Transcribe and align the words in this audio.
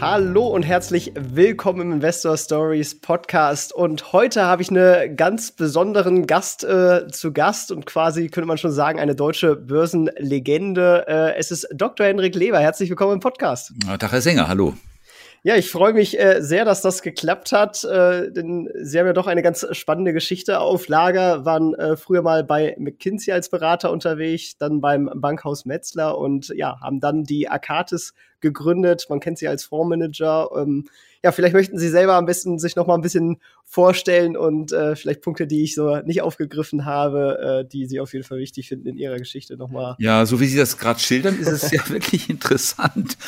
Hallo 0.00 0.48
und 0.48 0.62
herzlich 0.62 1.12
willkommen 1.14 1.80
im 1.80 1.92
Investor 1.92 2.36
Stories 2.36 3.00
Podcast. 3.00 3.72
Und 3.72 4.12
heute 4.12 4.44
habe 4.44 4.60
ich 4.60 4.68
einen 4.68 5.16
ganz 5.16 5.52
besonderen 5.52 6.26
Gast 6.26 6.64
äh, 6.64 7.08
zu 7.08 7.32
Gast 7.32 7.72
und 7.72 7.86
quasi 7.86 8.28
könnte 8.28 8.46
man 8.46 8.58
schon 8.58 8.72
sagen, 8.72 9.00
eine 9.00 9.14
deutsche 9.14 9.56
Börsenlegende. 9.56 11.06
Äh, 11.08 11.38
es 11.38 11.50
ist 11.50 11.66
Dr. 11.72 12.06
Henrik 12.06 12.34
Leber. 12.34 12.60
Herzlich 12.60 12.90
willkommen 12.90 13.14
im 13.14 13.20
Podcast. 13.20 13.72
Tag, 13.98 14.12
Herr 14.12 14.20
Sänger, 14.20 14.48
hallo. 14.48 14.74
Ja, 15.42 15.54
ich 15.54 15.70
freue 15.70 15.92
mich 15.92 16.18
äh, 16.18 16.42
sehr, 16.42 16.64
dass 16.64 16.82
das 16.82 17.02
geklappt 17.02 17.52
hat, 17.52 17.84
äh, 17.84 18.32
denn 18.32 18.68
Sie 18.74 18.98
haben 18.98 19.06
ja 19.06 19.12
doch 19.12 19.26
eine 19.28 19.42
ganz 19.42 19.66
spannende 19.72 20.12
Geschichte 20.12 20.58
auf 20.58 20.88
Lager, 20.88 21.44
waren 21.44 21.74
äh, 21.74 21.96
früher 21.96 22.22
mal 22.22 22.42
bei 22.42 22.74
McKinsey 22.78 23.32
als 23.32 23.48
Berater 23.48 23.92
unterwegs, 23.92 24.58
dann 24.58 24.80
beim 24.80 25.08
Bankhaus 25.14 25.64
Metzler 25.64 26.18
und 26.18 26.48
ja, 26.48 26.80
haben 26.80 26.98
dann 27.00 27.24
die 27.24 27.48
Akatis 27.48 28.12
gegründet. 28.40 29.06
Man 29.08 29.20
kennt 29.20 29.38
sie 29.38 29.48
als 29.48 29.64
Fondsmanager. 29.64 30.50
Ähm, 30.56 30.88
ja, 31.26 31.32
vielleicht 31.32 31.54
möchten 31.54 31.76
Sie 31.76 31.88
selber 31.88 32.14
am 32.14 32.24
besten 32.24 32.60
sich 32.60 32.76
noch 32.76 32.86
mal 32.86 32.94
ein 32.94 33.00
bisschen 33.00 33.38
vorstellen 33.64 34.36
und 34.36 34.70
äh, 34.70 34.94
vielleicht 34.94 35.22
Punkte, 35.22 35.48
die 35.48 35.64
ich 35.64 35.74
so 35.74 35.96
nicht 36.04 36.22
aufgegriffen 36.22 36.84
habe, 36.84 37.64
äh, 37.64 37.68
die 37.68 37.86
Sie 37.86 37.98
auf 37.98 38.12
jeden 38.12 38.24
Fall 38.24 38.38
wichtig 38.38 38.68
finden 38.68 38.86
in 38.86 38.96
Ihrer 38.96 39.16
Geschichte 39.16 39.56
noch 39.56 39.68
mal. 39.68 39.96
Ja, 39.98 40.24
so 40.24 40.38
wie 40.38 40.46
Sie 40.46 40.56
das 40.56 40.78
gerade 40.78 41.00
schildern, 41.00 41.36
ist 41.36 41.48
es 41.48 41.68
ja 41.72 41.80
wirklich 41.88 42.30
interessant. 42.30 43.18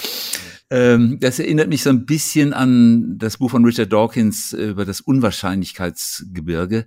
Ähm, 0.71 1.19
das 1.19 1.41
erinnert 1.41 1.69
mich 1.69 1.83
so 1.83 1.91
ein 1.91 2.07
bisschen 2.07 2.53
an 2.53 3.19
das 3.19 3.39
Buch 3.39 3.51
von 3.51 3.65
Richard 3.65 3.93
Dawkins 3.93 4.53
über 4.53 4.85
das 4.85 5.01
Unwahrscheinlichkeitsgebirge. 5.01 6.87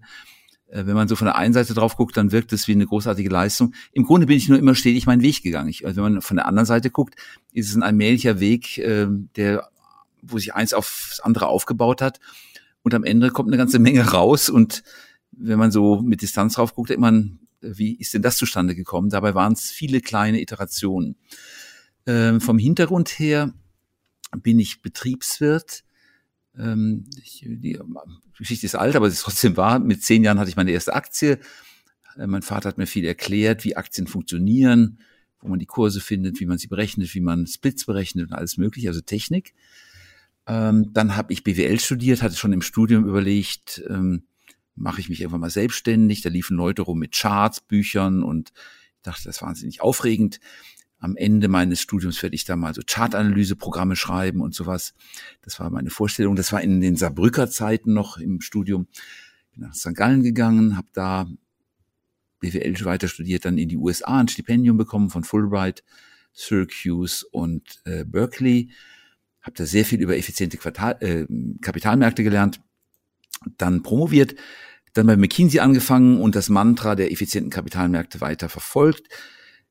Äh, 0.70 0.86
wenn 0.86 0.96
man 0.96 1.10
so 1.10 1.18
von 1.18 1.26
der 1.26 1.36
einen 1.36 1.54
Seite 1.54 1.74
drauf 1.74 1.98
guckt, 1.98 2.16
dann 2.16 2.32
wirkt 2.32 2.54
es 2.54 2.70
wie 2.70 2.72
eine 2.72 2.86
großartige 2.86 3.30
Leistung. 3.30 3.74
Im 3.92 4.06
Grunde 4.06 4.28
bin 4.28 4.38
ich 4.38 4.48
nur 4.48 4.58
immer 4.58 4.76
stetig 4.76 5.08
meinen 5.08 5.24
Weg 5.24 5.44
gegangen. 5.44 5.68
Ich, 5.68 5.86
also 5.86 5.98
wenn 6.06 6.14
man 6.14 6.22
von 6.22 6.38
der 6.38 6.46
anderen 6.46 6.66
Seite 6.66 6.90
guckt, 6.90 7.16
ist 7.52 7.70
es 7.70 7.76
ein 7.76 7.84
allmählicher 7.84 8.40
Weg, 8.40 8.78
äh, 8.78 9.08
der, 9.36 9.68
wo 10.22 10.38
sich 10.38 10.54
eins 10.54 10.74
aufs 10.74 11.20
andere 11.20 11.48
aufgebaut 11.48 12.02
hat. 12.02 12.20
Und 12.84 12.94
am 12.94 13.04
Ende 13.04 13.30
kommt 13.30 13.50
eine 13.50 13.58
ganze 13.58 13.80
Menge 13.80 14.12
raus. 14.12 14.50
Und 14.50 14.84
wenn 15.32 15.60
man 15.60 15.72
so 15.72 16.02
mit 16.02 16.22
Distanz 16.22 16.56
drauf 16.56 16.76
guckt, 16.76 16.90
denkt 16.90 17.02
man, 17.02 17.40
wie 17.62 17.96
ist 17.96 18.14
denn 18.14 18.22
das 18.22 18.38
zustande 18.38 18.76
gekommen? 18.76 19.10
Dabei 19.10 19.36
waren 19.36 19.54
es 19.54 19.70
viele 19.70 20.02
kleine 20.02 20.42
Iterationen. 20.42 21.16
Ähm, 22.08 22.42
vom 22.42 22.58
Hintergrund 22.58 23.10
her 23.20 23.54
bin 24.38 24.60
ich 24.60 24.82
Betriebswirt. 24.82 25.84
Ähm, 26.58 27.06
ich, 27.22 27.46
die 27.46 27.80
Geschichte 28.38 28.66
ist 28.66 28.76
alt, 28.76 28.96
aber 28.96 29.08
es 29.08 29.14
ist 29.14 29.22
trotzdem 29.22 29.58
wahr. 29.58 29.80
Mit 29.80 30.04
zehn 30.04 30.24
Jahren 30.24 30.40
hatte 30.40 30.50
ich 30.50 30.56
meine 30.56 30.72
erste 30.72 30.94
Aktie. 30.94 31.40
Äh, 32.18 32.28
mein 32.28 32.42
Vater 32.42 32.70
hat 32.70 32.78
mir 32.78 32.88
viel 32.88 33.06
erklärt, 33.06 33.64
wie 33.64 33.76
Aktien 33.76 34.08
funktionieren, 34.08 35.00
wo 35.40 35.48
man 35.48 35.60
die 35.60 35.66
Kurse 35.66 36.02
findet, 36.02 36.40
wie 36.40 36.46
man 36.46 36.58
sie 36.58 36.68
berechnet, 36.68 37.14
wie 37.14 37.22
man 37.22 37.46
Splits 37.48 37.86
berechnet 37.86 38.30
und 38.30 38.34
alles 38.34 38.58
mögliche, 38.58 38.88
also 38.88 39.02
Technik. 39.02 39.54
Ähm, 40.48 40.92
dann 40.94 41.16
habe 41.16 41.34
ich 41.34 41.44
BWL 41.44 41.80
studiert, 41.80 42.22
hatte 42.22 42.36
schon 42.36 42.54
im 42.54 42.62
Studium 42.62 43.06
überlegt, 43.06 43.84
ähm, 43.90 44.24
mache 44.76 45.02
ich 45.02 45.10
mich 45.10 45.22
irgendwann 45.22 45.42
mal 45.42 45.50
selbstständig. 45.50 46.22
Da 46.22 46.30
liefen 46.30 46.58
Leute 46.58 46.82
rum 46.82 47.00
mit 47.00 47.14
Charts, 47.14 47.62
Büchern 47.62 48.24
und 48.24 48.52
ich 48.96 49.04
dachte, 49.04 49.24
das 49.26 49.38
ist 49.38 49.42
wahnsinnig 49.42 49.82
aufregend 49.82 50.40
am 51.02 51.18
Ende 51.18 51.48
meines 51.48 51.82
Studiums 51.82 52.22
werde 52.22 52.36
ich 52.36 52.46
da 52.46 52.56
mal 52.56 52.76
so 52.76 52.82
Chartanalyseprogramme 52.86 53.96
schreiben 53.96 54.40
und 54.40 54.54
sowas. 54.54 54.94
Das 55.42 55.60
war 55.60 55.70
meine 55.72 55.90
Vorstellung. 55.90 56.36
Das 56.36 56.54
war 56.54 56.62
in 56.62 56.80
den 56.80 56.96
Saarbrücker 56.96 57.50
Zeiten 57.50 57.94
noch 57.94 58.18
im 58.18 58.40
Studium. 58.40 58.88
Bin 59.52 59.64
nach 59.64 59.74
St. 59.74 59.96
Gallen 59.96 60.22
gegangen, 60.22 60.78
habe 60.78 60.88
da 60.94 61.28
BWL 62.40 62.86
weiter 62.86 63.08
studiert, 63.08 63.46
dann 63.46 63.58
in 63.58 63.68
die 63.68 63.78
USA 63.78 64.20
ein 64.20 64.28
Stipendium 64.28 64.78
bekommen 64.78 65.10
von 65.10 65.24
Fulbright, 65.24 65.84
Syracuse 66.34 67.26
und 67.32 67.82
äh, 67.86 68.06
Berkeley. 68.06 68.70
Habe 69.42 69.56
da 69.56 69.66
sehr 69.66 69.86
viel 69.86 70.02
über 70.02 70.18
effiziente 70.18 70.58
Quartal, 70.58 70.98
äh, 71.00 71.26
Kapitalmärkte 71.62 72.24
gelernt. 72.24 72.62
Dann 73.58 73.82
promoviert, 73.82 74.36
dann 74.94 75.08
bei 75.08 75.18
McKinsey 75.18 75.60
angefangen 75.60 76.20
und 76.20 76.36
das 76.36 76.50
Mantra 76.50 76.96
der 76.96 77.12
effizienten 77.12 77.50
Kapitalmärkte 77.50 78.22
weiter 78.22 78.50
verfolgt 78.50 79.08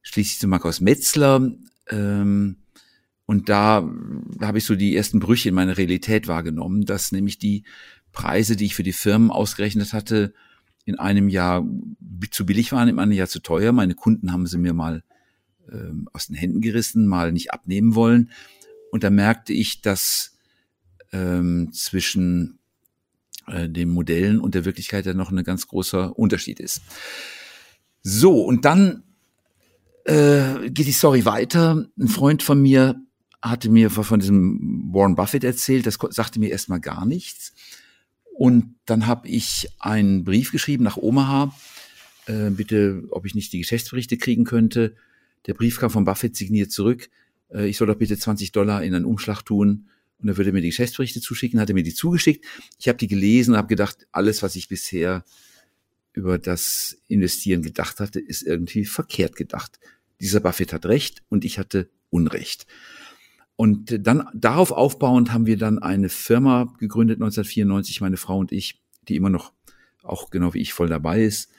schließlich 0.02 0.38
zu 0.38 0.48
Markus 0.48 0.80
Metzler. 0.80 1.52
Ähm, 1.88 2.56
und 3.26 3.48
da 3.48 3.88
habe 4.40 4.58
ich 4.58 4.64
so 4.64 4.74
die 4.74 4.96
ersten 4.96 5.20
Brüche 5.20 5.50
in 5.50 5.54
meiner 5.54 5.76
Realität 5.76 6.26
wahrgenommen, 6.26 6.84
dass 6.84 7.12
nämlich 7.12 7.38
die 7.38 7.64
Preise, 8.12 8.56
die 8.56 8.66
ich 8.66 8.74
für 8.74 8.82
die 8.82 8.92
Firmen 8.92 9.30
ausgerechnet 9.30 9.92
hatte, 9.92 10.34
in 10.84 10.98
einem 10.98 11.28
Jahr 11.28 11.64
zu 12.30 12.44
billig 12.44 12.72
waren, 12.72 12.88
in 12.88 12.98
einem 12.98 13.12
Jahr 13.12 13.28
zu 13.28 13.40
teuer. 13.40 13.70
Meine 13.70 13.94
Kunden 13.94 14.32
haben 14.32 14.46
sie 14.46 14.58
mir 14.58 14.72
mal 14.72 15.04
ähm, 15.70 16.08
aus 16.12 16.26
den 16.26 16.34
Händen 16.34 16.60
gerissen, 16.60 17.06
mal 17.06 17.30
nicht 17.30 17.52
abnehmen 17.52 17.94
wollen. 17.94 18.30
Und 18.90 19.04
da 19.04 19.10
merkte 19.10 19.52
ich, 19.52 19.82
dass 19.82 20.36
ähm, 21.12 21.72
zwischen 21.72 22.58
äh, 23.46 23.68
den 23.68 23.90
Modellen 23.90 24.40
und 24.40 24.54
der 24.54 24.64
Wirklichkeit 24.64 25.06
ja 25.06 25.14
noch 25.14 25.30
ein 25.30 25.44
ganz 25.44 25.68
großer 25.68 26.18
Unterschied 26.18 26.60
ist. 26.60 26.82
So, 28.02 28.42
und 28.42 28.64
dann 28.64 29.02
äh, 30.04 30.70
geht 30.70 30.86
die 30.86 30.92
Story 30.92 31.24
weiter. 31.24 31.86
Ein 31.98 32.08
Freund 32.08 32.42
von 32.42 32.60
mir 32.60 33.00
hatte 33.42 33.70
mir 33.70 33.90
von 33.90 34.20
diesem 34.20 34.90
Warren 34.92 35.14
Buffett 35.14 35.44
erzählt, 35.44 35.86
das 35.86 35.98
sagte 36.10 36.40
mir 36.40 36.50
erstmal 36.50 36.80
gar 36.80 37.06
nichts. 37.06 37.52
Und 38.34 38.74
dann 38.86 39.06
habe 39.06 39.28
ich 39.28 39.68
einen 39.78 40.24
Brief 40.24 40.52
geschrieben 40.52 40.84
nach 40.84 40.96
Omaha, 40.96 41.54
äh, 42.26 42.50
bitte, 42.50 43.04
ob 43.10 43.26
ich 43.26 43.34
nicht 43.34 43.52
die 43.52 43.58
Geschäftsberichte 43.58 44.16
kriegen 44.16 44.44
könnte. 44.44 44.94
Der 45.46 45.54
Brief 45.54 45.78
kam 45.78 45.90
von 45.90 46.04
Buffett 46.04 46.36
signiert 46.36 46.70
zurück. 46.70 47.10
Äh, 47.52 47.68
ich 47.68 47.76
soll 47.76 47.86
doch 47.86 47.96
bitte 47.96 48.16
20 48.16 48.52
Dollar 48.52 48.82
in 48.82 48.94
einen 48.94 49.04
Umschlag 49.04 49.42
tun 49.42 49.88
und 50.18 50.28
er 50.28 50.36
würde 50.36 50.52
mir 50.52 50.60
die 50.60 50.68
Geschäftsberichte 50.68 51.20
zuschicken, 51.20 51.60
hat 51.60 51.68
er 51.68 51.74
mir 51.74 51.82
die 51.82 51.94
zugeschickt. 51.94 52.44
Ich 52.78 52.88
habe 52.88 52.98
die 52.98 53.08
gelesen 53.08 53.52
und 53.52 53.58
habe 53.58 53.68
gedacht, 53.68 54.06
alles, 54.12 54.42
was 54.42 54.56
ich 54.56 54.68
bisher 54.68 55.24
über 56.12 56.38
das 56.38 56.98
Investieren 57.08 57.62
gedacht 57.62 58.00
hatte, 58.00 58.20
ist 58.20 58.42
irgendwie 58.42 58.84
verkehrt 58.84 59.36
gedacht. 59.36 59.78
Dieser 60.20 60.40
Buffett 60.40 60.72
hat 60.72 60.86
recht 60.86 61.22
und 61.28 61.44
ich 61.44 61.58
hatte 61.58 61.88
Unrecht. 62.10 62.66
Und 63.56 64.06
dann 64.06 64.26
darauf 64.34 64.72
aufbauend 64.72 65.32
haben 65.32 65.46
wir 65.46 65.56
dann 65.56 65.78
eine 65.78 66.08
Firma 66.08 66.74
gegründet 66.78 67.18
1994, 67.18 68.00
meine 68.00 68.16
Frau 68.16 68.38
und 68.38 68.52
ich, 68.52 68.80
die 69.06 69.16
immer 69.16 69.30
noch 69.30 69.52
auch 70.02 70.30
genau 70.30 70.54
wie 70.54 70.60
ich 70.60 70.72
voll 70.72 70.88
dabei 70.88 71.22
ist. 71.22 71.50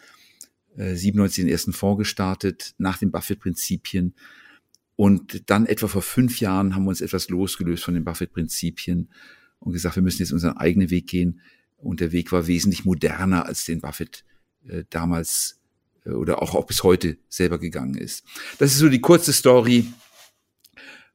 97 0.75 1.40
äh, 1.40 1.46
den 1.46 1.51
ersten 1.51 1.74
Fonds 1.74 2.00
gestartet, 2.00 2.74
nach 2.78 2.97
den 2.97 3.12
Buffett-Prinzipien. 3.12 4.16
Und 5.01 5.50
dann 5.50 5.66
etwa 5.66 5.88
vor 5.88 6.03
fünf 6.03 6.41
Jahren 6.41 6.75
haben 6.75 6.84
wir 6.84 6.89
uns 6.89 7.01
etwas 7.01 7.28
losgelöst 7.28 7.84
von 7.84 7.95
den 7.95 8.03
Buffett-Prinzipien 8.03 9.09
und 9.57 9.73
gesagt, 9.73 9.95
wir 9.95 10.03
müssen 10.03 10.22
jetzt 10.22 10.31
unseren 10.31 10.57
eigenen 10.57 10.91
Weg 10.91 11.07
gehen. 11.07 11.41
Und 11.78 12.01
der 12.01 12.12
Weg 12.12 12.31
war 12.31 12.45
wesentlich 12.45 12.85
moderner 12.85 13.47
als 13.47 13.66
den 13.66 13.81
Buffett 13.81 14.23
äh, 14.67 14.84
damals 14.91 15.59
äh, 16.06 16.12
oder 16.12 16.44
auch, 16.44 16.53
auch 16.53 16.67
bis 16.67 16.84
heute 16.84 17.17
selber 17.29 17.57
gegangen 17.57 17.95
ist. 17.95 18.23
Das 18.59 18.73
ist 18.73 18.78
so 18.78 18.89
die 18.89 19.01
kurze 19.01 19.34
Story, 19.34 19.91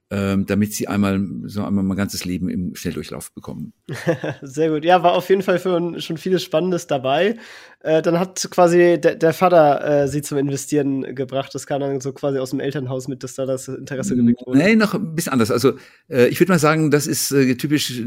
ähm, 0.09 0.47
damit 0.47 0.72
sie 0.72 0.87
einmal 0.87 1.21
so 1.47 1.65
einmal 1.65 1.83
mein 1.83 1.97
ganzes 1.97 2.25
Leben 2.25 2.49
im 2.49 2.77
Schnelldurchlauf 2.77 3.33
bekommen. 3.33 3.72
Sehr 4.43 4.71
gut. 4.71 4.84
Ja, 4.84 5.03
war 5.03 5.15
auf 5.15 5.28
jeden 5.28 5.43
Fall 5.43 5.59
für, 5.59 6.00
schon 6.00 6.17
vieles 6.17 6.44
Spannendes 6.44 6.87
dabei. 6.87 7.37
Äh, 7.81 8.03
dann 8.03 8.21
hat 8.21 8.49
quasi 8.50 9.00
der, 9.00 9.16
der 9.16 9.33
Vater 9.33 10.04
äh, 10.04 10.09
sie 10.09 10.22
zum 10.22 10.39
Investieren 10.39 11.15
gebracht. 11.16 11.53
Das 11.54 11.66
kam 11.66 11.80
dann 11.80 12.01
so 12.01 12.13
quasi 12.13 12.39
aus 12.39 12.51
dem 12.51 12.60
Elternhaus 12.60 13.09
mit, 13.09 13.25
dass 13.25 13.34
da 13.34 13.47
das 13.47 13.66
Interesse 13.66 14.15
geweckt 14.15 14.42
wurde. 14.47 14.59
Nee, 14.59 14.77
noch 14.77 14.95
ein 14.95 15.15
bisschen 15.16 15.33
anders. 15.33 15.51
Also 15.51 15.72
äh, 16.09 16.28
ich 16.28 16.39
würde 16.39 16.53
mal 16.53 16.60
sagen, 16.60 16.92
das 16.92 17.09
ist 17.09 17.33
äh, 17.33 17.57
typisch 17.57 17.98
äh, 17.98 18.04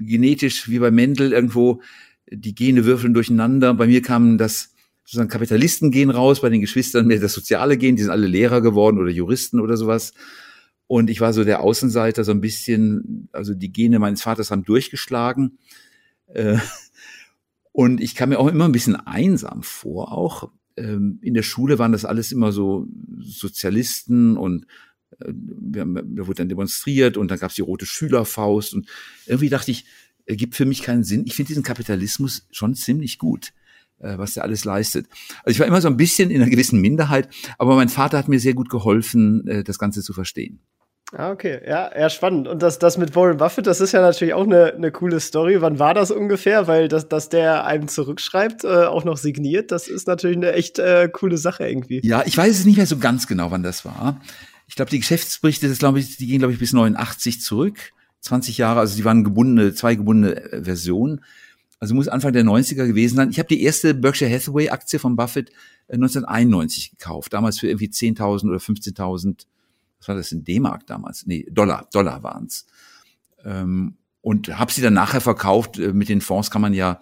genetisch 0.00 0.68
wie 0.68 0.80
bei 0.80 0.90
Mendel 0.90 1.32
irgendwo. 1.32 1.80
Die 2.28 2.56
Gene 2.56 2.84
würfeln 2.84 3.14
durcheinander. 3.14 3.72
Bei 3.72 3.86
mir 3.86 4.02
kam 4.02 4.36
das 4.36 4.74
sozusagen 5.04 5.30
Kapitalisten 5.30 5.92
gehen 5.92 6.10
raus, 6.10 6.40
bei 6.40 6.50
den 6.50 6.60
Geschwistern 6.60 7.06
mehr 7.06 7.20
das 7.20 7.32
Soziale 7.32 7.78
gehen, 7.78 7.96
die 7.96 8.02
sind 8.02 8.10
alle 8.10 8.26
Lehrer 8.26 8.60
geworden 8.60 8.98
oder 8.98 9.10
Juristen 9.10 9.58
oder 9.60 9.76
sowas. 9.78 10.12
Und 10.88 11.10
ich 11.10 11.20
war 11.20 11.34
so 11.34 11.44
der 11.44 11.60
Außenseiter, 11.60 12.24
so 12.24 12.32
ein 12.32 12.40
bisschen, 12.40 13.28
also 13.32 13.54
die 13.54 13.70
Gene 13.70 13.98
meines 13.98 14.22
Vaters 14.22 14.50
haben 14.50 14.64
durchgeschlagen. 14.64 15.58
Äh, 16.26 16.56
und 17.72 18.00
ich 18.00 18.14
kam 18.14 18.30
mir 18.30 18.40
auch 18.40 18.48
immer 18.48 18.64
ein 18.64 18.72
bisschen 18.72 18.96
einsam 18.96 19.62
vor, 19.62 20.12
auch. 20.12 20.50
Ähm, 20.76 21.18
in 21.22 21.34
der 21.34 21.42
Schule 21.42 21.78
waren 21.78 21.92
das 21.92 22.06
alles 22.06 22.32
immer 22.32 22.52
so 22.52 22.88
Sozialisten 23.20 24.36
und 24.36 24.64
äh, 25.20 25.32
wir 25.34 25.84
da 25.84 26.26
wurde 26.26 26.36
dann 26.36 26.48
demonstriert 26.48 27.16
und 27.18 27.30
dann 27.30 27.38
gab 27.38 27.50
es 27.50 27.56
die 27.56 27.62
rote 27.62 27.84
Schülerfaust 27.84 28.74
und 28.74 28.88
irgendwie 29.26 29.50
dachte 29.50 29.70
ich, 29.70 29.84
ergibt 30.24 30.54
für 30.54 30.64
mich 30.64 30.82
keinen 30.82 31.04
Sinn. 31.04 31.24
Ich 31.26 31.34
finde 31.34 31.48
diesen 31.48 31.62
Kapitalismus 31.62 32.46
schon 32.50 32.74
ziemlich 32.74 33.18
gut 33.18 33.52
äh, 33.98 34.16
was 34.16 34.36
er 34.36 34.44
alles 34.44 34.64
leistet. 34.64 35.06
Also 35.42 35.50
ich 35.54 35.60
war 35.60 35.66
immer 35.66 35.80
so 35.80 35.88
ein 35.88 35.96
bisschen 35.96 36.30
in 36.30 36.40
einer 36.40 36.50
gewissen 36.50 36.80
Minderheit, 36.80 37.28
aber 37.58 37.74
mein 37.76 37.88
Vater 37.88 38.16
hat 38.16 38.28
mir 38.28 38.40
sehr 38.40 38.54
gut 38.54 38.70
geholfen, 38.70 39.46
äh, 39.46 39.64
das 39.64 39.78
Ganze 39.78 40.02
zu 40.02 40.12
verstehen. 40.12 40.60
Ah, 41.12 41.30
okay. 41.30 41.60
Ja, 41.66 41.90
ja, 41.98 42.10
spannend. 42.10 42.48
Und 42.48 42.62
das, 42.62 42.78
das 42.78 42.98
mit 42.98 43.16
Warren 43.16 43.38
Buffett, 43.38 43.66
das 43.66 43.80
ist 43.80 43.92
ja 43.92 44.02
natürlich 44.02 44.34
auch 44.34 44.44
eine, 44.44 44.74
eine 44.74 44.92
coole 44.92 45.20
Story. 45.20 45.60
Wann 45.62 45.78
war 45.78 45.94
das 45.94 46.10
ungefähr? 46.10 46.66
Weil 46.66 46.88
das, 46.88 47.08
dass 47.08 47.30
der 47.30 47.64
einem 47.64 47.88
zurückschreibt, 47.88 48.64
äh, 48.64 48.84
auch 48.84 49.04
noch 49.04 49.16
signiert, 49.16 49.70
das 49.70 49.88
ist 49.88 50.06
natürlich 50.06 50.36
eine 50.36 50.52
echt 50.52 50.78
äh, 50.78 51.08
coole 51.10 51.38
Sache 51.38 51.66
irgendwie. 51.66 52.00
Ja, 52.04 52.24
ich 52.26 52.36
weiß 52.36 52.58
es 52.58 52.66
nicht 52.66 52.76
mehr 52.76 52.86
so 52.86 52.98
ganz 52.98 53.26
genau, 53.26 53.50
wann 53.50 53.62
das 53.62 53.86
war. 53.86 54.20
Ich 54.66 54.74
glaube, 54.74 54.90
die 54.90 54.98
Geschäftsberichte, 54.98 55.66
das 55.66 55.78
glaube 55.78 55.98
ich, 55.98 56.18
die 56.18 56.26
gehen, 56.26 56.40
glaube 56.40 56.52
ich, 56.52 56.58
bis 56.58 56.74
89 56.74 57.40
zurück. 57.40 57.78
20 58.20 58.58
Jahre, 58.58 58.80
also 58.80 58.96
die 58.96 59.04
waren 59.04 59.24
gebundene, 59.24 59.72
zwei 59.72 59.94
gebundene 59.94 60.36
äh, 60.36 60.62
Versionen. 60.62 61.24
Also 61.80 61.94
muss 61.94 62.08
Anfang 62.08 62.34
der 62.34 62.44
90er 62.44 62.86
gewesen 62.86 63.16
sein. 63.16 63.30
Ich 63.30 63.38
habe 63.38 63.48
die 63.48 63.62
erste 63.62 63.94
Berkshire 63.94 64.30
Hathaway 64.30 64.68
Aktie 64.68 64.98
von 64.98 65.16
Buffett 65.16 65.52
1991 65.88 66.92
äh, 66.92 66.96
gekauft. 66.96 67.32
Damals 67.32 67.60
für 67.60 67.68
irgendwie 67.68 67.88
10.000 67.88 68.48
oder 68.48 68.58
15.000 68.58 69.46
was 69.98 70.08
war 70.08 70.14
das 70.14 70.32
in 70.32 70.44
D-Mark 70.44 70.86
damals? 70.86 71.26
Nee, 71.26 71.46
Dollar, 71.50 71.88
Dollar 71.92 72.22
waren's. 72.22 72.66
Ähm, 73.44 73.98
und 74.20 74.58
habe 74.58 74.72
sie 74.72 74.82
dann 74.82 74.94
nachher 74.94 75.20
verkauft. 75.20 75.78
Äh, 75.78 75.92
mit 75.92 76.08
den 76.08 76.20
Fonds 76.20 76.50
kann 76.50 76.62
man 76.62 76.74
ja, 76.74 77.00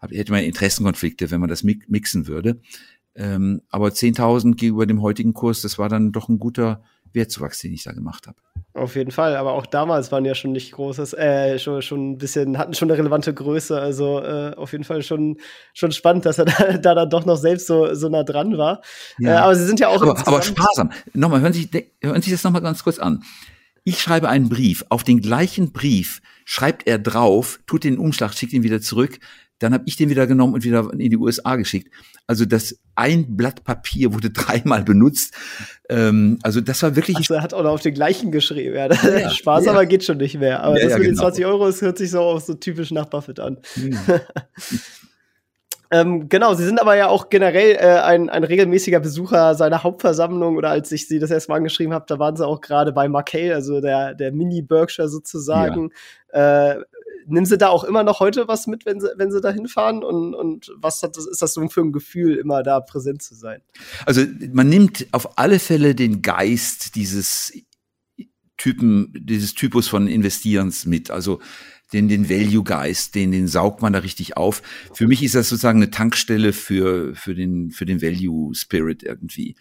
hätte 0.00 0.32
man 0.32 0.44
Interessenkonflikte, 0.44 1.30
wenn 1.30 1.40
man 1.40 1.48
das 1.48 1.62
mixen 1.64 2.26
würde. 2.26 2.60
Ähm, 3.14 3.62
aber 3.70 3.88
10.000 3.88 4.56
gegenüber 4.56 4.86
dem 4.86 5.02
heutigen 5.02 5.32
Kurs, 5.32 5.62
das 5.62 5.78
war 5.78 5.88
dann 5.88 6.12
doch 6.12 6.28
ein 6.28 6.38
guter 6.38 6.82
Wertzuwachs, 7.16 7.58
den 7.58 7.72
ich 7.72 7.82
da 7.82 7.92
gemacht 7.92 8.28
habe. 8.28 8.36
Auf 8.74 8.94
jeden 8.94 9.10
Fall, 9.10 9.36
aber 9.36 9.52
auch 9.52 9.64
damals 9.64 10.12
waren 10.12 10.26
ja 10.26 10.34
schon 10.34 10.52
nicht 10.52 10.70
großes, 10.72 11.14
äh, 11.14 11.58
schon, 11.58 11.80
schon 11.80 12.10
ein 12.10 12.18
bisschen, 12.18 12.58
hatten 12.58 12.74
schon 12.74 12.90
eine 12.90 12.98
relevante 12.98 13.32
Größe. 13.32 13.80
Also 13.80 14.20
äh, 14.20 14.54
auf 14.54 14.72
jeden 14.72 14.84
Fall 14.84 15.02
schon, 15.02 15.38
schon 15.72 15.92
spannend, 15.92 16.26
dass 16.26 16.38
er 16.38 16.44
da, 16.44 16.76
da 16.76 16.94
dann 16.94 17.10
doch 17.10 17.24
noch 17.24 17.36
selbst 17.36 17.66
so, 17.66 17.94
so 17.94 18.10
nah 18.10 18.22
dran 18.22 18.58
war. 18.58 18.82
Ja. 19.18 19.30
Äh, 19.30 19.36
aber 19.38 19.56
sie 19.56 19.64
sind 19.64 19.80
ja 19.80 19.88
auch. 19.88 20.02
Aber, 20.02 20.28
aber 20.28 20.42
sparsam. 20.42 20.92
Nochmal, 21.14 21.40
hören 21.40 21.54
Sie, 21.54 21.68
hören 22.02 22.20
Sie 22.20 22.30
das 22.30 22.44
nochmal 22.44 22.60
ganz 22.60 22.84
kurz 22.84 22.98
an. 22.98 23.24
Ich 23.82 24.02
schreibe 24.02 24.28
einen 24.28 24.50
Brief. 24.50 24.84
Auf 24.90 25.04
den 25.04 25.22
gleichen 25.22 25.72
Brief 25.72 26.20
schreibt 26.44 26.86
er 26.86 26.98
drauf, 26.98 27.60
tut 27.66 27.82
den 27.84 27.98
Umschlag, 27.98 28.34
schickt 28.34 28.52
ihn 28.52 28.62
wieder 28.62 28.82
zurück. 28.82 29.20
Dann 29.58 29.72
habe 29.72 29.84
ich 29.86 29.96
den 29.96 30.10
wieder 30.10 30.26
genommen 30.26 30.54
und 30.54 30.64
wieder 30.64 30.90
in 30.92 31.10
die 31.10 31.16
USA 31.16 31.56
geschickt. 31.56 31.90
Also 32.26 32.44
das 32.44 32.78
ein 32.94 33.36
Blatt 33.36 33.64
Papier 33.64 34.12
wurde 34.12 34.30
dreimal 34.32 34.82
benutzt. 34.82 35.34
Ähm, 35.88 36.38
also 36.42 36.60
das 36.60 36.82
war 36.82 36.96
wirklich. 36.96 37.16
Also 37.16 37.34
er 37.34 37.42
hat 37.42 37.54
auch 37.54 37.62
noch 37.62 37.72
auf 37.72 37.82
den 37.82 37.94
gleichen 37.94 38.32
geschrieben. 38.32 38.74
Ja, 38.74 38.88
ja 38.88 39.30
Spaß, 39.30 39.64
ja. 39.64 39.72
aber 39.72 39.86
geht 39.86 40.04
schon 40.04 40.18
nicht 40.18 40.38
mehr. 40.38 40.62
Aber 40.62 40.78
ja, 40.78 40.88
das 40.88 40.98
mit 40.98 41.08
genau. 41.08 41.22
den 41.22 41.34
20 41.34 41.46
Euro, 41.46 41.66
das 41.66 41.82
hört 41.82 41.98
sich 41.98 42.10
so 42.10 42.20
auch 42.20 42.40
so 42.40 42.54
typisch 42.54 42.90
nach 42.90 43.06
Buffett 43.06 43.40
an. 43.40 43.58
Mhm. 43.76 43.98
Ähm, 45.90 46.28
genau, 46.28 46.54
Sie 46.54 46.64
sind 46.64 46.80
aber 46.80 46.96
ja 46.96 47.08
auch 47.08 47.28
generell 47.28 47.76
äh, 47.76 48.00
ein, 48.00 48.28
ein 48.28 48.42
regelmäßiger 48.44 48.98
Besucher 48.98 49.54
seiner 49.54 49.84
Hauptversammlung 49.84 50.56
oder 50.56 50.70
als 50.70 50.90
ich 50.90 51.06
Sie 51.06 51.18
das 51.18 51.30
erste 51.30 51.52
Mal 51.52 51.58
angeschrieben 51.58 51.94
habe, 51.94 52.06
da 52.08 52.18
waren 52.18 52.36
Sie 52.36 52.46
auch 52.46 52.60
gerade 52.60 52.92
bei 52.92 53.08
Markel, 53.08 53.52
also 53.52 53.80
der, 53.80 54.14
der 54.14 54.32
Mini-Berkshire 54.32 55.08
sozusagen. 55.08 55.90
Ja. 56.32 56.72
Äh, 56.72 56.80
nehmen 57.26 57.46
Sie 57.46 57.58
da 57.58 57.68
auch 57.68 57.84
immer 57.84 58.02
noch 58.02 58.20
heute 58.20 58.48
was 58.48 58.66
mit, 58.66 58.86
wenn 58.86 59.00
Sie, 59.00 59.08
wenn 59.16 59.30
Sie 59.30 59.40
da 59.40 59.50
hinfahren? 59.50 60.02
Und, 60.02 60.34
und 60.34 60.72
was 60.76 61.02
hat 61.02 61.16
das, 61.16 61.26
ist 61.26 61.42
das 61.42 61.54
so 61.54 61.66
für 61.68 61.80
ein 61.80 61.92
Gefühl, 61.92 62.36
immer 62.36 62.62
da 62.62 62.80
präsent 62.80 63.22
zu 63.22 63.34
sein? 63.34 63.62
Also 64.04 64.22
man 64.52 64.68
nimmt 64.68 65.06
auf 65.12 65.38
alle 65.38 65.58
Fälle 65.58 65.94
den 65.94 66.22
Geist 66.22 66.94
dieses 66.94 67.52
Typen, 68.56 69.12
dieses 69.14 69.54
Typus 69.54 69.88
von 69.88 70.08
Investierens 70.08 70.86
mit. 70.86 71.10
Also 71.10 71.40
den, 71.92 72.08
den 72.08 72.28
Value-Geist, 72.28 73.14
den, 73.14 73.30
den 73.30 73.48
saugt 73.48 73.82
man 73.82 73.92
da 73.92 74.00
richtig 74.00 74.36
auf. 74.36 74.62
Für 74.92 75.06
mich 75.06 75.22
ist 75.22 75.34
das 75.34 75.48
sozusagen 75.48 75.78
eine 75.78 75.90
Tankstelle 75.90 76.52
für, 76.52 77.14
für 77.14 77.34
den, 77.34 77.70
für 77.70 77.86
den 77.86 78.02
Value-Spirit 78.02 79.02
irgendwie. 79.02 79.56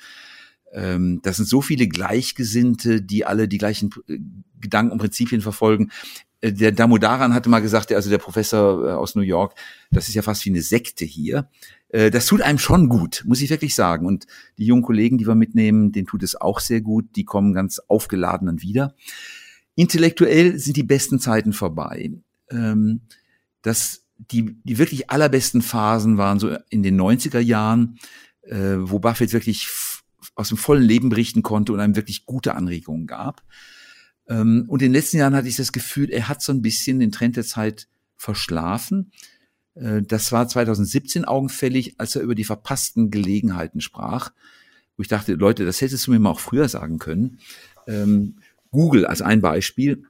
Ähm, 0.74 1.22
das 1.24 1.38
sind 1.38 1.48
so 1.48 1.62
viele 1.62 1.88
Gleichgesinnte, 1.88 3.02
die 3.02 3.26
alle 3.26 3.48
die 3.48 3.58
gleichen 3.58 3.92
äh, 4.08 4.20
Gedanken 4.60 4.94
und 4.94 4.98
Prinzipien 4.98 5.42
verfolgen. 5.42 5.92
Äh, 6.42 6.54
der 6.54 6.72
Damodaran 6.72 7.34
hatte 7.34 7.50
mal 7.50 7.62
gesagt, 7.62 7.92
also 7.92 8.10
der 8.10 8.18
Professor 8.18 8.88
äh, 8.88 8.92
aus 8.94 9.16
New 9.16 9.22
York, 9.22 9.56
das 9.92 10.08
ist 10.08 10.16
ja 10.16 10.22
fast 10.22 10.46
wie 10.46 10.50
eine 10.50 10.62
Sekte 10.62 11.06
hier. 11.06 11.50
Äh, 11.90 12.12
das 12.12 12.26
tut 12.26 12.42
einem 12.42 12.60
schon 12.60 12.90
gut, 12.90 13.24
muss 13.26 13.42
ich 13.42 13.50
wirklich 13.50 13.76
sagen. 13.76 14.06
Und 14.06 14.26
die 14.58 14.66
jungen 14.66 14.84
Kollegen, 14.84 15.18
die 15.18 15.28
wir 15.28 15.36
mitnehmen, 15.36 15.92
denen 15.92 16.08
tut 16.08 16.24
es 16.24 16.40
auch 16.40 16.60
sehr 16.60 16.82
gut. 16.82 17.16
Die 17.16 17.26
kommen 17.26 17.54
ganz 17.54 17.80
aufgeladen 17.80 18.48
dann 18.48 18.62
wieder. 18.62 18.96
Intellektuell 19.76 20.58
sind 20.58 20.78
die 20.78 20.84
besten 20.84 21.20
Zeiten 21.20 21.54
vorbei. 21.54 22.12
Ähm, 22.50 23.02
das, 23.62 24.06
die, 24.18 24.58
die 24.64 24.78
wirklich 24.78 25.10
allerbesten 25.10 25.62
Phasen 25.62 26.18
waren 26.18 26.40
so 26.40 26.56
in 26.70 26.84
den 26.84 27.00
90er 27.00 27.40
Jahren, 27.40 27.98
wo 28.48 29.00
Buffett 29.00 29.34
wirklich 29.34 29.68
aus 30.36 30.50
dem 30.50 30.58
vollen 30.58 30.84
Leben 30.84 31.10
berichten 31.10 31.42
konnte 31.42 31.74
und 31.74 31.80
einem 31.80 31.96
wirklich 31.96 32.28
gute 32.28 32.54
Anregungen 32.54 33.08
gab. 33.08 33.42
Ähm, 34.28 34.66
und 34.68 34.82
in 34.82 34.90
den 34.90 34.94
letzten 34.94 35.18
Jahren 35.18 35.36
hatte 35.36 35.48
ich 35.48 35.56
das 35.56 35.72
Gefühl, 35.72 36.10
er 36.10 36.28
hat 36.28 36.42
so 36.42 36.52
ein 36.52 36.62
bisschen 36.62 37.00
den 37.00 37.12
Trend 37.12 37.36
der 37.38 37.46
Zeit 37.46 37.88
verschlafen. 38.16 39.12
Äh, 39.76 40.02
das 40.02 40.32
war 40.32 40.48
2017 40.48 41.26
augenfällig, 41.26 41.96
als 42.00 42.16
er 42.16 42.22
über 42.22 42.36
die 42.36 42.44
verpassten 42.44 43.12
Gelegenheiten 43.12 43.82
sprach, 43.82 44.32
wo 44.98 45.02
ich 45.02 45.08
dachte, 45.08 45.34
Leute, 45.34 45.66
das 45.66 45.82
hättest 45.82 46.08
du 46.08 46.12
mir 46.12 46.20
mal 46.20 46.32
auch 46.32 46.40
früher 46.40 46.70
sagen 46.70 47.00
können. 47.00 47.40
Ähm, 47.88 48.40
Google 48.72 49.06
als 49.06 49.22
ein 49.22 49.42
Beispiel. 49.42 50.04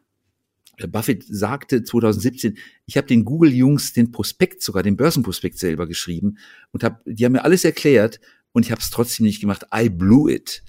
Buffett 0.89 1.23
sagte 1.27 1.83
2017, 1.83 2.57
ich 2.85 2.97
habe 2.97 3.07
den 3.07 3.23
Google-Jungs 3.23 3.93
den 3.93 4.11
Prospekt, 4.11 4.61
sogar 4.61 4.83
den 4.83 4.97
Börsenprospekt 4.97 5.57
selber 5.57 5.87
geschrieben 5.87 6.37
und 6.71 6.83
hab, 6.83 7.01
die 7.05 7.23
haben 7.23 7.31
mir 7.31 7.45
alles 7.45 7.63
erklärt 7.63 8.19
und 8.51 8.65
ich 8.65 8.71
habe 8.71 8.81
es 8.81 8.89
trotzdem 8.89 9.25
nicht 9.25 9.39
gemacht. 9.39 9.65
I 9.73 9.89
blew 9.89 10.27
it. 10.27 10.63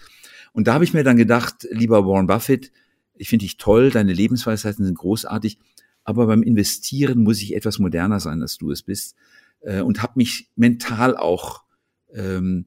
Und 0.52 0.68
da 0.68 0.74
habe 0.74 0.84
ich 0.84 0.94
mir 0.94 1.02
dann 1.02 1.16
gedacht, 1.16 1.66
lieber 1.70 2.06
Warren 2.06 2.28
Buffett, 2.28 2.70
ich 3.16 3.28
finde 3.28 3.44
dich 3.44 3.56
toll, 3.56 3.90
deine 3.90 4.12
Lebensweisheiten 4.12 4.84
sind 4.84 4.98
großartig, 4.98 5.58
aber 6.04 6.26
beim 6.26 6.42
Investieren 6.42 7.22
muss 7.22 7.42
ich 7.42 7.54
etwas 7.54 7.78
moderner 7.78 8.20
sein, 8.20 8.42
als 8.42 8.58
du 8.58 8.70
es 8.70 8.82
bist. 8.82 9.16
Äh, 9.60 9.80
und 9.80 10.02
habe 10.02 10.14
mich 10.16 10.50
mental 10.54 11.16
auch 11.16 11.64
ähm, 12.12 12.66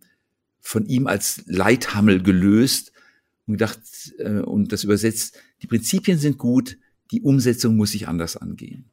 von 0.60 0.86
ihm 0.86 1.07
als 1.07 1.44
Leithammel 1.46 2.22
gelöst 2.22 2.92
und 3.48 3.54
gedacht, 3.54 3.80
äh, 4.18 4.40
und 4.40 4.72
das 4.72 4.84
übersetzt, 4.84 5.38
die 5.62 5.68
Prinzipien 5.68 6.18
sind 6.18 6.38
gut, 6.38 6.78
die 7.12 7.22
Umsetzung 7.22 7.75
muss 7.75 7.92
sich 7.92 8.07
anders 8.07 8.38
angehen. 8.38 8.92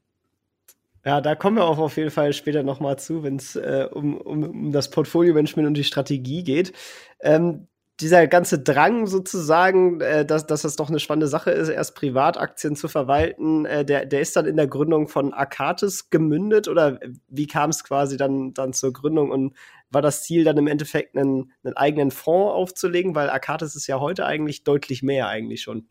Ja, 1.04 1.20
da 1.20 1.36
kommen 1.36 1.56
wir 1.56 1.64
auch 1.64 1.78
auf 1.78 1.96
jeden 1.96 2.10
Fall 2.10 2.32
später 2.32 2.62
nochmal 2.64 2.98
zu, 2.98 3.22
wenn 3.22 3.36
es 3.36 3.54
äh, 3.54 3.88
um, 3.92 4.16
um, 4.16 4.42
um 4.42 4.72
das 4.72 4.90
Portfolio-Management 4.90 5.68
und 5.68 5.74
die 5.74 5.84
Strategie 5.84 6.42
geht. 6.42 6.72
Ähm, 7.20 7.68
dieser 8.00 8.26
ganze 8.26 8.58
Drang 8.58 9.06
sozusagen, 9.06 10.00
äh, 10.00 10.26
dass, 10.26 10.46
dass 10.46 10.62
das 10.62 10.76
doch 10.76 10.90
eine 10.90 11.00
spannende 11.00 11.28
Sache 11.28 11.50
ist, 11.50 11.68
erst 11.68 11.94
Privataktien 11.94 12.76
zu 12.76 12.88
verwalten, 12.88 13.64
äh, 13.64 13.84
der, 13.84 14.04
der 14.04 14.20
ist 14.20 14.36
dann 14.36 14.44
in 14.44 14.56
der 14.56 14.66
Gründung 14.66 15.08
von 15.08 15.32
Arcatis 15.32 16.10
gemündet 16.10 16.68
oder 16.68 17.00
wie 17.28 17.46
kam 17.46 17.70
es 17.70 17.84
quasi 17.84 18.16
dann, 18.16 18.52
dann 18.52 18.74
zur 18.74 18.92
Gründung 18.92 19.30
und 19.30 19.56
war 19.90 20.02
das 20.02 20.24
Ziel 20.24 20.44
dann 20.44 20.58
im 20.58 20.66
Endeffekt 20.66 21.16
einen, 21.16 21.52
einen 21.64 21.76
eigenen 21.76 22.10
Fonds 22.10 22.52
aufzulegen, 22.52 23.14
weil 23.14 23.30
Arcatis 23.30 23.74
ist 23.76 23.86
ja 23.86 23.98
heute 23.98 24.26
eigentlich 24.26 24.64
deutlich 24.64 25.02
mehr 25.02 25.28
eigentlich 25.28 25.62
schon. 25.62 25.86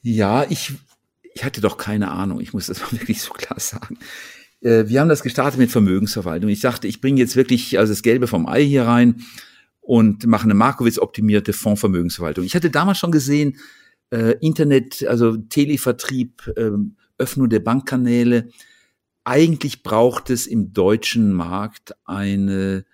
Ja, 0.00 0.46
ich, 0.48 0.72
ich 1.34 1.44
hatte 1.44 1.60
doch 1.60 1.76
keine 1.76 2.10
Ahnung, 2.10 2.40
ich 2.40 2.54
muss 2.54 2.66
das 2.66 2.80
mal 2.92 2.92
wirklich 2.92 3.20
so 3.20 3.34
klar 3.34 3.60
sagen. 3.60 3.98
Äh, 4.62 4.84
wir 4.86 5.00
haben 5.00 5.10
das 5.10 5.22
gestartet 5.22 5.58
mit 5.58 5.70
Vermögensverwaltung. 5.70 6.48
Ich 6.48 6.62
dachte, 6.62 6.88
ich 6.88 7.02
bringe 7.02 7.20
jetzt 7.20 7.36
wirklich 7.36 7.78
also 7.78 7.92
das 7.92 8.02
Gelbe 8.02 8.28
vom 8.28 8.48
Ei 8.48 8.64
hier 8.64 8.84
rein 8.84 9.22
und 9.86 10.26
machen 10.26 10.50
eine 10.50 10.58
Markowitz-optimierte 10.58 11.52
Fondsvermögensverwaltung. 11.52 12.44
Ich 12.44 12.56
hatte 12.56 12.70
damals 12.70 12.98
schon 12.98 13.12
gesehen, 13.12 13.56
äh, 14.10 14.34
Internet, 14.40 15.06
also 15.06 15.36
Televertrieb, 15.36 16.52
äh, 16.56 16.72
Öffnung 17.18 17.48
der 17.48 17.60
Bankkanäle. 17.60 18.48
Eigentlich 19.22 19.84
braucht 19.84 20.28
es 20.30 20.48
im 20.48 20.72
deutschen 20.72 21.32
Markt 21.32 21.94
eine, 22.04 22.84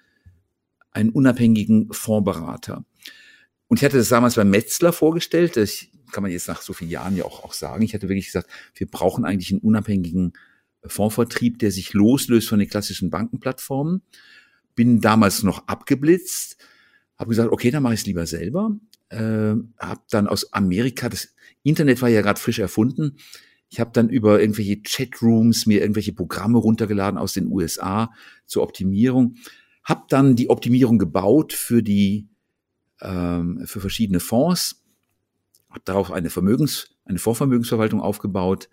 einen 0.90 1.10
unabhängigen 1.10 1.90
Fondsberater. 1.92 2.84
Und 3.68 3.78
ich 3.78 3.84
hatte 3.86 3.96
das 3.96 4.10
damals 4.10 4.34
bei 4.34 4.44
Metzler 4.44 4.92
vorgestellt, 4.92 5.56
das 5.56 5.86
kann 6.12 6.22
man 6.22 6.30
jetzt 6.30 6.48
nach 6.48 6.60
so 6.60 6.74
vielen 6.74 6.90
Jahren 6.90 7.16
ja 7.16 7.24
auch, 7.24 7.42
auch 7.42 7.54
sagen. 7.54 7.82
Ich 7.82 7.94
hatte 7.94 8.10
wirklich 8.10 8.26
gesagt, 8.26 8.50
wir 8.74 8.86
brauchen 8.86 9.24
eigentlich 9.24 9.50
einen 9.50 9.62
unabhängigen 9.62 10.34
Fondsvertrieb, 10.84 11.58
der 11.58 11.70
sich 11.70 11.94
loslöst 11.94 12.50
von 12.50 12.58
den 12.58 12.68
klassischen 12.68 13.08
Bankenplattformen. 13.08 14.02
Bin 14.74 15.00
damals 15.00 15.42
noch 15.42 15.68
abgeblitzt, 15.68 16.58
habe 17.18 17.30
gesagt, 17.30 17.52
okay, 17.52 17.70
dann 17.70 17.82
mache 17.82 17.94
ich 17.94 18.00
es 18.00 18.06
lieber 18.06 18.26
selber. 18.26 18.76
Äh, 19.08 19.54
habe 19.78 20.02
dann 20.10 20.26
aus 20.26 20.52
Amerika, 20.52 21.08
das 21.08 21.34
Internet 21.62 22.02
war 22.02 22.08
ja 22.08 22.22
gerade 22.22 22.40
frisch 22.40 22.58
erfunden. 22.58 23.16
Ich 23.68 23.80
habe 23.80 23.90
dann 23.92 24.08
über 24.08 24.40
irgendwelche 24.40 24.82
Chatrooms 24.82 25.66
mir 25.66 25.80
irgendwelche 25.80 26.12
Programme 26.12 26.58
runtergeladen 26.58 27.18
aus 27.18 27.32
den 27.32 27.46
USA 27.46 28.12
zur 28.46 28.62
Optimierung. 28.62 29.36
Habe 29.84 30.04
dann 30.08 30.36
die 30.36 30.50
Optimierung 30.50 30.98
gebaut 30.98 31.52
für 31.52 31.82
die 31.82 32.28
ähm, 33.00 33.62
für 33.66 33.80
verschiedene 33.80 34.20
Fonds. 34.20 34.82
Habe 35.70 35.82
darauf 35.84 36.12
eine 36.12 36.30
Vermögens 36.30 36.92
eine 37.04 37.18
Vorvermögensverwaltung 37.18 38.00
aufgebaut. 38.00 38.68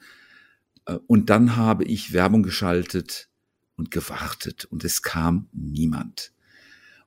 Äh, 0.86 0.98
und 1.08 1.30
dann 1.30 1.56
habe 1.56 1.84
ich 1.86 2.14
Werbung 2.14 2.44
geschaltet 2.44 3.30
und 3.76 3.92
gewartet 3.92 4.66
und 4.66 4.84
es 4.84 5.02
kam 5.02 5.48
niemand. 5.54 6.34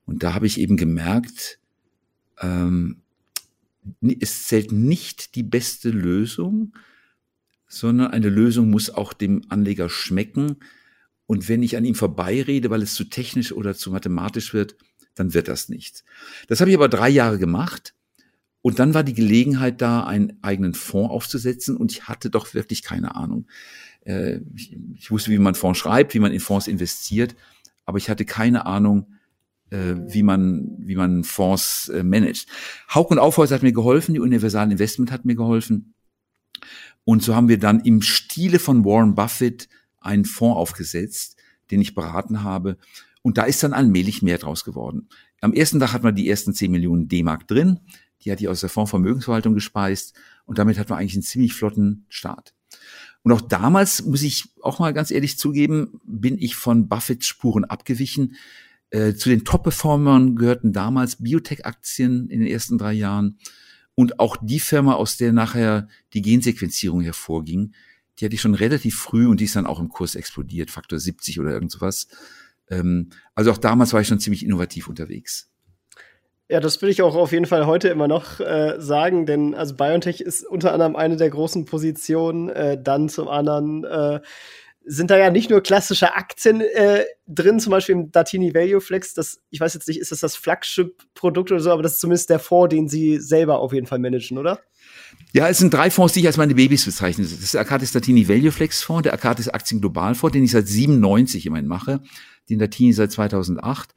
Und 0.07 0.23
da 0.23 0.35
habe 0.35 0.47
ich 0.47 0.59
eben 0.59 0.77
gemerkt, 0.77 1.59
ähm, 2.41 3.03
es 4.21 4.45
zählt 4.45 4.73
nicht 4.73 5.35
die 5.35 5.43
beste 5.43 5.91
Lösung, 5.91 6.75
sondern 7.69 8.11
eine 8.11 8.29
Lösung 8.29 8.71
muss 8.71 8.91
auch 8.91 9.13
dem 9.13 9.43
Anleger 9.49 9.89
schmecken. 9.89 10.57
Und 11.27 11.49
wenn 11.49 11.63
ich 11.63 11.77
an 11.77 11.85
ihm 11.85 11.95
vorbeirede, 11.95 12.71
weil 12.71 12.83
es 12.83 12.95
zu 12.95 13.05
technisch 13.05 13.53
oder 13.53 13.75
zu 13.75 13.91
mathematisch 13.91 14.53
wird, 14.53 14.77
dann 15.15 15.35
wird 15.35 15.49
das 15.49 15.69
nichts. 15.69 16.05
Das 16.49 16.61
habe 16.61 16.71
ich 16.71 16.77
aber 16.77 16.89
drei 16.89 17.09
Jahre 17.09 17.39
gemacht. 17.39 17.95
Und 18.61 18.79
dann 18.79 18.95
war 18.95 19.03
die 19.03 19.15
Gelegenheit 19.15 19.81
da, 19.83 20.05
einen 20.05 20.39
eigenen 20.43 20.75
Fonds 20.75 21.11
aufzusetzen. 21.11 21.77
Und 21.77 21.93
ich 21.93 22.09
hatte 22.09 22.31
doch 22.31 22.55
wirklich 22.55 22.83
keine 22.83 23.17
Ahnung. 23.17 23.47
Äh, 24.05 24.41
ich 24.55 25.11
wusste, 25.11 25.31
wie 25.31 25.39
man 25.39 25.55
Fonds 25.55 25.79
schreibt, 25.79 26.15
wie 26.15 26.21
man 26.21 26.33
in 26.33 26.41
Fonds 26.41 26.69
investiert. 26.69 27.35
Aber 27.85 27.99
ich 27.99 28.09
hatte 28.09 28.25
keine 28.25 28.67
Ahnung, 28.67 29.15
wie 30.07 30.23
man, 30.23 30.77
wie 30.79 30.97
man 30.97 31.25
Fonds 31.25 31.89
äh, 31.89 32.03
managt. 32.03 32.49
Hauk 32.95 33.11
und 33.11 33.19
Aufhäuser 33.19 33.55
hat 33.55 33.63
mir 33.63 33.73
geholfen, 33.73 34.15
die 34.15 34.21
Universal 34.21 34.71
Investment 34.71 35.11
hat 35.11 35.25
mir 35.25 35.35
geholfen. 35.35 35.95
Und 37.05 37.23
so 37.23 37.35
haben 37.35 37.49
wir 37.49 37.59
dann 37.59 37.81
im 37.81 38.03
Stile 38.03 38.59
von 38.59 38.85
Warren 38.85 39.15
Buffett 39.15 39.69
einen 40.01 40.25
Fonds 40.25 40.57
aufgesetzt, 40.57 41.37
den 41.71 41.81
ich 41.81 41.95
beraten 41.95 42.43
habe. 42.43 42.77
Und 43.23 43.39
da 43.39 43.45
ist 43.45 43.63
dann 43.63 43.73
allmählich 43.73 44.23
mehr 44.23 44.39
draus 44.39 44.65
geworden. 44.65 45.09
Am 45.41 45.53
ersten 45.53 45.81
Tag 45.81 45.93
hat 45.93 46.03
man 46.03 46.15
die 46.15 46.29
ersten 46.29 46.55
10 46.55 46.71
Millionen 46.71 47.09
D-Mark 47.09 47.49
drin. 47.49 47.81
Die 48.23 48.31
hat 48.31 48.41
die 48.41 48.49
aus 48.49 48.61
der 48.61 48.69
Fondsvermögensverwaltung 48.69 49.55
gespeist. 49.55 50.15
Und 50.45 50.59
damit 50.59 50.79
hat 50.79 50.89
man 50.91 50.99
eigentlich 50.99 51.15
einen 51.15 51.23
ziemlich 51.23 51.55
flotten 51.55 52.07
Start. 52.09 52.55
Und 53.23 53.33
auch 53.33 53.41
damals, 53.41 54.05
muss 54.05 54.23
ich 54.23 54.51
auch 54.63 54.79
mal 54.79 54.93
ganz 54.93 55.11
ehrlich 55.11 55.39
zugeben, 55.39 56.01
bin 56.05 56.39
ich 56.39 56.57
von 56.57 56.89
Buffetts 56.89 57.27
Spuren 57.27 57.65
abgewichen. 57.65 58.37
Äh, 58.93 59.15
zu 59.15 59.31
den 59.31 59.45
Top-Performern 59.45 60.37
gehörten 60.37 60.75
damals 60.75 61.17
Biotech-Aktien 61.17 62.29
in 62.29 62.41
den 62.41 62.49
ersten 62.49 62.77
drei 62.77 62.93
Jahren 62.93 63.39
und 63.95 64.21
auch 64.21 64.37
die 64.43 64.61
Firma, 64.61 64.95
aus 64.95 65.17
der 65.17 65.33
nachher 65.33 65.89
die 66.13 66.21
Gensequenzierung 66.21 67.01
hervorging. 67.01 67.73
Die 68.19 68.27
hatte 68.27 68.35
ich 68.35 68.43
schon 68.43 68.55
relativ 68.55 68.97
früh 68.97 69.27
und 69.27 69.41
die 69.41 69.45
ist 69.45 69.57
dann 69.57 69.67
auch 69.67 69.81
im 69.81 69.89
Kurs 69.89 70.15
explodiert, 70.15 70.71
Faktor 70.71 70.99
70 70.99 71.41
oder 71.41 71.53
irgend 71.53 71.73
sowas. 71.73 72.07
Ähm, 72.69 73.09
also 73.35 73.51
auch 73.51 73.57
damals 73.57 73.95
war 73.95 74.03
ich 74.03 74.09
schon 74.09 74.21
ziemlich 74.21 74.45
innovativ 74.45 74.89
unterwegs. 74.89 75.51
Ja, 76.51 76.61
das 76.61 76.83
will 76.83 76.91
ich 76.91 77.01
auch 77.01 77.15
auf 77.15 77.33
jeden 77.33 77.47
Fall 77.47 77.65
heute 77.65 77.89
immer 77.89 78.09
noch 78.09 78.41
äh, 78.41 78.75
sagen, 78.79 79.25
denn 79.25 79.55
also 79.55 79.75
BioNTech 79.75 80.21
ist 80.21 80.47
unter 80.47 80.75
anderem 80.75 80.97
eine 80.97 81.17
der 81.17 81.31
großen 81.31 81.65
Positionen, 81.65 82.51
äh, 82.51 82.77
dann 82.79 83.09
zum 83.09 83.29
anderen 83.29 83.85
äh, 83.85 84.21
sind 84.85 85.11
da 85.11 85.19
ja 85.19 85.31
nicht 85.31 85.51
nur 85.51 85.63
klassische 85.63 86.15
Aktien 86.15 86.61
äh, 86.61 87.05
drin, 87.27 87.61
zum 87.61 87.71
Beispiel 87.71 87.95
im 87.95 88.13
Datini 88.13 88.55
Value 88.55 88.81
Flex. 88.81 89.15
Das, 89.15 89.41
ich 89.51 89.61
weiß 89.61 89.75
jetzt 89.75 89.89
nicht, 89.89 90.01
ist 90.01 90.13
das 90.13 90.21
das 90.21 90.37
Flagship-Produkt 90.37 91.53
oder 91.53 91.61
so, 91.61 91.71
aber 91.71 91.83
das 91.83 91.93
ist 91.93 92.01
zumindest 92.01 92.31
der 92.31 92.39
Fonds, 92.39 92.75
den 92.75 92.89
Sie 92.89 93.19
selber 93.19 93.59
auf 93.61 93.73
jeden 93.73 93.87
Fall 93.87 93.99
managen, 93.99 94.39
oder? 94.39 94.61
Ja, 95.33 95.49
es 95.49 95.59
sind 95.59 95.73
drei 95.73 95.91
Fonds, 95.91 96.13
die 96.13 96.21
ich 96.21 96.27
als 96.27 96.37
meine 96.37 96.55
Babys 96.55 96.85
bezeichne. 96.85 97.25
Das 97.25 97.33
ist 97.33 97.55
der 97.55 97.61
Arcatis 97.61 97.93
Datini 97.93 98.29
Value 98.29 98.53
Flex 98.53 98.83
Fonds, 98.83 99.05
der 99.05 99.13
Arcatis 99.13 99.49
Aktien 99.49 99.81
Global 99.81 100.15
Fonds, 100.15 100.33
den 100.33 100.45
ich 100.45 100.51
seit 100.51 100.69
97 100.69 101.47
immerhin 101.47 101.67
mache, 101.67 102.03
den 102.51 102.59
Datini 102.59 102.93
seit 102.93 103.13
2008 103.13 103.95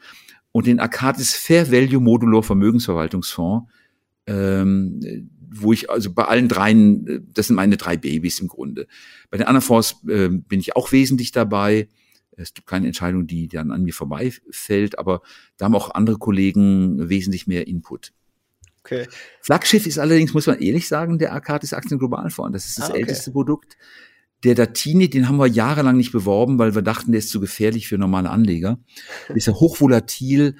und 0.51 0.68
den 0.68 0.80
Arcatis 0.80 1.34
Fair 1.34 1.72
Value 1.72 2.00
Modular 2.00 2.44
Vermögensverwaltungsfonds, 2.44 3.70
ähm, 4.27 5.30
wo 5.62 5.74
ich 5.74 5.90
also 5.90 6.12
bei 6.14 6.26
allen 6.26 6.48
dreien, 6.48 7.28
das 7.34 7.48
sind 7.48 7.56
meine 7.56 7.78
drei 7.78 7.98
Babys 7.98 8.40
im 8.40 8.48
Grunde. 8.48 8.88
Bei 9.30 9.38
den 9.38 9.48
anderen 9.48 9.66
Fonds 9.66 9.96
äh, 10.08 10.30
bin 10.30 10.60
ich 10.60 10.76
auch 10.76 10.92
wesentlich 10.92 11.32
dabei. 11.32 11.88
Es 12.38 12.54
gibt 12.54 12.68
keine 12.68 12.88
Entscheidung, 12.88 13.28
die 13.28 13.48
dann 13.48 13.72
an 13.72 13.84
mir 13.84 13.94
vorbeifällt, 13.94 15.00
aber 15.00 15.22
da 15.58 15.66
haben 15.66 15.76
auch 15.76 15.92
andere 15.92 16.18
Kollegen 16.18 17.10
wesentlich 17.10 17.48
mehr 17.48 17.68
Input. 17.68 18.12
Okay. 18.86 19.08
Flaggschiff 19.42 19.88
ist 19.88 19.98
allerdings, 19.98 20.34
muss 20.34 20.46
man 20.46 20.60
ehrlich 20.60 20.88
sagen, 20.88 21.18
der 21.18 21.34
Arcatis 21.34 21.74
Aktien 21.74 21.98
Globalfonds. 21.98 22.54
Das 22.54 22.66
ist 22.66 22.78
das 22.78 22.86
ah, 22.86 22.92
okay. 22.92 23.02
älteste 23.02 23.32
Produkt. 23.32 23.78
Der 24.44 24.54
Datini, 24.54 25.10
den 25.10 25.28
haben 25.28 25.38
wir 25.38 25.48
jahrelang 25.48 25.98
nicht 25.98 26.12
beworben, 26.12 26.60
weil 26.60 26.76
wir 26.76 26.84
dachten, 26.84 27.12
der 27.12 27.20
ist 27.20 27.32
zu 27.32 27.40
gefährlich 27.40 27.88
für 27.88 27.98
normale 27.98 28.30
Anleger. 28.30 28.78
ist 29.34 29.48
ja 29.48 29.54
hochvolatil 29.54 30.58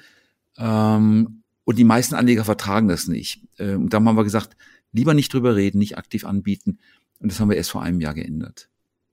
ähm, 0.58 1.42
und 1.62 1.78
die 1.78 1.84
meisten 1.84 2.16
Anleger 2.16 2.44
vertragen 2.44 2.88
das 2.88 3.06
nicht. 3.06 3.42
Ähm, 3.58 3.84
und 3.84 3.94
dann 3.94 4.08
haben 4.08 4.16
wir 4.16 4.24
gesagt, 4.24 4.56
lieber 4.92 5.14
nicht 5.14 5.32
drüber 5.32 5.56
reden, 5.56 5.78
nicht 5.78 5.98
aktiv 5.98 6.24
anbieten. 6.24 6.78
Und 7.20 7.32
das 7.32 7.40
haben 7.40 7.50
wir 7.50 7.56
erst 7.56 7.70
vor 7.70 7.82
einem 7.82 8.00
Jahr 8.00 8.14
geändert. 8.14 8.68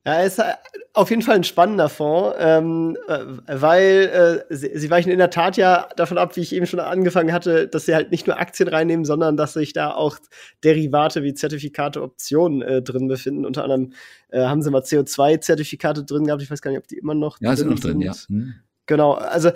Ja, 0.05 0.21
ist 0.21 0.37
äh, 0.37 0.43
auf 0.91 1.09
jeden 1.09 1.21
Fall 1.21 1.35
ein 1.35 1.45
spannender 1.45 1.87
Fonds, 1.87 2.35
ähm, 2.37 2.97
äh, 3.07 3.19
weil 3.47 4.43
äh, 4.49 4.53
sie, 4.53 4.71
sie, 4.73 4.89
weichen 4.89 5.13
in 5.13 5.17
der 5.17 5.29
Tat 5.29 5.55
ja 5.55 5.87
davon 5.95 6.17
ab, 6.17 6.35
wie 6.35 6.41
ich 6.41 6.53
eben 6.53 6.65
schon 6.65 6.81
angefangen 6.81 7.31
hatte, 7.31 7.69
dass 7.69 7.85
sie 7.85 7.95
halt 7.95 8.11
nicht 8.11 8.27
nur 8.27 8.37
Aktien 8.37 8.67
reinnehmen, 8.67 9.05
sondern 9.05 9.37
dass 9.37 9.53
sich 9.53 9.71
da 9.71 9.93
auch 9.93 10.17
Derivate 10.61 11.23
wie 11.23 11.33
Zertifikate, 11.33 12.01
Optionen 12.01 12.61
äh, 12.61 12.81
drin 12.81 13.07
befinden. 13.07 13.45
Unter 13.45 13.63
anderem 13.63 13.93
äh, 14.27 14.41
haben 14.41 14.61
sie 14.61 14.71
mal 14.71 14.81
CO2-Zertifikate 14.81 16.03
drin 16.03 16.25
gehabt. 16.25 16.41
Ich 16.41 16.51
weiß 16.51 16.61
gar 16.61 16.71
nicht, 16.71 16.79
ob 16.79 16.87
die 16.87 16.97
immer 16.97 17.15
noch 17.15 17.39
ja, 17.39 17.55
drin 17.55 17.57
sind. 17.57 17.69
Noch 17.69 17.79
drin, 17.79 18.01
ja. 18.01 18.13
Hm. 18.27 18.55
Genau. 18.87 19.13
Also 19.13 19.51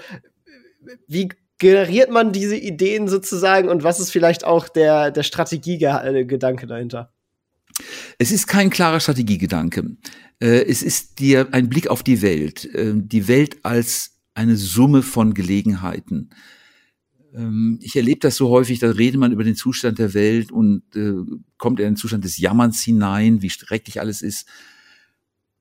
wie 1.07 1.27
generiert 1.57 2.11
man 2.11 2.31
diese 2.31 2.55
Ideen 2.55 3.07
sozusagen 3.07 3.69
und 3.69 3.83
was 3.83 3.99
ist 3.99 4.11
vielleicht 4.11 4.43
auch 4.43 4.67
der, 4.69 5.11
der 5.11 5.23
Strategiegedanke 5.23 6.67
dahinter? 6.67 7.11
Es 8.17 8.31
ist 8.31 8.47
kein 8.47 8.69
klarer 8.69 8.99
Strategiegedanke. 8.99 9.97
Äh, 10.39 10.65
es 10.65 10.83
ist 10.83 11.19
dir 11.19 11.47
ein 11.51 11.69
Blick 11.69 11.87
auf 11.87 12.03
die 12.03 12.21
Welt. 12.21 12.65
Äh, 12.73 12.93
die 12.95 13.27
Welt 13.27 13.57
als 13.63 14.17
eine 14.33 14.55
Summe 14.55 15.01
von 15.01 15.33
Gelegenheiten. 15.33 16.29
Ähm, 17.35 17.79
ich 17.81 17.95
erlebe 17.95 18.19
das 18.19 18.35
so 18.35 18.49
häufig, 18.49 18.79
da 18.79 18.89
redet 18.89 19.19
man 19.19 19.31
über 19.31 19.43
den 19.43 19.55
Zustand 19.55 19.99
der 19.99 20.13
Welt 20.13 20.51
und 20.51 20.83
äh, 20.95 21.13
kommt 21.57 21.79
in 21.79 21.85
den 21.85 21.95
Zustand 21.95 22.23
des 22.23 22.37
Jammerns 22.37 22.83
hinein, 22.83 23.41
wie 23.41 23.49
schrecklich 23.49 23.99
alles 23.99 24.21
ist. 24.21 24.47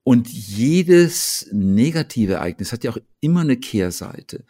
Und 0.03 0.29
jedes 0.29 1.49
negative 1.53 2.35
Ereignis 2.35 2.73
hat 2.73 2.85
ja 2.85 2.93
auch 2.93 2.99
immer 3.21 3.41
eine 3.41 3.57
Kehrseite. 3.57 4.45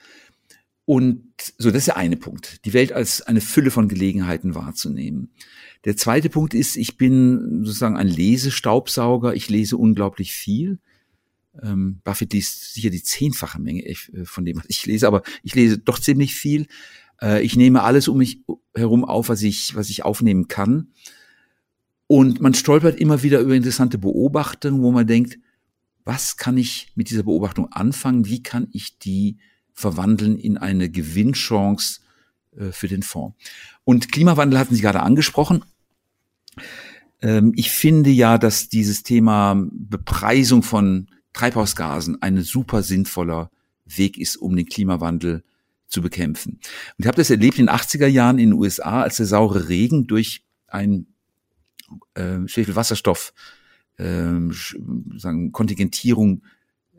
Und 0.87 1.35
so, 1.59 1.71
das 1.71 1.81
ist 1.81 1.89
der 1.89 1.97
eine 1.97 2.17
Punkt, 2.17 2.65
die 2.65 2.73
Welt 2.73 2.93
als 2.93 3.21
eine 3.21 3.41
Fülle 3.41 3.73
von 3.73 3.89
Gelegenheiten 3.89 4.55
wahrzunehmen. 4.55 5.31
Der 5.85 5.97
zweite 5.97 6.31
Punkt 6.31 6.55
ist, 6.55 6.77
ich 6.77 6.97
bin 6.97 7.65
sozusagen 7.65 7.97
ein 7.97 8.07
Lesestaubsauger, 8.07 9.35
ich 9.35 9.51
lese 9.51 9.77
unglaublich 9.77 10.33
viel. 10.33 10.79
Ähm, 11.61 12.01
Buffett 12.05 12.33
liest 12.33 12.75
sicher 12.75 12.91
die 12.91 13.03
zehnfache 13.03 13.61
Menge 13.61 13.85
äh, 13.85 13.95
von 14.25 14.45
dem, 14.45 14.59
was 14.59 14.67
ich 14.69 14.87
lese, 14.87 15.09
aber 15.09 15.23
ich 15.43 15.57
lese 15.57 15.79
doch 15.79 15.99
ziemlich 15.99 16.37
viel. 16.37 16.69
Äh, 17.21 17.43
ich 17.43 17.57
nehme 17.57 17.83
alles 17.83 18.07
um 18.07 18.19
mich 18.19 18.43
herum 18.75 19.05
auf, 19.05 19.29
was 19.29 19.43
ich, 19.43 19.75
was 19.75 19.91
ich 19.91 20.05
aufnehmen 20.05 20.47
kann. 20.47 20.93
Und 22.07 22.41
man 22.41 22.55
stolpert 22.55 23.01
immer 23.01 23.25
wieder 23.25 23.41
über 23.41 23.57
interessante 23.57 23.99
Beobachtungen, 23.99 24.83
wo 24.83 24.93
man 24.93 25.09
denkt, 25.09 25.39
was 26.05 26.37
kann 26.37 26.57
ich 26.57 26.93
mit 26.95 27.11
dieser 27.11 27.25
Beobachtung 27.25 27.73
anfangen? 27.73 28.27
Wie 28.27 28.41
kann 28.43 28.69
ich 28.71 29.01
die 29.01 29.39
verwandeln 29.77 30.39
in 30.39 30.59
eine 30.59 30.91
Gewinnchance 30.91 32.01
äh, 32.57 32.73
für 32.73 32.89
den 32.89 33.03
Fonds. 33.03 33.37
Und 33.85 34.11
Klimawandel 34.11 34.59
hatten 34.59 34.75
Sie 34.75 34.81
gerade 34.81 35.03
angesprochen. 35.03 35.65
Ähm, 37.21 37.53
ich 37.55 37.71
finde 37.71 38.11
ja, 38.11 38.39
dass 38.39 38.69
dieses 38.69 39.03
Thema 39.03 39.55
Bepreisung 39.71 40.63
von 40.63 41.09
Treibhausgasen 41.35 42.21
ein 42.23 42.43
super 42.43 42.83
sinnvoller 42.83 43.51
Weg 43.85 44.19
ist, 44.19 44.37
um 44.37 44.57
den 44.57 44.67
Klimawandel 44.67 45.45
zu 45.87 46.03
bekämpfen. 46.03 46.55
Und 46.55 47.05
ich 47.05 47.07
habe 47.07 47.17
das 47.17 47.31
erlebt 47.31 47.59
in 47.59 47.67
den 47.67 47.75
80er 47.75 48.07
Jahren 48.07 48.39
in 48.39 48.51
den 48.51 48.59
USA, 48.59 49.03
als 49.03 49.19
der 49.19 49.27
saure 49.27 49.69
Regen 49.69 50.07
durch 50.07 50.43
ein 50.67 51.07
äh, 52.15 52.39
Schwefelwasserstoff 52.47 53.33
äh, 53.99 54.33
sagen, 55.17 55.53
Kontingentierung 55.53 56.43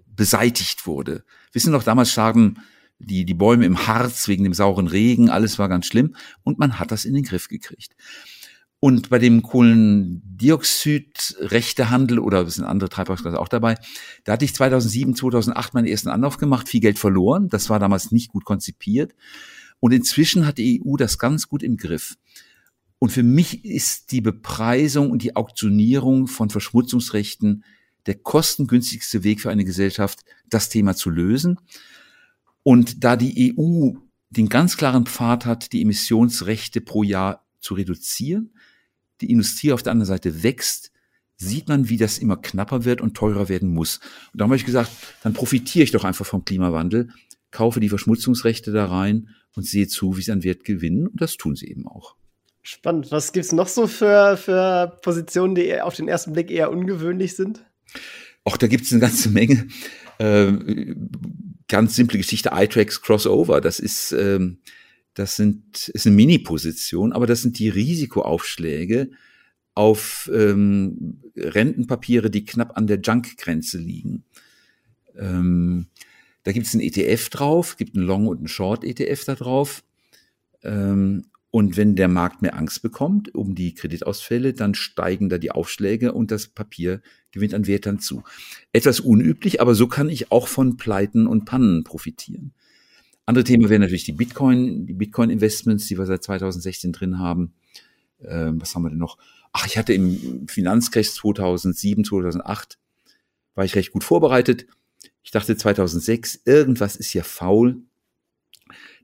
beseitigt 0.05 0.88
wurde. 0.88 1.24
Wissen 1.58 1.72
noch, 1.72 1.82
damals 1.82 2.12
starben 2.12 2.60
die, 3.00 3.26
die 3.26 3.34
Bäume 3.34 3.66
im 3.66 3.88
Harz 3.88 4.28
wegen 4.28 4.44
dem 4.44 4.54
sauren 4.54 4.86
Regen, 4.86 5.32
alles 5.32 5.58
war 5.58 5.70
ganz 5.70 5.88
schlimm 5.88 6.16
und 6.44 6.60
man 6.60 6.78
hat 6.78 6.92
das 6.92 7.04
in 7.04 7.16
den 7.16 7.24
Griff 7.24 7.48
gekriegt. 7.48 7.96
Und 8.80 9.10
bei 9.10 9.18
dem 9.18 9.42
Kohlendioxid-Rechtehandel 9.42 12.20
oder 12.20 12.44
es 12.44 12.54
sind 12.56 12.66
andere 12.66 12.90
Treibhausgase 12.90 13.40
auch 13.40 13.48
dabei, 13.48 13.76
da 14.24 14.34
hatte 14.34 14.46
ich 14.46 14.54
2007, 14.54 15.16
2008 15.16 15.74
meinen 15.74 15.88
ersten 15.88 16.10
Anlauf 16.10 16.38
gemacht, 16.38 16.70
viel 16.70 16.82
Geld 16.82 17.00
verloren. 17.00 17.50
Das 17.50 17.72
war 17.72 17.80
damals 17.80 18.12
nicht 18.12 18.30
gut 18.30 18.46
konzipiert. 18.46 19.16
Und 19.80 19.94
inzwischen 19.94 20.46
hat 20.46 20.60
die 20.60 20.84
EU 20.86 20.96
das 20.96 21.18
ganz 21.18 21.48
gut 21.48 21.64
im 21.64 21.78
Griff. 21.78 22.18
Und 23.00 23.12
für 23.12 23.24
mich 23.24 23.66
ist 23.66 24.12
die 24.12 24.22
Bepreisung 24.22 25.10
und 25.10 25.24
die 25.24 25.36
Auktionierung 25.36 26.28
von 26.28 26.52
Verschmutzungsrechten 26.52 27.64
der 28.08 28.16
kostengünstigste 28.16 29.24
Weg 29.24 29.42
für 29.42 29.50
eine 29.50 29.66
Gesellschaft, 29.66 30.24
das 30.50 30.70
Thema 30.70 30.96
zu 30.96 31.10
lösen. 31.10 31.60
Und 32.64 33.04
da 33.04 33.16
die 33.16 33.56
EU 33.58 33.92
den 34.30 34.50
ganz 34.50 34.78
klaren 34.78 35.06
Pfad 35.06 35.46
hat, 35.46 35.72
die 35.72 35.82
Emissionsrechte 35.82 36.82
pro 36.82 37.04
Jahr 37.04 37.46
zu 37.60 37.76
reduzieren, 37.76 38.54
die 39.22 39.32
Industrie 39.32 39.72
auf 39.72 39.84
der 39.84 39.92
anderen 39.92 40.08
Seite 40.08 40.44
wächst, 40.44 40.92
sieht 41.38 41.68
man, 41.68 41.90
wie 41.90 41.98
das 41.98 42.18
immer 42.18 42.38
knapper 42.38 42.84
wird 42.84 43.00
und 43.00 43.16
teurer 43.16 43.48
werden 43.48 43.74
muss. 43.74 44.00
Und 44.34 44.42
da 44.42 44.46
habe 44.46 44.56
ich 44.56 44.66
gesagt, 44.66 44.92
dann 45.24 45.34
profitiere 45.34 45.84
ich 45.84 45.92
doch 45.92 46.04
einfach 46.04 46.26
vom 46.26 46.46
Klimawandel, 46.46 47.10
kaufe 47.52 47.80
die 47.80 47.90
Verschmutzungsrechte 47.90 48.72
da 48.72 48.86
rein 48.86 49.30
und 49.56 49.66
sehe 49.66 49.88
zu, 49.88 50.18
wie 50.18 50.22
sie 50.22 50.32
an 50.32 50.44
Wert 50.44 50.64
gewinnen. 50.64 51.08
Und 51.08 51.22
das 51.22 51.38
tun 51.38 51.56
sie 51.56 51.68
eben 51.68 51.88
auch. 51.88 52.16
Spannend. 52.64 53.12
Was 53.12 53.32
gibt's 53.32 53.54
noch 53.54 53.68
so 53.68 53.88
für, 53.88 54.36
für 54.36 55.00
Positionen, 55.02 55.56
die 55.56 55.80
auf 55.80 55.96
den 55.96 56.08
ersten 56.08 56.34
Blick 56.34 56.52
eher 56.52 56.70
ungewöhnlich 56.70 57.36
sind? 57.36 57.66
Auch 58.44 58.58
da 58.58 58.67
gibt's 58.67 58.91
eine 58.91 59.01
ganze 59.01 59.29
Menge. 59.29 59.67
Äh, 60.20 60.51
ganz 61.67 61.96
simple 61.96 62.17
Geschichte, 62.17 62.51
iTrax 62.53 63.01
Crossover. 63.01 63.62
Das 63.62 63.79
ist, 63.79 64.12
ähm, 64.13 64.60
das 65.13 65.36
sind, 65.36 65.89
ist 65.89 66.08
eine 66.08 66.15
Mini-Position, 66.15 67.13
aber 67.13 67.27
das 67.27 67.41
sind 67.41 67.60
die 67.60 67.70
Risikoaufschläge, 67.70 69.10
auf 69.74 70.29
ähm, 70.34 71.22
Rentenpapiere, 71.36 72.32
die 72.32 72.46
knapp 72.46 72.77
an 72.77 72.88
der 72.88 73.00
Junk-Grenze 73.00 73.77
liegen. 73.77 74.24
Ähm, 75.15 75.88
da 76.44 76.51
gibt 76.51 76.65
es 76.65 76.74
einen 76.74 76.82
ETF 76.82 77.29
drauf, 77.29 77.77
gibt 77.77 77.96
einen 77.96 78.06
Long- 78.06 78.27
und 78.27 78.38
einen 78.38 78.48
Short-ETF 78.48 79.25
da 79.25 79.36
drauf. 79.36 79.84
Ähm, 80.63 81.25
und 81.58 81.76
wenn 81.76 81.96
der 81.96 82.08
Markt 82.08 82.42
mehr 82.42 82.56
Angst 82.56 82.82
bekommt 82.82 83.34
um 83.34 83.56
die 83.56 83.74
Kreditausfälle, 83.74 84.54
dann 84.54 84.76
steigen 84.76 85.30
da 85.30 85.38
die 85.38 85.52
Aufschläge 85.52 86.14
und 86.14 86.30
das 86.32 86.48
Papier 86.48 87.02
gewinnt 87.32 87.54
an 87.54 87.68
Wert 87.68 87.86
dann 87.86 88.00
zu. 88.00 88.24
Etwas 88.74 89.00
unüblich, 89.00 89.60
aber 89.60 89.74
so 89.74 89.88
kann 89.88 90.10
ich 90.10 90.32
auch 90.32 90.48
von 90.48 90.78
Pleiten 90.78 91.28
und 91.28 91.46
Pannen 91.46 91.84
profitieren. 91.84 92.54
Andere 93.26 93.44
Thema 93.44 93.70
wären 93.70 93.82
natürlich 93.82 94.06
die 94.06 94.14
Bitcoin, 94.14 94.86
die 94.86 94.94
Bitcoin-Investments, 94.94 95.88
die 95.88 95.98
wir 95.98 96.06
seit 96.06 96.24
2016 96.24 96.94
drin 96.94 97.20
haben. 97.20 97.54
Ähm, 98.24 98.62
was 98.62 98.74
haben 98.74 98.84
wir 98.84 98.90
denn 98.90 99.00
noch? 99.00 99.18
ach, 99.58 99.66
ich 99.66 99.78
hatte 99.78 99.94
im 99.94 100.48
Finanzcrash 100.48 101.12
2007, 101.14 102.06
2008, 102.06 102.78
war 103.56 103.66
ich 103.66 103.76
recht 103.76 103.92
gut 103.92 104.04
vorbereitet. 104.04 104.68
Ich 105.24 105.32
dachte 105.32 105.58
2006, 105.58 106.42
irgendwas 106.46 106.96
ist 106.96 107.14
ja 107.14 107.24
faul. 107.24 107.82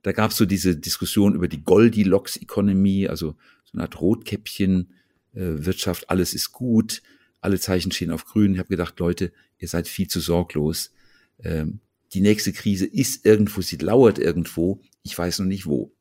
Da 0.04 0.12
gab 0.12 0.32
es 0.32 0.38
so 0.38 0.46
diese 0.46 0.76
Diskussion 0.76 1.34
über 1.34 1.48
die 1.48 1.64
Goldilocks-Economy, 1.64 3.08
also 3.08 3.36
so 3.64 3.74
eine 3.74 3.84
Art 3.84 4.00
Rotkäppchen-Wirtschaft, 4.00 6.04
äh, 6.04 6.08
alles 6.10 6.34
ist 6.34 6.52
gut, 6.52 7.02
alle 7.42 7.60
Zeichen 7.60 7.92
stehen 7.92 8.12
auf 8.12 8.26
grün. 8.26 8.54
Ich 8.54 8.60
habe 8.60 8.70
gedacht, 8.70 9.00
Leute, 9.00 9.32
ihr 9.58 9.68
seid 9.68 9.88
viel 9.88 10.08
zu 10.08 10.20
sorglos. 10.20 10.92
Ähm, 11.40 11.80
die 12.14 12.22
nächste 12.22 12.54
Krise 12.54 12.86
ist 12.86 13.26
irgendwo, 13.26 13.62
sie 13.62 13.78
lauert 13.78 14.20
irgendwo, 14.20 14.80
ich 15.02 15.18
weiß 15.18 15.40
noch 15.40 15.48
nicht 15.48 15.66
wo. 15.66 15.92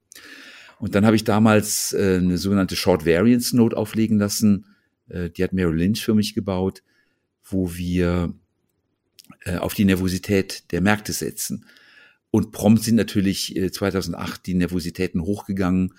Und 0.78 0.94
dann 0.94 1.06
habe 1.06 1.16
ich 1.16 1.24
damals 1.24 1.92
äh, 1.92 2.18
eine 2.20 2.38
sogenannte 2.38 2.76
Short 2.76 3.06
Variance 3.06 3.56
Note 3.56 3.76
auflegen 3.76 4.18
lassen. 4.18 4.66
Äh, 5.08 5.30
die 5.30 5.44
hat 5.44 5.52
Merrill 5.52 5.76
Lynch 5.76 6.04
für 6.04 6.14
mich 6.14 6.34
gebaut, 6.34 6.82
wo 7.44 7.74
wir 7.74 8.34
äh, 9.44 9.56
auf 9.56 9.74
die 9.74 9.84
Nervosität 9.84 10.70
der 10.72 10.80
Märkte 10.80 11.12
setzen. 11.12 11.66
Und 12.32 12.50
prompt 12.50 12.82
sind 12.82 12.96
natürlich 12.96 13.54
äh, 13.56 13.70
2008 13.70 14.46
die 14.46 14.54
Nervositäten 14.54 15.22
hochgegangen 15.22 15.94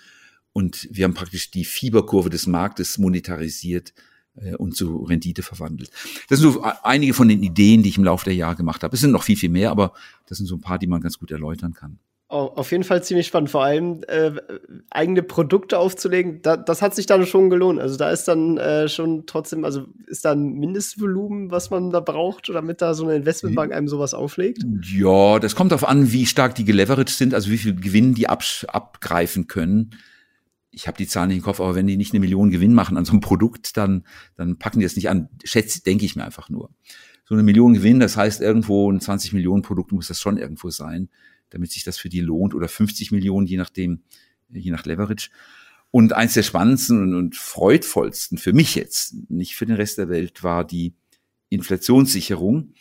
und 0.52 0.88
wir 0.90 1.04
haben 1.04 1.14
praktisch 1.14 1.52
die 1.52 1.64
Fieberkurve 1.64 2.28
des 2.28 2.48
Marktes 2.48 2.98
monetarisiert 2.98 3.94
äh, 4.34 4.56
und 4.56 4.76
zu 4.76 5.04
Rendite 5.04 5.44
verwandelt. 5.44 5.90
Das 6.28 6.40
sind 6.40 6.52
so 6.52 6.62
einige 6.82 7.14
von 7.14 7.28
den 7.28 7.40
Ideen, 7.42 7.84
die 7.84 7.90
ich 7.90 7.98
im 7.98 8.04
Laufe 8.04 8.24
der 8.24 8.34
Jahre 8.34 8.56
gemacht 8.56 8.82
habe. 8.82 8.94
Es 8.94 9.00
sind 9.00 9.12
noch 9.12 9.22
viel, 9.22 9.36
viel 9.36 9.48
mehr, 9.48 9.70
aber 9.70 9.94
das 10.26 10.38
sind 10.38 10.48
so 10.48 10.56
ein 10.56 10.60
paar, 10.60 10.80
die 10.80 10.88
man 10.88 11.00
ganz 11.00 11.20
gut 11.20 11.30
erläutern 11.30 11.72
kann. 11.72 12.00
Oh, 12.36 12.50
auf 12.56 12.72
jeden 12.72 12.82
Fall 12.82 13.00
ziemlich 13.04 13.28
spannend. 13.28 13.48
Vor 13.48 13.62
allem 13.62 14.02
äh, 14.08 14.32
eigene 14.90 15.22
Produkte 15.22 15.78
aufzulegen, 15.78 16.42
da, 16.42 16.56
das 16.56 16.82
hat 16.82 16.92
sich 16.92 17.06
dann 17.06 17.26
schon 17.26 17.48
gelohnt. 17.48 17.78
Also 17.78 17.96
da 17.96 18.10
ist 18.10 18.26
dann 18.26 18.58
äh, 18.58 18.88
schon 18.88 19.24
trotzdem, 19.26 19.64
also 19.64 19.86
ist 20.08 20.24
da 20.24 20.32
ein 20.32 20.54
Mindestvolumen, 20.54 21.52
was 21.52 21.70
man 21.70 21.92
da 21.92 22.00
braucht, 22.00 22.48
damit 22.48 22.82
da 22.82 22.94
so 22.94 23.04
eine 23.04 23.14
Investmentbank 23.14 23.72
einem 23.72 23.86
sowas 23.86 24.14
auflegt? 24.14 24.64
Ja, 24.82 25.38
das 25.38 25.54
kommt 25.54 25.70
darauf 25.70 25.86
an, 25.86 26.10
wie 26.10 26.26
stark 26.26 26.56
die 26.56 26.64
geleveraged 26.64 27.10
sind, 27.10 27.34
also 27.34 27.52
wie 27.52 27.56
viel 27.56 27.76
Gewinn 27.76 28.14
die 28.14 28.28
ab, 28.28 28.42
abgreifen 28.66 29.46
können. 29.46 29.90
Ich 30.72 30.88
habe 30.88 30.96
die 30.96 31.06
Zahlen 31.06 31.28
nicht 31.28 31.36
im 31.36 31.44
Kopf, 31.44 31.60
aber 31.60 31.76
wenn 31.76 31.86
die 31.86 31.96
nicht 31.96 32.14
eine 32.14 32.20
Million 32.20 32.50
Gewinn 32.50 32.74
machen 32.74 32.96
an 32.96 33.04
so 33.04 33.12
einem 33.12 33.20
Produkt, 33.20 33.76
dann, 33.76 34.02
dann 34.34 34.58
packen 34.58 34.80
die 34.80 34.86
das 34.86 34.96
nicht 34.96 35.08
an. 35.08 35.28
Schätze, 35.44 35.84
denke 35.84 36.04
ich 36.04 36.16
mir 36.16 36.24
einfach 36.24 36.50
nur. 36.50 36.70
So 37.26 37.36
eine 37.36 37.44
Million 37.44 37.74
Gewinn, 37.74 38.00
das 38.00 38.16
heißt 38.16 38.40
irgendwo 38.40 38.90
ein 38.90 39.00
20 39.00 39.34
Millionen 39.34 39.62
Produkt 39.62 39.92
muss 39.92 40.08
das 40.08 40.18
schon 40.18 40.36
irgendwo 40.36 40.70
sein 40.70 41.10
damit 41.50 41.72
sich 41.72 41.84
das 41.84 41.98
für 41.98 42.08
die 42.08 42.20
lohnt 42.20 42.54
oder 42.54 42.68
50 42.68 43.12
Millionen, 43.12 43.46
je 43.46 43.56
nachdem, 43.56 44.02
je 44.48 44.70
nach 44.70 44.84
Leverage. 44.84 45.30
Und 45.90 46.12
eins 46.12 46.34
der 46.34 46.42
spannendsten 46.42 47.14
und, 47.14 47.36
freudvollsten 47.36 48.38
für 48.38 48.52
mich 48.52 48.74
jetzt, 48.74 49.30
nicht 49.30 49.54
für 49.54 49.66
den 49.66 49.76
Rest 49.76 49.98
der 49.98 50.08
Welt, 50.08 50.42
war 50.42 50.64
die 50.64 50.94
Inflationssicherung. 51.50 52.74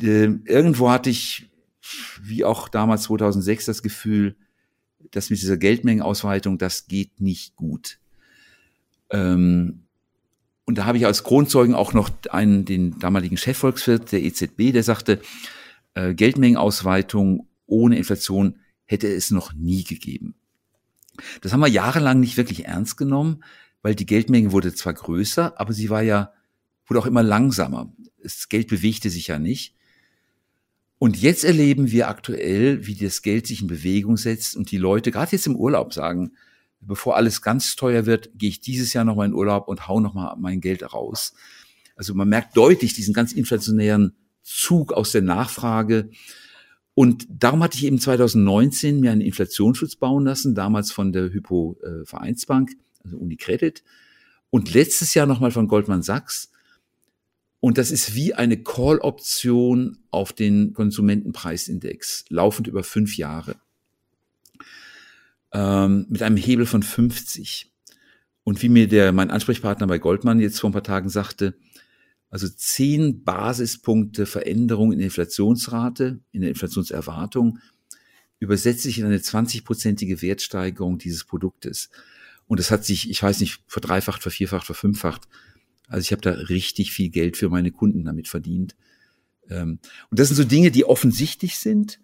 Äh, 0.00 0.30
irgendwo 0.46 0.90
hatte 0.90 1.10
ich, 1.10 1.50
wie 2.22 2.44
auch 2.44 2.68
damals 2.68 3.02
2006, 3.02 3.66
das 3.66 3.82
Gefühl, 3.82 4.36
dass 5.10 5.30
mit 5.30 5.40
dieser 5.40 5.56
Geldmengenausweitung, 5.56 6.58
das 6.58 6.86
geht 6.86 7.20
nicht 7.20 7.56
gut. 7.56 7.98
Ähm, 9.10 9.84
und 10.64 10.76
da 10.76 10.84
habe 10.84 10.98
ich 10.98 11.06
als 11.06 11.24
Kronzeugen 11.24 11.74
auch 11.74 11.94
noch 11.94 12.10
einen, 12.30 12.64
den 12.64 12.98
damaligen 12.98 13.38
Chefvolkswirt 13.38 14.12
der 14.12 14.22
EZB, 14.22 14.72
der 14.72 14.82
sagte, 14.82 15.20
äh, 15.94 16.14
Geldmengenausweitung 16.14 17.47
ohne 17.68 17.96
Inflation 17.96 18.58
hätte 18.84 19.06
es 19.06 19.30
noch 19.30 19.52
nie 19.52 19.84
gegeben. 19.84 20.34
Das 21.40 21.52
haben 21.52 21.60
wir 21.60 21.68
jahrelang 21.68 22.20
nicht 22.20 22.36
wirklich 22.36 22.66
ernst 22.66 22.96
genommen, 22.96 23.44
weil 23.82 23.94
die 23.94 24.06
Geldmenge 24.06 24.52
wurde 24.52 24.74
zwar 24.74 24.94
größer, 24.94 25.60
aber 25.60 25.72
sie 25.72 25.90
war 25.90 26.02
ja, 26.02 26.32
wurde 26.86 27.00
auch 27.00 27.06
immer 27.06 27.22
langsamer. 27.22 27.92
Das 28.22 28.48
Geld 28.48 28.68
bewegte 28.68 29.10
sich 29.10 29.28
ja 29.28 29.38
nicht. 29.38 29.74
Und 30.98 31.16
jetzt 31.16 31.44
erleben 31.44 31.92
wir 31.92 32.08
aktuell, 32.08 32.86
wie 32.86 32.96
das 32.96 33.22
Geld 33.22 33.46
sich 33.46 33.62
in 33.62 33.68
Bewegung 33.68 34.16
setzt 34.16 34.56
und 34.56 34.70
die 34.72 34.78
Leute, 34.78 35.12
gerade 35.12 35.32
jetzt 35.32 35.46
im 35.46 35.54
Urlaub, 35.54 35.94
sagen, 35.94 36.32
bevor 36.80 37.16
alles 37.16 37.40
ganz 37.42 37.76
teuer 37.76 38.06
wird, 38.06 38.30
gehe 38.34 38.48
ich 38.48 38.60
dieses 38.60 38.92
Jahr 38.92 39.04
nochmal 39.04 39.26
in 39.26 39.34
Urlaub 39.34 39.68
und 39.68 39.86
hau 39.86 40.00
nochmal 40.00 40.34
mein 40.38 40.60
Geld 40.60 40.92
raus. 40.92 41.34
Also 41.94 42.14
man 42.14 42.28
merkt 42.28 42.56
deutlich 42.56 42.94
diesen 42.94 43.14
ganz 43.14 43.32
inflationären 43.32 44.16
Zug 44.42 44.92
aus 44.92 45.12
der 45.12 45.22
Nachfrage. 45.22 46.10
Und 46.98 47.28
darum 47.30 47.62
hatte 47.62 47.78
ich 47.78 47.84
eben 47.84 48.00
2019 48.00 48.98
mir 48.98 49.12
einen 49.12 49.20
Inflationsschutz 49.20 49.94
bauen 49.94 50.24
lassen, 50.24 50.56
damals 50.56 50.90
von 50.90 51.12
der 51.12 51.32
Hypo 51.32 51.78
äh, 51.84 52.04
Vereinsbank, 52.04 52.72
also 53.04 53.18
Unicredit, 53.18 53.84
und 54.50 54.74
letztes 54.74 55.14
Jahr 55.14 55.26
nochmal 55.26 55.52
von 55.52 55.68
Goldman 55.68 56.02
Sachs. 56.02 56.50
Und 57.60 57.78
das 57.78 57.92
ist 57.92 58.16
wie 58.16 58.34
eine 58.34 58.64
Call-Option 58.64 59.98
auf 60.10 60.32
den 60.32 60.72
Konsumentenpreisindex, 60.72 62.24
laufend 62.30 62.66
über 62.66 62.82
fünf 62.82 63.16
Jahre, 63.16 63.54
ähm, 65.52 66.04
mit 66.08 66.20
einem 66.24 66.36
Hebel 66.36 66.66
von 66.66 66.82
50. 66.82 67.70
Und 68.42 68.60
wie 68.60 68.68
mir 68.68 68.88
der, 68.88 69.12
mein 69.12 69.30
Ansprechpartner 69.30 69.86
bei 69.86 69.98
Goldman 69.98 70.40
jetzt 70.40 70.58
vor 70.58 70.70
ein 70.70 70.72
paar 70.72 70.82
Tagen 70.82 71.10
sagte, 71.10 71.54
also 72.30 72.48
zehn 72.48 73.24
Basispunkte 73.24 74.26
Veränderung 74.26 74.92
in 74.92 74.98
der 74.98 75.06
Inflationsrate, 75.06 76.20
in 76.32 76.42
der 76.42 76.50
Inflationserwartung, 76.50 77.58
übersetzt 78.38 78.82
sich 78.82 78.98
in 78.98 79.06
eine 79.06 79.18
20-prozentige 79.18 80.22
Wertsteigerung 80.22 80.98
dieses 80.98 81.24
Produktes. 81.24 81.90
Und 82.46 82.60
das 82.60 82.70
hat 82.70 82.84
sich, 82.84 83.10
ich 83.10 83.22
weiß 83.22 83.40
nicht, 83.40 83.62
verdreifacht, 83.66 84.22
vervierfacht, 84.22 84.66
verfünffacht. 84.66 85.28
Also 85.88 86.02
ich 86.02 86.12
habe 86.12 86.22
da 86.22 86.30
richtig 86.30 86.92
viel 86.92 87.08
Geld 87.08 87.36
für 87.36 87.48
meine 87.48 87.70
Kunden 87.70 88.04
damit 88.04 88.28
verdient. 88.28 88.76
Ähm, 89.48 89.78
und 90.10 90.18
das 90.18 90.28
sind 90.28 90.36
so 90.36 90.44
Dinge, 90.44 90.70
die 90.70 90.84
offensichtlich 90.84 91.58
sind. 91.58 91.98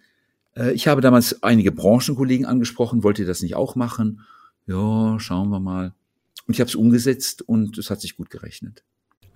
Äh, 0.56 0.72
ich 0.72 0.88
habe 0.88 1.00
damals 1.00 1.42
einige 1.42 1.70
Branchenkollegen 1.70 2.46
angesprochen, 2.46 3.02
wollt 3.02 3.18
ihr 3.18 3.26
das 3.26 3.42
nicht 3.42 3.54
auch 3.54 3.76
machen? 3.76 4.22
Ja, 4.66 5.18
schauen 5.20 5.50
wir 5.50 5.60
mal. 5.60 5.94
Und 6.46 6.54
ich 6.54 6.60
habe 6.60 6.68
es 6.68 6.74
umgesetzt 6.74 7.42
und 7.42 7.78
es 7.78 7.90
hat 7.90 8.00
sich 8.00 8.16
gut 8.16 8.30
gerechnet. 8.30 8.84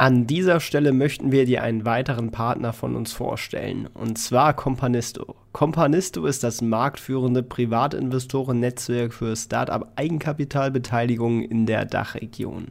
An 0.01 0.29
dieser 0.29 0.61
Stelle 0.61 0.93
möchten 0.93 1.33
wir 1.33 1.45
dir 1.45 1.65
einen 1.65 1.85
weiteren 1.85 2.31
Partner 2.31 2.73
von 2.73 2.95
uns 2.95 3.13
vorstellen, 3.13 3.89
und 3.95 4.17
zwar 4.17 4.55
Companisto. 4.55 5.35
Companisto 5.51 6.25
ist 6.25 6.45
das 6.45 6.63
marktführende 6.63 7.43
Privatinvestoren-Netzwerk 7.43 9.13
für 9.13 9.35
Startup-Eigenkapitalbeteiligung 9.35 11.43
in 11.43 11.67
der 11.67 11.85
Dachregion. 11.85 12.69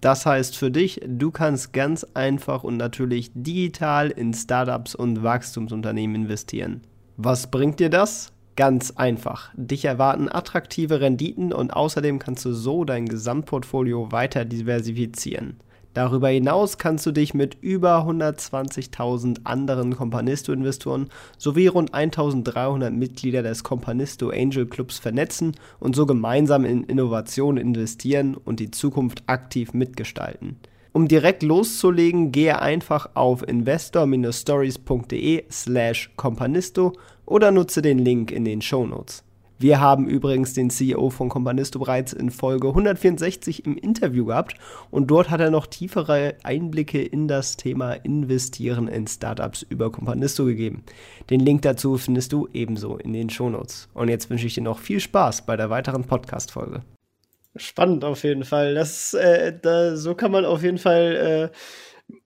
Das 0.00 0.26
heißt 0.26 0.56
für 0.56 0.70
dich, 0.70 1.00
du 1.04 1.32
kannst 1.32 1.72
ganz 1.72 2.06
einfach 2.14 2.62
und 2.62 2.76
natürlich 2.76 3.32
digital 3.34 4.08
in 4.08 4.32
Startups 4.32 4.94
und 4.94 5.24
Wachstumsunternehmen 5.24 6.22
investieren. 6.22 6.82
Was 7.16 7.50
bringt 7.50 7.80
dir 7.80 7.90
das? 7.90 8.32
Ganz 8.54 8.92
einfach. 8.92 9.50
Dich 9.56 9.86
erwarten 9.86 10.28
attraktive 10.30 11.00
Renditen 11.00 11.52
und 11.52 11.72
außerdem 11.72 12.20
kannst 12.20 12.44
du 12.44 12.52
so 12.52 12.84
dein 12.84 13.06
Gesamtportfolio 13.06 14.12
weiter 14.12 14.44
diversifizieren. 14.44 15.56
Darüber 15.94 16.28
hinaus 16.28 16.78
kannst 16.78 17.04
du 17.04 17.10
dich 17.10 17.34
mit 17.34 17.56
über 17.60 18.06
120.000 18.06 19.40
anderen 19.42 19.96
Companisto-Investoren 19.96 21.08
sowie 21.36 21.66
rund 21.66 21.92
1.300 21.92 22.90
Mitglieder 22.90 23.42
des 23.42 23.64
Companisto 23.64 24.30
Angel 24.30 24.66
Clubs 24.66 25.00
vernetzen 25.00 25.56
und 25.80 25.96
so 25.96 26.06
gemeinsam 26.06 26.64
in 26.64 26.84
Innovation 26.84 27.56
investieren 27.56 28.36
und 28.36 28.60
die 28.60 28.70
Zukunft 28.70 29.24
aktiv 29.26 29.72
mitgestalten. 29.72 30.60
Um 30.92 31.08
direkt 31.08 31.42
loszulegen, 31.42 32.30
gehe 32.32 32.60
einfach 32.60 33.10
auf 33.14 33.46
investor-stories.de 33.46 35.44
slash 35.50 36.10
companisto 36.16 36.92
oder 37.26 37.50
nutze 37.52 37.82
den 37.82 37.98
Link 37.98 38.30
in 38.32 38.44
den 38.44 38.60
Show 38.62 38.86
Notes. 38.86 39.24
Wir 39.60 39.78
haben 39.78 40.08
übrigens 40.08 40.54
den 40.54 40.70
CEO 40.70 41.10
von 41.10 41.28
Companisto 41.28 41.80
bereits 41.80 42.14
in 42.14 42.30
Folge 42.30 42.68
164 42.68 43.66
im 43.66 43.76
Interview 43.76 44.24
gehabt 44.24 44.54
und 44.90 45.10
dort 45.10 45.28
hat 45.28 45.42
er 45.42 45.50
noch 45.50 45.66
tiefere 45.66 46.36
Einblicke 46.44 47.02
in 47.02 47.28
das 47.28 47.58
Thema 47.58 47.92
Investieren 47.92 48.88
in 48.88 49.06
Startups 49.06 49.60
über 49.68 49.92
Companisto 49.92 50.46
gegeben. 50.46 50.82
Den 51.28 51.40
Link 51.40 51.60
dazu 51.60 51.98
findest 51.98 52.32
du 52.32 52.48
ebenso 52.54 52.96
in 52.96 53.12
den 53.12 53.28
Shownotes. 53.28 53.90
Und 53.92 54.08
jetzt 54.08 54.30
wünsche 54.30 54.46
ich 54.46 54.54
dir 54.54 54.62
noch 54.62 54.78
viel 54.78 54.98
Spaß 54.98 55.44
bei 55.44 55.58
der 55.58 55.68
weiteren 55.68 56.04
Podcast-Folge. 56.04 56.80
Spannend 57.54 58.02
auf 58.02 58.24
jeden 58.24 58.44
Fall. 58.44 58.74
Das, 58.74 59.12
äh, 59.12 59.52
da, 59.60 59.94
so 59.94 60.14
kann 60.14 60.32
man 60.32 60.46
auf 60.46 60.62
jeden 60.62 60.78
Fall 60.78 61.50
äh, 61.52 61.56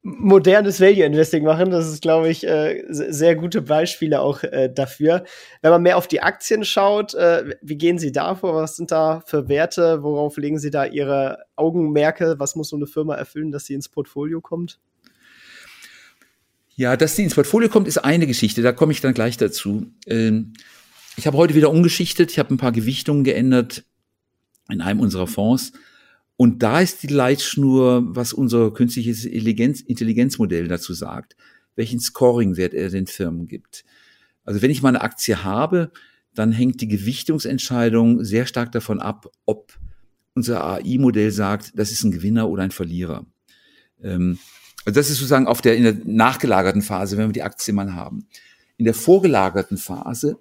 modernes 0.02 0.80
Value 0.80 1.04
Investing 1.04 1.44
machen. 1.44 1.70
Das 1.70 1.86
ist, 1.86 2.02
glaube 2.02 2.28
ich, 2.28 2.46
äh, 2.46 2.84
sehr 2.88 3.36
gute 3.36 3.62
Beispiele 3.62 4.20
auch 4.20 4.42
äh, 4.42 4.70
dafür. 4.72 5.24
Wenn 5.62 5.70
man 5.70 5.82
mehr 5.82 5.96
auf 5.96 6.06
die 6.06 6.22
Aktien 6.22 6.64
schaut, 6.64 7.14
äh, 7.14 7.56
wie 7.62 7.76
gehen 7.76 7.98
Sie 7.98 8.12
da 8.12 8.34
vor? 8.34 8.54
Was 8.54 8.76
sind 8.76 8.90
da 8.90 9.22
für 9.26 9.48
Werte? 9.48 10.02
Worauf 10.02 10.36
legen 10.36 10.58
Sie 10.58 10.70
da 10.70 10.84
Ihre 10.84 11.38
Augenmerke? 11.56 12.36
Was 12.38 12.56
muss 12.56 12.68
so 12.68 12.76
eine 12.76 12.86
Firma 12.86 13.14
erfüllen, 13.14 13.50
dass 13.50 13.66
sie 13.66 13.74
ins 13.74 13.88
Portfolio 13.88 14.40
kommt? 14.40 14.78
Ja, 16.76 16.96
dass 16.96 17.14
sie 17.16 17.22
ins 17.22 17.34
Portfolio 17.34 17.68
kommt, 17.68 17.86
ist 17.86 17.98
eine 17.98 18.26
Geschichte. 18.26 18.62
Da 18.62 18.72
komme 18.72 18.92
ich 18.92 19.00
dann 19.00 19.14
gleich 19.14 19.36
dazu. 19.36 19.86
Ähm, 20.06 20.54
ich 21.16 21.26
habe 21.26 21.36
heute 21.36 21.54
wieder 21.54 21.70
umgeschichtet. 21.70 22.32
Ich 22.32 22.38
habe 22.38 22.52
ein 22.52 22.58
paar 22.58 22.72
Gewichtungen 22.72 23.24
geändert 23.24 23.84
in 24.68 24.80
einem 24.80 25.00
unserer 25.00 25.26
Fonds 25.26 25.72
und 26.36 26.62
da 26.62 26.80
ist 26.80 27.02
die 27.02 27.08
Leitschnur, 27.08 28.04
was 28.14 28.32
unser 28.32 28.72
künstliches 28.72 29.24
Intelligenz, 29.24 29.80
Intelligenzmodell 29.80 30.68
dazu 30.68 30.92
sagt, 30.92 31.36
welchen 31.76 32.00
Scoring-Wert 32.00 32.74
er 32.74 32.90
den 32.90 33.06
Firmen 33.06 33.46
gibt. 33.46 33.84
Also 34.44 34.60
wenn 34.60 34.70
ich 34.70 34.82
mal 34.82 34.90
eine 34.90 35.02
Aktie 35.02 35.44
habe, 35.44 35.92
dann 36.34 36.52
hängt 36.52 36.80
die 36.80 36.88
Gewichtungsentscheidung 36.88 38.24
sehr 38.24 38.46
stark 38.46 38.72
davon 38.72 39.00
ab, 39.00 39.30
ob 39.46 39.78
unser 40.34 40.64
AI-Modell 40.64 41.30
sagt, 41.30 41.72
das 41.78 41.92
ist 41.92 42.02
ein 42.02 42.10
Gewinner 42.10 42.48
oder 42.48 42.64
ein 42.64 42.72
Verlierer. 42.72 43.24
Ähm, 44.02 44.38
also 44.84 44.98
das 44.98 45.10
ist 45.10 45.18
sozusagen 45.18 45.46
auf 45.46 45.62
der, 45.62 45.76
in 45.76 45.84
der 45.84 45.96
nachgelagerten 46.04 46.82
Phase, 46.82 47.16
wenn 47.16 47.28
wir 47.28 47.32
die 47.32 47.42
Aktie 47.42 47.72
mal 47.72 47.94
haben. 47.94 48.26
In 48.76 48.84
der 48.84 48.94
vorgelagerten 48.94 49.78
Phase 49.78 50.38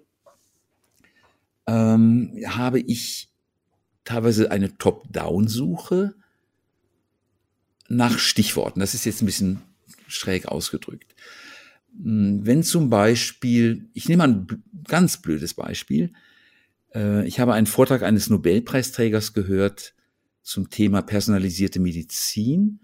ähm, 1.68 2.34
habe 2.48 2.80
ich 2.80 3.30
teilweise 4.04 4.52
eine 4.52 4.78
Top-Down-Suche 4.78 6.16
nach 7.90 8.18
Stichworten. 8.18 8.80
Das 8.80 8.94
ist 8.94 9.06
jetzt 9.06 9.22
ein 9.22 9.26
bisschen 9.26 9.62
schräg 10.08 10.48
ausgedrückt. 10.48 11.16
Hm, 12.02 12.46
wenn 12.46 12.64
zum 12.64 12.90
Beispiel, 12.90 13.90
ich 13.94 14.10
nehme 14.10 14.24
ein 14.24 14.48
ganz 14.88 15.18
blödes 15.18 15.54
Beispiel, 15.54 16.14
äh, 16.94 17.26
ich 17.28 17.40
habe 17.40 17.54
einen 17.54 17.68
Vortrag 17.68 18.04
eines 18.04 18.30
Nobelpreisträgers 18.30 19.34
gehört 19.34 19.94
zum 20.42 20.70
Thema 20.70 21.02
personalisierte 21.02 21.80
Medizin 21.80 22.80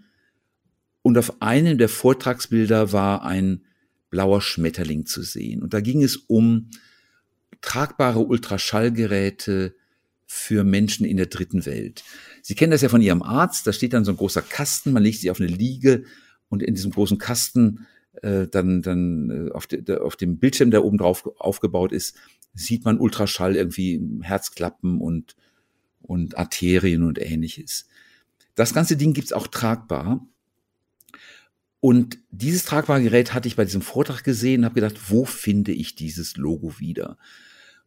und 1.02 1.18
auf 1.18 1.42
einem 1.42 1.78
der 1.78 1.88
Vortragsbilder 1.88 2.92
war 2.92 3.24
ein 3.24 3.64
blauer 4.10 4.40
Schmetterling 4.40 5.06
zu 5.06 5.22
sehen. 5.22 5.62
Und 5.62 5.72
da 5.72 5.80
ging 5.80 6.02
es 6.02 6.16
um 6.16 6.70
tragbare 7.60 8.20
Ultraschallgeräte 8.20 9.76
für 10.32 10.62
Menschen 10.62 11.04
in 11.04 11.16
der 11.16 11.26
dritten 11.26 11.66
Welt. 11.66 12.04
Sie 12.40 12.54
kennen 12.54 12.70
das 12.70 12.82
ja 12.82 12.88
von 12.88 13.02
Ihrem 13.02 13.20
Arzt, 13.20 13.66
da 13.66 13.72
steht 13.72 13.94
dann 13.94 14.04
so 14.04 14.12
ein 14.12 14.16
großer 14.16 14.42
Kasten, 14.42 14.92
man 14.92 15.02
legt 15.02 15.18
sich 15.18 15.28
auf 15.28 15.40
eine 15.40 15.48
Liege 15.48 16.04
und 16.48 16.62
in 16.62 16.76
diesem 16.76 16.92
großen 16.92 17.18
Kasten 17.18 17.88
äh, 18.22 18.46
dann, 18.46 18.80
dann 18.80 19.48
äh, 19.48 19.50
auf, 19.50 19.66
de, 19.66 19.98
auf 19.98 20.14
dem 20.14 20.38
Bildschirm, 20.38 20.70
der 20.70 20.84
oben 20.84 20.98
drauf 20.98 21.28
aufgebaut 21.40 21.90
ist, 21.90 22.14
sieht 22.54 22.84
man 22.84 23.00
Ultraschall 23.00 23.56
irgendwie 23.56 24.00
Herzklappen 24.22 25.00
und, 25.00 25.34
und 26.00 26.38
Arterien 26.38 27.02
und 27.02 27.20
ähnliches. 27.20 27.88
Das 28.54 28.72
ganze 28.72 28.96
Ding 28.96 29.14
gibt's 29.14 29.32
auch 29.32 29.48
tragbar. 29.48 30.24
Und 31.80 32.18
dieses 32.30 32.64
tragbare 32.64 33.02
Gerät 33.02 33.34
hatte 33.34 33.48
ich 33.48 33.56
bei 33.56 33.64
diesem 33.64 33.82
Vortrag 33.82 34.22
gesehen 34.22 34.60
und 34.60 34.66
habe 34.66 34.80
gedacht, 34.80 35.10
wo 35.10 35.24
finde 35.24 35.72
ich 35.72 35.96
dieses 35.96 36.36
Logo 36.36 36.78
wieder? 36.78 37.18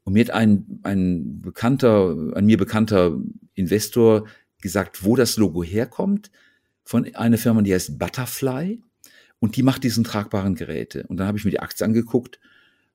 Und 0.03 0.13
mir 0.13 0.25
hat 0.25 0.31
ein, 0.31 0.79
ein 0.83 1.39
bekannter, 1.39 2.15
ein 2.35 2.45
mir 2.45 2.57
bekannter 2.57 3.17
Investor 3.53 4.27
gesagt, 4.61 5.03
wo 5.03 5.15
das 5.15 5.37
Logo 5.37 5.63
herkommt, 5.63 6.31
von 6.83 7.13
einer 7.15 7.37
Firma, 7.37 7.61
die 7.61 7.73
heißt 7.73 7.97
Butterfly. 7.97 8.81
Und 9.39 9.57
die 9.57 9.63
macht 9.63 9.83
diesen 9.83 10.05
tragbaren 10.05 10.55
Geräte. 10.55 11.05
Und 11.07 11.17
dann 11.17 11.27
habe 11.27 11.37
ich 11.37 11.43
mir 11.43 11.51
die 11.51 11.59
Aktie 11.59 11.85
angeguckt 11.85 12.39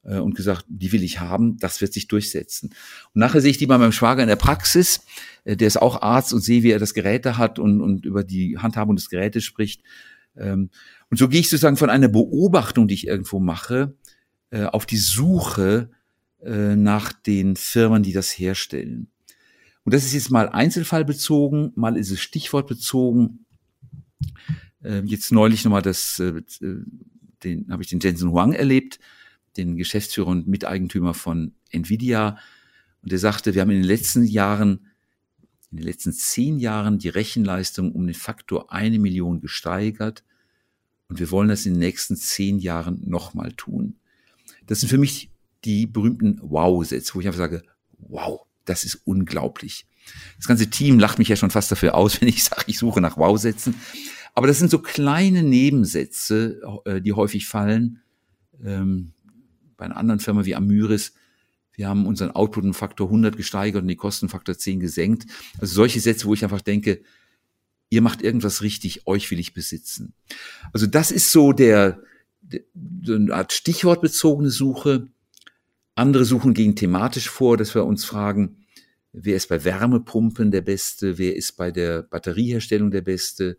äh, 0.02 0.16
und 0.16 0.34
gesagt, 0.34 0.64
die 0.68 0.92
will 0.92 1.02
ich 1.02 1.20
haben, 1.20 1.58
das 1.58 1.82
wird 1.82 1.92
sich 1.92 2.08
durchsetzen. 2.08 2.70
Und 3.14 3.20
nachher 3.20 3.42
sehe 3.42 3.50
ich 3.50 3.58
die 3.58 3.66
bei 3.66 3.76
meinem 3.76 3.92
Schwager 3.92 4.22
in 4.22 4.28
der 4.28 4.36
Praxis, 4.36 5.00
äh, 5.44 5.56
der 5.56 5.68
ist 5.68 5.76
auch 5.76 6.00
Arzt 6.00 6.32
und 6.32 6.40
sehe, 6.40 6.62
wie 6.62 6.70
er 6.70 6.78
das 6.78 6.94
Gerät 6.94 7.26
hat 7.26 7.58
und, 7.58 7.82
und 7.82 8.06
über 8.06 8.24
die 8.24 8.56
Handhabung 8.56 8.96
des 8.96 9.10
Gerätes 9.10 9.44
spricht. 9.44 9.82
Ähm, 10.36 10.70
und 11.10 11.18
so 11.18 11.28
gehe 11.28 11.40
ich 11.40 11.50
sozusagen 11.50 11.76
von 11.76 11.90
einer 11.90 12.08
Beobachtung, 12.08 12.88
die 12.88 12.94
ich 12.94 13.06
irgendwo 13.06 13.40
mache, 13.40 13.94
äh, 14.50 14.64
auf 14.64 14.86
die 14.86 14.96
Suche 14.96 15.90
äh, 16.42 16.76
nach 16.76 17.12
den 17.12 17.56
Firmen, 17.56 18.02
die 18.02 18.12
das 18.12 18.30
herstellen. 18.30 19.08
Und 19.84 19.94
das 19.94 20.04
ist 20.04 20.12
jetzt 20.12 20.30
mal 20.30 20.48
einzelfallbezogen, 20.48 21.72
mal 21.74 21.96
ist 21.96 22.10
es 22.10 22.20
stichwortbezogen. 22.20 23.46
Äh, 24.82 25.00
jetzt 25.06 25.32
neulich 25.32 25.64
nochmal 25.64 25.82
das, 25.82 26.18
äh, 26.20 26.42
den 27.42 27.70
habe 27.70 27.82
ich 27.82 27.88
den 27.88 28.00
Jensen 28.00 28.30
Huang 28.30 28.52
erlebt, 28.52 29.00
den 29.56 29.76
Geschäftsführer 29.76 30.28
und 30.28 30.46
Miteigentümer 30.46 31.14
von 31.14 31.54
Nvidia. 31.70 32.38
Und 33.02 33.12
der 33.12 33.18
sagte, 33.18 33.54
wir 33.54 33.62
haben 33.62 33.70
in 33.70 33.78
den 33.78 33.86
letzten 33.86 34.24
Jahren, 34.24 34.86
in 35.70 35.78
den 35.78 35.86
letzten 35.86 36.12
zehn 36.12 36.58
Jahren 36.58 36.98
die 36.98 37.08
Rechenleistung 37.08 37.92
um 37.92 38.06
den 38.06 38.14
Faktor 38.14 38.72
eine 38.72 38.98
Million 38.98 39.40
gesteigert. 39.40 40.22
Und 41.08 41.18
wir 41.18 41.30
wollen 41.30 41.48
das 41.48 41.64
in 41.64 41.74
den 41.74 41.80
nächsten 41.80 42.16
zehn 42.16 42.58
Jahren 42.58 43.00
nochmal 43.06 43.52
tun. 43.52 43.96
Das 44.66 44.80
sind 44.80 44.90
für 44.90 44.98
mich 44.98 45.30
die 45.64 45.86
berühmten 45.86 46.38
Wow-Sätze, 46.42 47.14
wo 47.14 47.20
ich 47.20 47.26
einfach 47.26 47.38
sage, 47.38 47.62
wow, 47.98 48.40
das 48.64 48.84
ist 48.84 49.00
unglaublich. 49.04 49.86
Das 50.36 50.46
ganze 50.46 50.70
Team 50.70 50.98
lacht 50.98 51.18
mich 51.18 51.28
ja 51.28 51.36
schon 51.36 51.50
fast 51.50 51.70
dafür 51.70 51.94
aus, 51.94 52.18
wenn 52.20 52.28
ich 52.28 52.44
sage, 52.44 52.64
ich 52.66 52.78
suche 52.78 53.00
nach 53.00 53.16
Wow-Sätzen. 53.16 53.74
Aber 54.34 54.46
das 54.46 54.58
sind 54.58 54.70
so 54.70 54.78
kleine 54.78 55.42
Nebensätze, 55.42 56.60
äh, 56.84 57.00
die 57.00 57.12
häufig 57.12 57.46
fallen. 57.46 58.02
Ähm, 58.64 59.12
bei 59.76 59.84
einer 59.84 59.96
anderen 59.96 60.20
Firma 60.20 60.44
wie 60.44 60.54
Amyris, 60.54 61.14
wir 61.72 61.88
haben 61.88 62.06
unseren 62.06 62.32
Output 62.32 62.64
um 62.64 62.74
Faktor 62.74 63.06
100 63.06 63.36
gesteigert 63.36 63.82
und 63.82 63.88
die 63.88 63.96
Kosten 63.96 64.28
Faktor 64.28 64.58
10 64.58 64.80
gesenkt. 64.80 65.26
Also 65.60 65.74
solche 65.74 66.00
Sätze, 66.00 66.26
wo 66.26 66.34
ich 66.34 66.42
einfach 66.42 66.60
denke, 66.60 67.02
ihr 67.88 68.02
macht 68.02 68.20
irgendwas 68.20 68.62
richtig, 68.62 69.06
euch 69.06 69.30
will 69.30 69.38
ich 69.38 69.54
besitzen. 69.54 70.12
Also 70.72 70.86
das 70.86 71.10
ist 71.10 71.30
so 71.30 71.52
der, 71.52 72.02
der 72.42 72.62
eine 73.16 73.32
Art 73.34 73.52
stichwortbezogene 73.52 74.50
Suche. 74.50 75.08
Andere 75.98 76.24
suchen 76.24 76.54
gegen 76.54 76.76
thematisch 76.76 77.28
vor, 77.28 77.56
dass 77.56 77.74
wir 77.74 77.84
uns 77.84 78.04
fragen, 78.04 78.64
wer 79.12 79.34
ist 79.34 79.48
bei 79.48 79.64
Wärmepumpen 79.64 80.52
der 80.52 80.60
Beste, 80.60 81.18
wer 81.18 81.34
ist 81.34 81.56
bei 81.56 81.72
der 81.72 82.02
Batterieherstellung 82.02 82.92
der 82.92 83.00
Beste, 83.00 83.56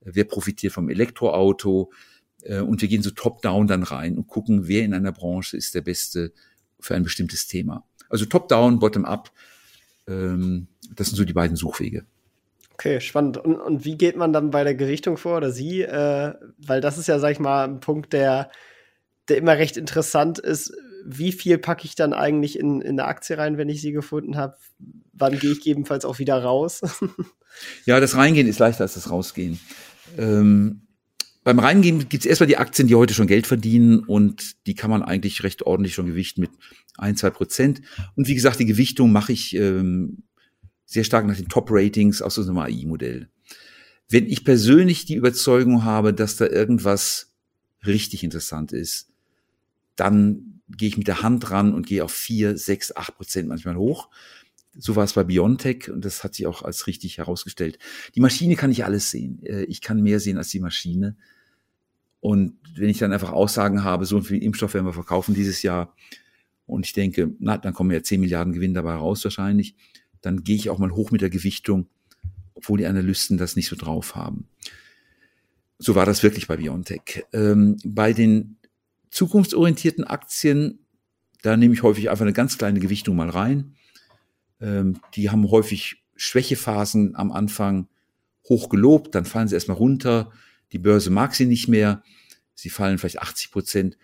wer 0.00 0.24
profitiert 0.24 0.72
vom 0.72 0.88
Elektroauto. 0.88 1.92
Äh, 2.42 2.60
und 2.60 2.80
wir 2.80 2.88
gehen 2.88 3.02
so 3.02 3.10
top-down 3.10 3.66
dann 3.66 3.82
rein 3.82 4.16
und 4.16 4.28
gucken, 4.28 4.68
wer 4.68 4.84
in 4.84 4.94
einer 4.94 5.10
Branche 5.10 5.56
ist 5.56 5.74
der 5.74 5.80
Beste 5.80 6.32
für 6.78 6.94
ein 6.94 7.02
bestimmtes 7.02 7.48
Thema. 7.48 7.84
Also 8.08 8.26
top-down, 8.26 8.78
bottom-up, 8.78 9.32
ähm, 10.06 10.68
das 10.94 11.08
sind 11.08 11.16
so 11.16 11.24
die 11.24 11.32
beiden 11.32 11.56
Suchwege. 11.56 12.04
Okay, 12.74 13.00
spannend. 13.00 13.38
Und, 13.38 13.56
und 13.56 13.84
wie 13.84 13.96
geht 13.96 14.16
man 14.16 14.32
dann 14.32 14.50
bei 14.50 14.62
der 14.62 14.76
Gewichtung 14.76 15.16
vor 15.16 15.38
oder 15.38 15.50
Sie? 15.50 15.82
Äh, 15.82 16.34
weil 16.58 16.80
das 16.80 16.96
ist 16.96 17.08
ja, 17.08 17.18
sag 17.18 17.32
ich 17.32 17.40
mal, 17.40 17.64
ein 17.64 17.80
Punkt, 17.80 18.12
der, 18.12 18.50
der 19.28 19.38
immer 19.38 19.58
recht 19.58 19.76
interessant 19.76 20.38
ist 20.38 20.72
wie 21.04 21.32
viel 21.32 21.58
packe 21.58 21.84
ich 21.84 21.94
dann 21.94 22.12
eigentlich 22.12 22.58
in, 22.58 22.80
in 22.80 22.98
eine 22.98 23.04
Aktie 23.04 23.36
rein, 23.38 23.58
wenn 23.58 23.68
ich 23.68 23.80
sie 23.80 23.92
gefunden 23.92 24.36
habe? 24.36 24.56
Wann 25.12 25.38
gehe 25.38 25.52
ich 25.52 25.58
gegebenenfalls 25.58 26.04
auch 26.04 26.18
wieder 26.18 26.42
raus? 26.42 26.80
ja, 27.84 28.00
das 28.00 28.16
Reingehen 28.16 28.46
ist 28.46 28.58
leichter 28.58 28.82
als 28.82 28.94
das 28.94 29.10
Rausgehen. 29.10 29.60
Ähm, 30.18 30.82
beim 31.44 31.58
Reingehen 31.58 32.08
gibt 32.08 32.24
es 32.24 32.26
erstmal 32.26 32.46
die 32.46 32.56
Aktien, 32.56 32.88
die 32.88 32.94
heute 32.94 33.14
schon 33.14 33.26
Geld 33.26 33.46
verdienen 33.46 34.00
und 34.00 34.66
die 34.66 34.74
kann 34.74 34.90
man 34.90 35.02
eigentlich 35.02 35.42
recht 35.42 35.62
ordentlich 35.62 35.94
schon 35.94 36.06
gewichten 36.06 36.40
mit 36.40 36.50
ein, 36.96 37.16
zwei 37.16 37.30
Prozent. 37.30 37.82
Und 38.14 38.28
wie 38.28 38.34
gesagt, 38.34 38.60
die 38.60 38.66
Gewichtung 38.66 39.10
mache 39.10 39.32
ich 39.32 39.56
ähm, 39.56 40.22
sehr 40.84 41.04
stark 41.04 41.26
nach 41.26 41.36
den 41.36 41.48
Top-Ratings 41.48 42.22
aus 42.22 42.38
unserem 42.38 42.58
AI-Modell. 42.58 43.28
Wenn 44.08 44.26
ich 44.26 44.44
persönlich 44.44 45.04
die 45.04 45.14
Überzeugung 45.14 45.84
habe, 45.84 46.14
dass 46.14 46.36
da 46.36 46.46
irgendwas 46.46 47.32
richtig 47.84 48.22
interessant 48.22 48.72
ist, 48.72 49.08
dann 49.96 50.51
gehe 50.76 50.88
ich 50.88 50.96
mit 50.96 51.08
der 51.08 51.22
Hand 51.22 51.50
ran 51.50 51.74
und 51.74 51.86
gehe 51.86 52.04
auf 52.04 52.12
vier, 52.12 52.56
sechs, 52.56 52.94
acht 52.94 53.16
Prozent 53.16 53.48
manchmal 53.48 53.76
hoch. 53.76 54.08
So 54.78 54.96
war 54.96 55.04
es 55.04 55.12
bei 55.12 55.24
Biontech 55.24 55.90
und 55.90 56.04
das 56.04 56.24
hat 56.24 56.34
sich 56.34 56.46
auch 56.46 56.62
als 56.62 56.86
richtig 56.86 57.18
herausgestellt. 57.18 57.78
Die 58.14 58.20
Maschine 58.20 58.56
kann 58.56 58.70
ich 58.70 58.84
alles 58.84 59.10
sehen. 59.10 59.42
Äh, 59.44 59.64
ich 59.64 59.80
kann 59.80 60.02
mehr 60.02 60.20
sehen 60.20 60.38
als 60.38 60.48
die 60.48 60.60
Maschine. 60.60 61.16
Und 62.20 62.56
wenn 62.76 62.88
ich 62.88 62.98
dann 62.98 63.12
einfach 63.12 63.32
Aussagen 63.32 63.84
habe, 63.84 64.06
so 64.06 64.20
viel 64.20 64.42
Impfstoff 64.42 64.74
werden 64.74 64.86
wir 64.86 64.92
verkaufen 64.92 65.34
dieses 65.34 65.62
Jahr, 65.62 65.94
und 66.66 66.86
ich 66.86 66.92
denke, 66.92 67.34
na, 67.38 67.58
dann 67.58 67.74
kommen 67.74 67.90
ja 67.90 68.02
10 68.02 68.20
Milliarden 68.20 68.52
Gewinn 68.52 68.74
dabei 68.74 68.94
raus 68.94 69.22
wahrscheinlich, 69.24 69.74
dann 70.20 70.44
gehe 70.44 70.56
ich 70.56 70.70
auch 70.70 70.78
mal 70.78 70.92
hoch 70.92 71.10
mit 71.10 71.20
der 71.20 71.30
Gewichtung, 71.30 71.88
obwohl 72.54 72.78
die 72.78 72.86
Analysten 72.86 73.36
das 73.36 73.56
nicht 73.56 73.68
so 73.68 73.76
drauf 73.76 74.14
haben. 74.14 74.46
So 75.78 75.94
war 75.94 76.06
das 76.06 76.22
wirklich 76.22 76.46
bei 76.46 76.56
Biontech. 76.56 77.24
Ähm, 77.32 77.76
bei 77.84 78.12
den 78.12 78.56
zukunftsorientierten 79.12 80.04
Aktien, 80.04 80.80
da 81.42 81.56
nehme 81.56 81.74
ich 81.74 81.82
häufig 81.82 82.10
einfach 82.10 82.24
eine 82.24 82.32
ganz 82.32 82.58
kleine 82.58 82.80
Gewichtung 82.80 83.14
mal 83.14 83.30
rein. 83.30 83.76
Ähm, 84.60 85.00
die 85.14 85.30
haben 85.30 85.48
häufig 85.50 86.02
Schwächephasen 86.16 87.14
am 87.14 87.30
Anfang 87.30 87.88
hoch 88.48 88.68
gelobt, 88.68 89.14
dann 89.14 89.24
fallen 89.24 89.48
sie 89.48 89.54
erstmal 89.54 89.76
runter, 89.76 90.32
die 90.72 90.78
Börse 90.78 91.10
mag 91.10 91.34
sie 91.34 91.46
nicht 91.46 91.68
mehr, 91.68 92.02
sie 92.54 92.70
fallen 92.70 92.98
vielleicht 92.98 93.20
80 93.20 93.50
Prozent 93.50 93.98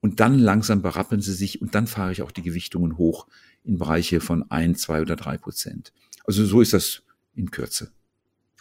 und 0.00 0.20
dann 0.20 0.38
langsam 0.38 0.82
berappeln 0.82 1.20
sie 1.20 1.34
sich 1.34 1.60
und 1.62 1.74
dann 1.74 1.86
fahre 1.86 2.12
ich 2.12 2.22
auch 2.22 2.30
die 2.30 2.42
Gewichtungen 2.42 2.98
hoch 2.98 3.26
in 3.64 3.78
Bereiche 3.78 4.20
von 4.20 4.50
ein, 4.50 4.74
zwei 4.74 5.00
oder 5.00 5.16
drei 5.16 5.38
Prozent. 5.38 5.92
Also 6.24 6.44
so 6.44 6.60
ist 6.60 6.72
das 6.72 7.02
in 7.34 7.50
Kürze. 7.50 7.92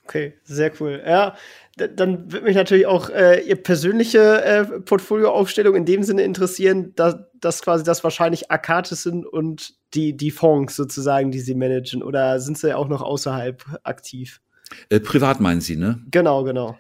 Okay, 0.04 0.34
sehr 0.44 0.72
cool. 0.80 1.02
Ja, 1.06 1.36
dann 1.78 2.32
wird 2.32 2.44
mich 2.44 2.56
natürlich 2.56 2.86
auch 2.86 3.10
äh, 3.10 3.42
Ihr 3.48 3.56
persönliche 3.56 4.44
äh, 4.44 4.66
Portfolioaufstellung 4.82 5.76
in 5.76 5.86
dem 5.86 6.04
Sinne 6.04 6.24
interessieren, 6.24 6.94
dass, 6.96 7.16
dass 7.40 7.62
quasi 7.62 7.84
das 7.84 8.04
wahrscheinlich 8.04 8.52
Akates 8.52 9.04
sind 9.04 9.26
und 9.26 9.74
die, 9.94 10.18
die 10.18 10.32
Fonds 10.32 10.76
sozusagen, 10.76 11.32
die 11.32 11.40
Sie 11.40 11.56
managen. 11.56 12.04
Oder 12.04 12.40
sind 12.40 12.58
Sie 12.58 12.76
auch 12.76 12.88
noch 12.88 13.02
außerhalb 13.02 13.64
aktiv? 13.84 14.42
Äh, 14.90 15.00
privat 15.00 15.40
meinen 15.40 15.62
Sie, 15.62 15.76
ne? 15.76 16.02
Genau, 16.10 16.44
genau. 16.44 16.78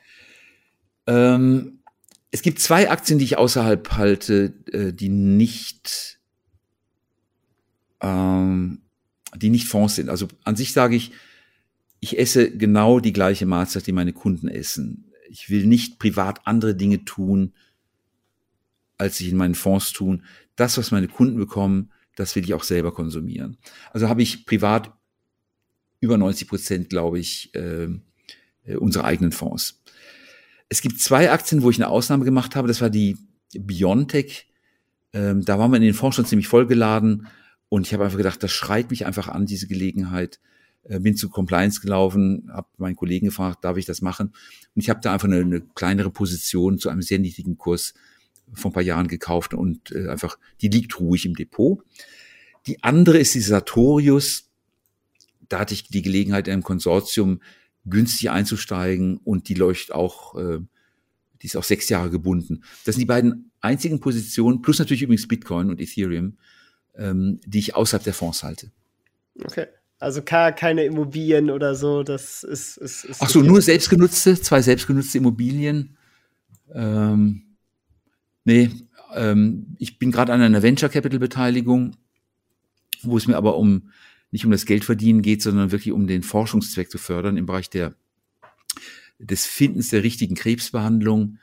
Ähm, 1.08 1.80
es 2.32 2.42
gibt 2.42 2.60
zwei 2.60 2.90
Aktien, 2.90 3.20
die 3.20 3.26
ich 3.26 3.38
außerhalb 3.38 3.92
halte, 3.94 4.54
äh, 4.72 4.94
die 4.94 5.10
nicht, 5.10 6.20
ähm, 8.02 8.82
die 9.36 9.50
nicht 9.50 9.68
Fonds 9.68 9.96
sind. 9.96 10.10
Also 10.10 10.28
an 10.44 10.56
sich 10.56 10.74
sage 10.74 10.96
ich, 10.96 11.12
ich 12.02 12.18
esse 12.18 12.52
genau 12.52 13.00
die 13.00 13.14
gleiche 13.14 13.46
Mahlzeit, 13.46 13.88
die 13.88 13.92
meine 13.92 14.12
Kunden 14.12 14.48
essen. 14.48 15.12
Ich 15.30 15.50
will 15.50 15.66
nicht 15.66 16.00
privat 16.00 16.46
andere 16.46 16.76
Dinge 16.76 17.06
tun, 17.06 17.54
als 18.98 19.22
ich 19.22 19.30
in 19.30 19.38
meinen 19.38 19.56
Fonds 19.56 19.94
tun. 19.94 20.24
Das, 20.56 20.78
was 20.78 20.92
meine 20.92 21.08
Kunden 21.08 21.38
bekommen, 21.38 21.92
das 22.16 22.36
will 22.36 22.44
ich 22.44 22.54
auch 22.54 22.64
selber 22.64 22.92
konsumieren. 22.92 23.58
Also 23.94 24.10
habe 24.10 24.24
ich 24.24 24.46
privat 24.46 24.92
über 26.00 26.18
90 26.18 26.48
Prozent, 26.48 26.90
glaube 26.90 27.20
ich, 27.20 27.54
äh, 27.56 27.88
äh 28.66 28.76
unsere 28.78 29.06
eigenen 29.06 29.32
Fonds. 29.32 29.82
Es 30.70 30.82
gibt 30.82 31.00
zwei 31.00 31.32
Aktien, 31.32 31.62
wo 31.62 31.70
ich 31.70 31.78
eine 31.78 31.88
Ausnahme 31.88 32.26
gemacht 32.26 32.56
habe. 32.56 32.68
Das 32.68 32.82
war 32.82 32.90
die 32.90 33.18
Biontech. 33.54 34.48
Ähm, 35.14 35.46
da 35.46 35.60
waren 35.60 35.72
wir 35.72 35.78
in 35.78 35.84
den 35.84 35.94
Fonds 35.94 36.16
schon 36.16 36.26
ziemlich 36.26 36.48
vollgeladen. 36.48 37.28
Und 37.70 37.86
ich 37.86 37.94
habe 37.94 38.06
einfach 38.06 38.18
gedacht, 38.18 38.42
das 38.42 38.52
schreit 38.52 38.90
mich 38.90 39.06
einfach 39.06 39.28
an, 39.28 39.46
diese 39.46 39.68
Gelegenheit. 39.68 40.40
Äh, 40.84 41.00
bin 41.00 41.16
zu 41.16 41.30
Compliance 41.30 41.80
gelaufen, 41.80 42.50
habe 42.52 42.68
meinen 42.78 42.96
Kollegen 42.96 43.28
gefragt, 43.28 43.64
darf 43.64 43.78
ich 43.78 43.86
das 43.86 44.02
machen? 44.02 44.34
Und 44.76 44.82
ich 44.82 44.90
habe 44.90 45.00
da 45.02 45.14
einfach 45.14 45.28
eine, 45.28 45.42
eine, 45.42 45.62
kleinere 45.62 46.10
Position 46.10 46.80
zu 46.80 46.90
einem 46.90 47.02
sehr 47.02 47.20
niedrigen 47.20 47.58
Kurs 47.58 47.94
vor 48.54 48.72
ein 48.72 48.74
paar 48.74 48.84
Jahren 48.84 49.08
gekauft 49.08 49.54
und 49.54 49.92
äh, 49.92 50.08
einfach, 50.08 50.38
die 50.62 50.70
liegt 50.70 51.00
ruhig 51.00 51.26
im 51.26 51.36
Depot. 51.36 51.84
Die 52.66 52.84
andere 52.84 53.20
ist 53.20 53.36
die 53.36 53.42
Sartorius. 53.42 54.50
Da 55.48 55.60
hatte 55.60 55.74
ich 55.74 55.88
die 55.88 56.02
Gelegenheit, 56.02 56.48
in 56.48 56.54
einem 56.54 56.64
Konsortium 56.64 57.42
günstig 57.86 58.30
einzusteigen 58.30 59.18
und 59.18 59.50
die 59.50 59.54
läuft 59.54 59.92
auch, 59.92 60.36
äh, 60.36 60.60
die 61.42 61.46
ist 61.46 61.56
auch 61.56 61.64
sechs 61.64 61.90
Jahre 61.90 62.10
gebunden. 62.10 62.64
Das 62.86 62.96
sind 62.96 63.02
die 63.02 63.08
beiden 63.08 63.52
einzigen 63.60 64.00
Positionen, 64.00 64.62
plus 64.62 64.80
natürlich 64.80 65.04
übrigens 65.04 65.28
Bitcoin 65.28 65.70
und 65.70 65.80
Ethereum, 65.80 66.38
ähm, 66.96 67.40
die 67.46 67.60
ich 67.60 67.76
außerhalb 67.76 68.04
der 68.04 68.14
Fonds 68.14 68.44
halte. 68.44 68.72
Okay. 69.44 69.68
Also 70.02 70.24
keine 70.24 70.84
Immobilien 70.84 71.52
oder 71.52 71.76
so, 71.76 72.02
das 72.02 72.42
ist. 72.42 72.76
ist, 72.78 73.06
ist 73.06 73.22
Ach 73.22 73.30
so, 73.30 73.42
nur 73.42 73.62
selbstgenutzte, 73.62 74.42
zwei 74.42 74.60
selbstgenutzte 74.64 75.20
Immobilien. 75.20 75.96
Ähm, 76.74 77.44
nee, 78.44 78.72
ähm, 79.14 79.76
ich 79.78 80.00
bin 80.00 80.12
gerade 80.12 80.34
an 80.34 80.42
einer 80.42 80.64
Venture 80.64 80.90
Capital 80.90 81.20
Beteiligung, 81.20 81.98
wo 83.04 83.16
es 83.16 83.28
mir 83.28 83.38
aber 83.38 83.58
um 83.58 83.92
nicht 84.32 84.44
um 84.44 84.50
das 84.50 84.66
Geldverdienen 84.66 85.22
geht, 85.22 85.44
sondern 85.44 85.72
wirklich 85.72 85.94
um 85.94 86.08
den 86.08 86.24
Forschungszweck 86.24 86.90
zu 86.90 86.98
fördern 86.98 87.38
im 87.38 87.46
Bereich 87.46 87.70
der, 87.70 87.94
des 89.20 89.46
Findens 89.46 89.90
der 89.90 90.02
richtigen 90.02 90.34
Krebsbehandlung. 90.34 91.38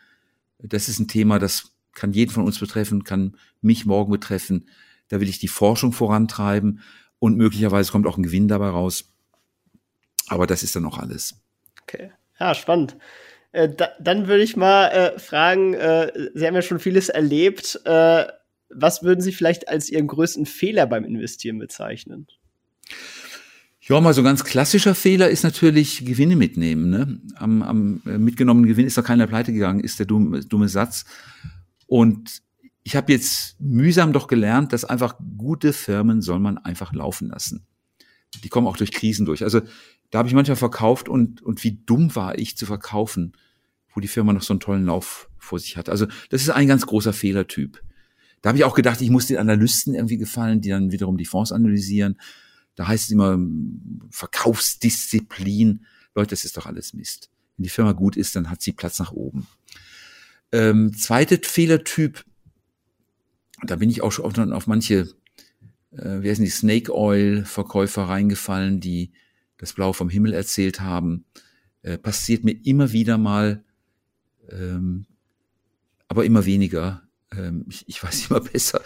Das 0.58 0.88
ist 0.88 0.98
ein 0.98 1.06
Thema, 1.06 1.38
das 1.38 1.76
kann 1.94 2.12
jeden 2.12 2.32
von 2.32 2.42
uns 2.42 2.58
betreffen, 2.58 3.04
kann 3.04 3.36
mich 3.60 3.86
morgen 3.86 4.10
betreffen. 4.10 4.66
Da 5.06 5.20
will 5.20 5.28
ich 5.28 5.38
die 5.38 5.46
Forschung 5.46 5.92
vorantreiben 5.92 6.80
und 7.18 7.36
möglicherweise 7.36 7.92
kommt 7.92 8.06
auch 8.06 8.16
ein 8.16 8.22
Gewinn 8.22 8.48
dabei 8.48 8.68
raus. 8.68 9.12
Aber 10.28 10.46
das 10.46 10.62
ist 10.62 10.76
dann 10.76 10.84
auch 10.84 10.98
alles. 10.98 11.40
Okay, 11.82 12.12
ja, 12.38 12.54
spannend. 12.54 12.96
Äh, 13.52 13.68
da, 13.74 13.90
dann 14.00 14.28
würde 14.28 14.42
ich 14.42 14.56
mal 14.56 14.88
äh, 14.88 15.18
fragen, 15.18 15.74
äh, 15.74 16.12
Sie 16.34 16.46
haben 16.46 16.54
ja 16.54 16.62
schon 16.62 16.80
vieles 16.80 17.08
erlebt. 17.08 17.80
Äh, 17.84 18.26
was 18.70 19.02
würden 19.02 19.20
Sie 19.20 19.32
vielleicht 19.32 19.68
als 19.68 19.88
Ihren 19.88 20.06
größten 20.06 20.46
Fehler 20.46 20.86
beim 20.86 21.04
Investieren 21.04 21.58
bezeichnen? 21.58 22.26
Ja, 23.80 23.98
mal 24.02 24.12
so 24.12 24.22
ganz 24.22 24.44
klassischer 24.44 24.94
Fehler 24.94 25.30
ist 25.30 25.44
natürlich 25.44 26.04
Gewinne 26.04 26.36
mitnehmen. 26.36 26.90
Ne? 26.90 27.20
Am, 27.36 27.62
am 27.62 28.02
äh, 28.04 28.18
mitgenommenen 28.18 28.68
Gewinn 28.68 28.86
ist 28.86 28.98
doch 28.98 29.04
keiner 29.04 29.26
pleite 29.26 29.52
gegangen, 29.52 29.80
ist 29.80 29.98
der 29.98 30.04
dumme, 30.04 30.40
dumme 30.40 30.68
Satz. 30.68 31.06
Und 31.86 32.42
ich 32.88 32.96
habe 32.96 33.12
jetzt 33.12 33.60
mühsam 33.60 34.14
doch 34.14 34.28
gelernt, 34.28 34.72
dass 34.72 34.86
einfach 34.86 35.16
gute 35.36 35.74
Firmen 35.74 36.22
soll 36.22 36.38
man 36.38 36.56
einfach 36.56 36.94
laufen 36.94 37.28
lassen. 37.28 37.66
Die 38.42 38.48
kommen 38.48 38.66
auch 38.66 38.78
durch 38.78 38.92
Krisen 38.92 39.26
durch. 39.26 39.42
Also 39.42 39.60
da 40.08 40.20
habe 40.20 40.28
ich 40.28 40.34
manchmal 40.34 40.56
verkauft 40.56 41.06
und, 41.06 41.42
und 41.42 41.62
wie 41.64 41.82
dumm 41.84 42.16
war 42.16 42.38
ich 42.38 42.56
zu 42.56 42.64
verkaufen, 42.64 43.34
wo 43.92 44.00
die 44.00 44.08
Firma 44.08 44.32
noch 44.32 44.40
so 44.40 44.54
einen 44.54 44.60
tollen 44.60 44.86
Lauf 44.86 45.28
vor 45.36 45.58
sich 45.58 45.76
hat. 45.76 45.90
Also 45.90 46.06
das 46.30 46.40
ist 46.40 46.48
ein 46.48 46.66
ganz 46.66 46.86
großer 46.86 47.12
Fehlertyp. 47.12 47.82
Da 48.40 48.48
habe 48.48 48.56
ich 48.56 48.64
auch 48.64 48.74
gedacht, 48.74 49.02
ich 49.02 49.10
muss 49.10 49.26
den 49.26 49.36
Analysten 49.36 49.94
irgendwie 49.94 50.16
gefallen, 50.16 50.62
die 50.62 50.70
dann 50.70 50.90
wiederum 50.90 51.18
die 51.18 51.26
Fonds 51.26 51.52
analysieren. 51.52 52.18
Da 52.74 52.88
heißt 52.88 53.04
es 53.04 53.10
immer 53.10 53.38
Verkaufsdisziplin. 54.10 55.84
Leute, 56.14 56.30
das 56.30 56.46
ist 56.46 56.56
doch 56.56 56.64
alles 56.64 56.94
Mist. 56.94 57.28
Wenn 57.58 57.64
die 57.64 57.68
Firma 57.68 57.92
gut 57.92 58.16
ist, 58.16 58.34
dann 58.34 58.48
hat 58.48 58.62
sie 58.62 58.72
Platz 58.72 58.98
nach 58.98 59.12
oben. 59.12 59.46
Ähm, 60.52 60.96
zweiter 60.96 61.36
Fehlertyp, 61.42 62.24
da 63.64 63.76
bin 63.76 63.90
ich 63.90 64.02
auch 64.02 64.12
schon 64.12 64.52
auf 64.52 64.66
manche, 64.66 65.08
äh, 65.92 66.22
wie 66.22 66.30
heißen 66.30 66.44
die, 66.44 66.50
Snake 66.50 66.94
Oil 66.94 67.44
Verkäufer 67.44 68.04
reingefallen, 68.04 68.80
die 68.80 69.12
das 69.56 69.72
Blau 69.72 69.92
vom 69.92 70.08
Himmel 70.08 70.32
erzählt 70.32 70.80
haben. 70.80 71.24
Äh, 71.82 71.98
passiert 71.98 72.44
mir 72.44 72.52
immer 72.64 72.92
wieder 72.92 73.18
mal, 73.18 73.64
ähm, 74.50 75.06
aber 76.06 76.24
immer 76.24 76.44
weniger. 76.44 77.02
Ähm, 77.32 77.66
ich, 77.68 77.84
ich 77.88 78.02
weiß 78.02 78.26
immer 78.30 78.40
besser, 78.40 78.80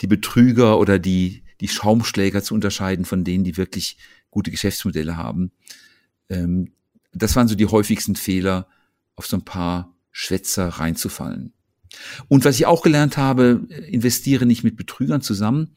die 0.00 0.06
Betrüger 0.06 0.78
oder 0.78 0.98
die, 0.98 1.44
die 1.60 1.68
Schaumschläger 1.68 2.42
zu 2.42 2.54
unterscheiden 2.54 3.04
von 3.04 3.24
denen, 3.24 3.44
die 3.44 3.56
wirklich 3.56 3.98
gute 4.30 4.50
Geschäftsmodelle 4.50 5.16
haben. 5.16 5.52
Ähm, 6.28 6.72
das 7.12 7.34
waren 7.36 7.48
so 7.48 7.54
die 7.54 7.66
häufigsten 7.66 8.16
Fehler, 8.16 8.68
auf 9.16 9.26
so 9.26 9.36
ein 9.36 9.44
paar 9.44 9.96
Schwätzer 10.12 10.68
reinzufallen. 10.68 11.52
Und 12.28 12.44
was 12.44 12.56
ich 12.56 12.66
auch 12.66 12.82
gelernt 12.82 13.16
habe, 13.16 13.66
investiere 13.88 14.46
nicht 14.46 14.64
mit 14.64 14.76
Betrügern 14.76 15.20
zusammen. 15.20 15.74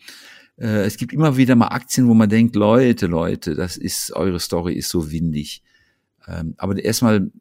Äh, 0.57 0.85
es 0.85 0.97
gibt 0.97 1.13
immer 1.13 1.37
wieder 1.37 1.55
mal 1.55 1.67
Aktien, 1.67 2.07
wo 2.07 2.13
man 2.13 2.29
denkt, 2.29 2.55
Leute, 2.55 3.07
Leute, 3.07 3.55
das 3.55 3.77
ist, 3.77 4.13
eure 4.13 4.39
Story 4.39 4.73
ist 4.73 4.89
so 4.89 5.11
windig. 5.11 5.63
Ähm, 6.27 6.55
aber 6.57 6.83
erstmal 6.83 7.31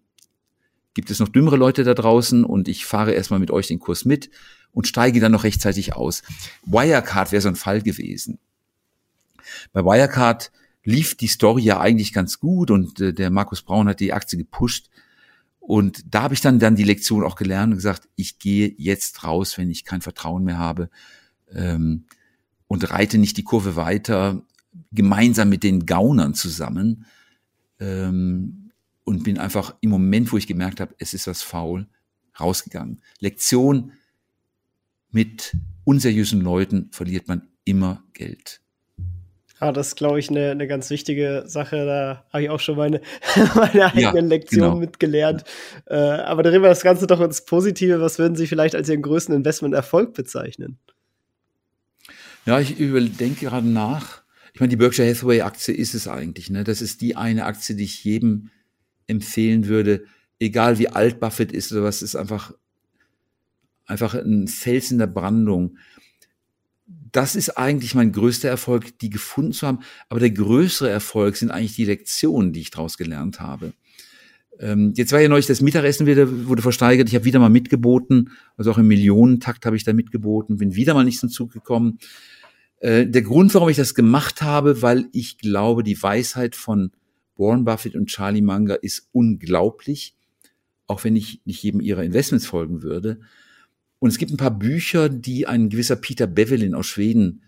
gibt 0.94 1.10
es 1.10 1.18
noch 1.18 1.28
dümmere 1.28 1.56
Leute 1.56 1.84
da 1.84 1.94
draußen 1.94 2.44
und 2.44 2.68
ich 2.68 2.84
fahre 2.84 3.12
erstmal 3.12 3.40
mit 3.40 3.50
euch 3.50 3.68
den 3.68 3.78
Kurs 3.78 4.04
mit 4.04 4.30
und 4.72 4.86
steige 4.86 5.20
dann 5.20 5.32
noch 5.32 5.44
rechtzeitig 5.44 5.94
aus. 5.94 6.22
Wirecard 6.64 7.32
wäre 7.32 7.42
so 7.42 7.48
ein 7.48 7.56
Fall 7.56 7.82
gewesen. 7.82 8.38
Bei 9.72 9.84
Wirecard 9.84 10.50
lief 10.84 11.14
die 11.14 11.28
Story 11.28 11.62
ja 11.62 11.80
eigentlich 11.80 12.12
ganz 12.12 12.40
gut 12.40 12.70
und 12.70 13.00
äh, 13.00 13.12
der 13.12 13.30
Markus 13.30 13.62
Braun 13.62 13.88
hat 13.88 14.00
die 14.00 14.12
Aktie 14.12 14.38
gepusht. 14.38 14.88
Und 15.70 16.12
da 16.12 16.22
habe 16.22 16.34
ich 16.34 16.40
dann, 16.40 16.58
dann 16.58 16.74
die 16.74 16.82
Lektion 16.82 17.22
auch 17.22 17.36
gelernt 17.36 17.70
und 17.70 17.76
gesagt, 17.76 18.08
ich 18.16 18.40
gehe 18.40 18.74
jetzt 18.76 19.22
raus, 19.22 19.56
wenn 19.56 19.70
ich 19.70 19.84
kein 19.84 20.00
Vertrauen 20.00 20.42
mehr 20.42 20.58
habe 20.58 20.90
ähm, 21.52 22.06
und 22.66 22.90
reite 22.90 23.18
nicht 23.18 23.36
die 23.36 23.44
Kurve 23.44 23.76
weiter 23.76 24.42
gemeinsam 24.90 25.48
mit 25.48 25.62
den 25.62 25.86
Gaunern 25.86 26.34
zusammen 26.34 27.06
ähm, 27.78 28.72
und 29.04 29.22
bin 29.22 29.38
einfach 29.38 29.76
im 29.80 29.90
Moment, 29.90 30.32
wo 30.32 30.38
ich 30.38 30.48
gemerkt 30.48 30.80
habe, 30.80 30.96
es 30.98 31.14
ist 31.14 31.28
was 31.28 31.42
faul, 31.42 31.86
rausgegangen. 32.40 33.00
Lektion, 33.20 33.92
mit 35.12 35.56
unseriösen 35.84 36.40
Leuten 36.40 36.88
verliert 36.90 37.28
man 37.28 37.46
immer 37.62 38.02
Geld. 38.12 38.60
Ja, 39.60 39.72
das 39.72 39.88
ist, 39.88 39.96
glaube 39.96 40.18
ich, 40.18 40.30
eine, 40.30 40.52
eine 40.52 40.66
ganz 40.66 40.88
wichtige 40.88 41.44
Sache. 41.46 41.84
Da 41.84 42.24
habe 42.32 42.44
ich 42.44 42.50
auch 42.50 42.60
schon 42.60 42.76
meine, 42.76 43.02
meine 43.54 43.86
eigenen 43.86 44.14
ja, 44.14 44.36
Lektionen 44.36 44.70
genau. 44.70 44.80
mitgelernt. 44.80 45.44
Äh, 45.86 45.96
aber 45.96 46.42
drehen 46.42 46.62
wir 46.62 46.68
das 46.68 46.82
Ganze 46.82 47.06
doch 47.06 47.20
ins 47.20 47.44
Positive. 47.44 48.00
Was 48.00 48.18
würden 48.18 48.36
Sie 48.36 48.46
vielleicht 48.46 48.74
als 48.74 48.88
Ihren 48.88 49.02
größten 49.02 49.34
Investment-Erfolg 49.34 50.14
bezeichnen? 50.14 50.78
Ja, 52.46 52.58
ich 52.58 52.78
überdenke 52.78 53.46
gerade 53.46 53.68
nach. 53.68 54.22
Ich 54.54 54.60
meine, 54.60 54.70
die 54.70 54.76
Berkshire 54.76 55.08
Hathaway 55.08 55.42
Aktie 55.42 55.74
ist 55.74 55.94
es 55.94 56.08
eigentlich. 56.08 56.48
Ne? 56.48 56.64
Das 56.64 56.80
ist 56.80 57.02
die 57.02 57.16
eine 57.16 57.44
Aktie, 57.44 57.76
die 57.76 57.84
ich 57.84 58.02
jedem 58.02 58.50
empfehlen 59.06 59.66
würde, 59.66 60.04
egal 60.38 60.78
wie 60.78 60.88
alt 60.88 61.20
Buffett 61.20 61.52
ist 61.52 61.70
oder 61.72 61.82
was, 61.82 62.00
ist 62.00 62.16
einfach, 62.16 62.54
einfach 63.86 64.14
ein 64.14 64.48
Fels 64.48 64.90
in 64.90 64.98
der 64.98 65.06
Brandung 65.06 65.76
das 67.12 67.36
ist 67.36 67.50
eigentlich 67.58 67.94
mein 67.94 68.12
größter 68.12 68.48
Erfolg, 68.48 68.98
die 68.98 69.10
gefunden 69.10 69.52
zu 69.52 69.66
haben. 69.66 69.80
Aber 70.08 70.20
der 70.20 70.30
größere 70.30 70.88
Erfolg 70.88 71.36
sind 71.36 71.50
eigentlich 71.50 71.76
die 71.76 71.84
Lektionen, 71.84 72.52
die 72.52 72.60
ich 72.60 72.70
daraus 72.70 72.96
gelernt 72.96 73.40
habe. 73.40 73.72
Ähm, 74.58 74.92
jetzt 74.94 75.12
war 75.12 75.20
ja 75.20 75.28
neulich 75.28 75.46
das 75.46 75.62
Mittagessen 75.62 76.06
wieder, 76.06 76.46
wurde 76.46 76.62
versteigert. 76.62 77.08
Ich 77.08 77.14
habe 77.14 77.24
wieder 77.24 77.38
mal 77.40 77.48
mitgeboten, 77.48 78.32
also 78.56 78.70
auch 78.70 78.78
im 78.78 78.88
Millionentakt 78.88 79.64
habe 79.64 79.76
ich 79.76 79.84
da 79.84 79.92
mitgeboten, 79.92 80.58
bin 80.58 80.74
wieder 80.74 80.92
mal 80.94 81.04
nicht 81.04 81.18
zum 81.18 81.30
Zug 81.30 81.52
gekommen. 81.52 81.98
Äh, 82.80 83.06
der 83.06 83.22
Grund, 83.22 83.54
warum 83.54 83.70
ich 83.70 83.76
das 83.76 83.94
gemacht 83.94 84.42
habe, 84.42 84.82
weil 84.82 85.08
ich 85.12 85.38
glaube, 85.38 85.82
die 85.82 86.00
Weisheit 86.02 86.56
von 86.56 86.92
Warren 87.36 87.64
Buffett 87.64 87.94
und 87.94 88.08
Charlie 88.08 88.42
Munger 88.42 88.82
ist 88.82 89.08
unglaublich, 89.12 90.14
auch 90.86 91.04
wenn 91.04 91.16
ich 91.16 91.40
nicht 91.46 91.62
jedem 91.62 91.80
ihrer 91.80 92.04
Investments 92.04 92.46
folgen 92.46 92.82
würde. 92.82 93.20
Und 94.00 94.08
es 94.08 94.18
gibt 94.18 94.32
ein 94.32 94.38
paar 94.38 94.58
Bücher, 94.58 95.08
die 95.08 95.46
ein 95.46 95.68
gewisser 95.68 95.94
Peter 95.94 96.26
Bevelin 96.26 96.74
aus 96.74 96.86
Schweden 96.86 97.42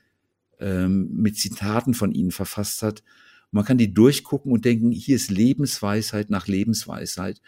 ähm, 0.60 1.08
mit 1.10 1.36
Zitaten 1.36 1.94
von 1.94 2.12
ihnen 2.12 2.30
verfasst 2.30 2.82
hat. 2.82 3.02
Man 3.50 3.64
kann 3.64 3.78
die 3.78 3.92
durchgucken 3.92 4.52
und 4.52 4.64
denken, 4.64 4.92
hier 4.92 5.16
ist 5.16 5.30
Lebensweisheit 5.30 6.30
nach 6.30 6.46
Lebensweisheit. 6.46 7.40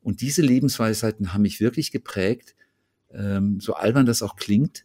Und 0.00 0.20
diese 0.20 0.40
Lebensweisheiten 0.40 1.34
haben 1.34 1.42
mich 1.42 1.60
wirklich 1.60 1.90
geprägt, 1.90 2.54
ähm, 3.12 3.58
so 3.60 3.74
albern 3.74 4.06
das 4.06 4.22
auch 4.22 4.36
klingt. 4.36 4.84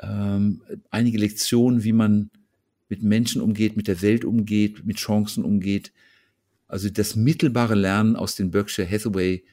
Ähm, 0.00 0.62
einige 0.90 1.18
Lektionen, 1.18 1.84
wie 1.84 1.92
man 1.92 2.30
mit 2.88 3.02
Menschen 3.02 3.42
umgeht, 3.42 3.76
mit 3.76 3.88
der 3.88 4.00
Welt 4.00 4.24
umgeht, 4.24 4.86
mit 4.86 4.96
Chancen 4.96 5.44
umgeht. 5.44 5.92
Also 6.66 6.88
das 6.88 7.14
mittelbare 7.14 7.74
Lernen 7.74 8.16
aus 8.16 8.36
den 8.36 8.50
Berkshire 8.50 8.90
Hathaway 8.90 9.44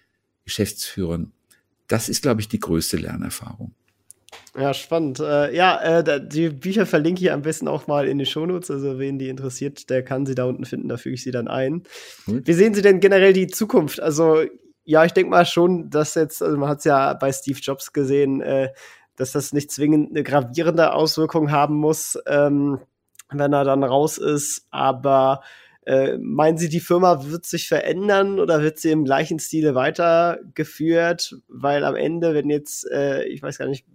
Geschäftsführern 0.46 1.34
das 1.88 2.10
ist, 2.10 2.22
glaube 2.22 2.42
ich, 2.42 2.48
die 2.48 2.60
größte 2.60 2.98
Lernerfahrung. 2.98 3.74
Ja, 4.58 4.74
spannend. 4.74 5.20
Äh, 5.20 5.56
ja, 5.56 6.00
äh, 6.00 6.28
die 6.28 6.50
Bücher 6.50 6.86
verlinke 6.86 7.22
ich 7.22 7.32
am 7.32 7.44
besten 7.44 7.68
auch 7.68 7.88
mal 7.88 8.08
in 8.08 8.18
den 8.18 8.26
Shownotes. 8.26 8.72
Also, 8.72 8.98
wen 8.98 9.20
die 9.20 9.30
interessiert, 9.30 9.90
der 9.90 10.04
kann 10.04 10.26
sie 10.26 10.36
da 10.36 10.46
unten 10.46 10.66
finden. 10.66 10.90
Da 10.90 10.98
füge 10.98 11.16
ich 11.16 11.24
sie 11.24 11.32
dann 11.32 11.48
ein. 11.48 11.84
Hm. 12.26 12.42
Wie 12.46 12.54
sehen 12.54 12.74
Sie 12.74 12.82
denn 12.82 13.00
generell 13.00 13.34
die 13.34 13.48
Zukunft? 13.48 14.02
Also, 14.02 14.42
ja, 14.84 15.06
ich 15.06 15.12
denke 15.12 15.30
mal 15.30 15.46
schon, 15.46 15.90
dass 15.90 16.16
jetzt, 16.16 16.42
also 16.42 16.58
man 16.58 16.70
hat 16.70 16.80
es 16.80 16.86
ja 16.86 17.14
bei 17.14 17.32
Steve 17.32 17.60
Jobs 17.60 17.94
gesehen, 17.94 18.42
äh, 18.42 18.70
dass 19.16 19.34
das 19.34 19.54
nicht 19.54 19.72
zwingend 19.72 20.12
eine 20.12 20.24
gravierende 20.24 20.94
Auswirkung 20.94 21.52
haben 21.52 21.76
muss, 21.76 22.18
ähm, 22.26 22.80
wenn 23.30 23.54
er 23.54 23.64
dann 23.64 23.84
raus 23.84 24.18
ist. 24.18 24.66
Aber 24.72 25.42
äh, 25.88 26.18
meinen 26.20 26.58
Sie, 26.58 26.68
die 26.68 26.82
Firma 26.82 27.30
wird 27.30 27.46
sich 27.46 27.70
verändern 27.70 28.42
oder 28.42 28.62
wird 28.62 28.78
sie 28.78 28.92
im 28.92 29.06
gleichen 29.06 29.40
Stile 29.40 29.74
weitergeführt? 29.74 31.38
Weil 31.48 31.86
am 31.86 31.96
Ende, 31.96 32.34
wenn 32.34 32.50
jetzt, 32.50 32.86
äh, 32.92 33.24
ich 33.24 33.42
weiß 33.42 33.58
gar 33.58 33.70
nicht, 33.70 33.86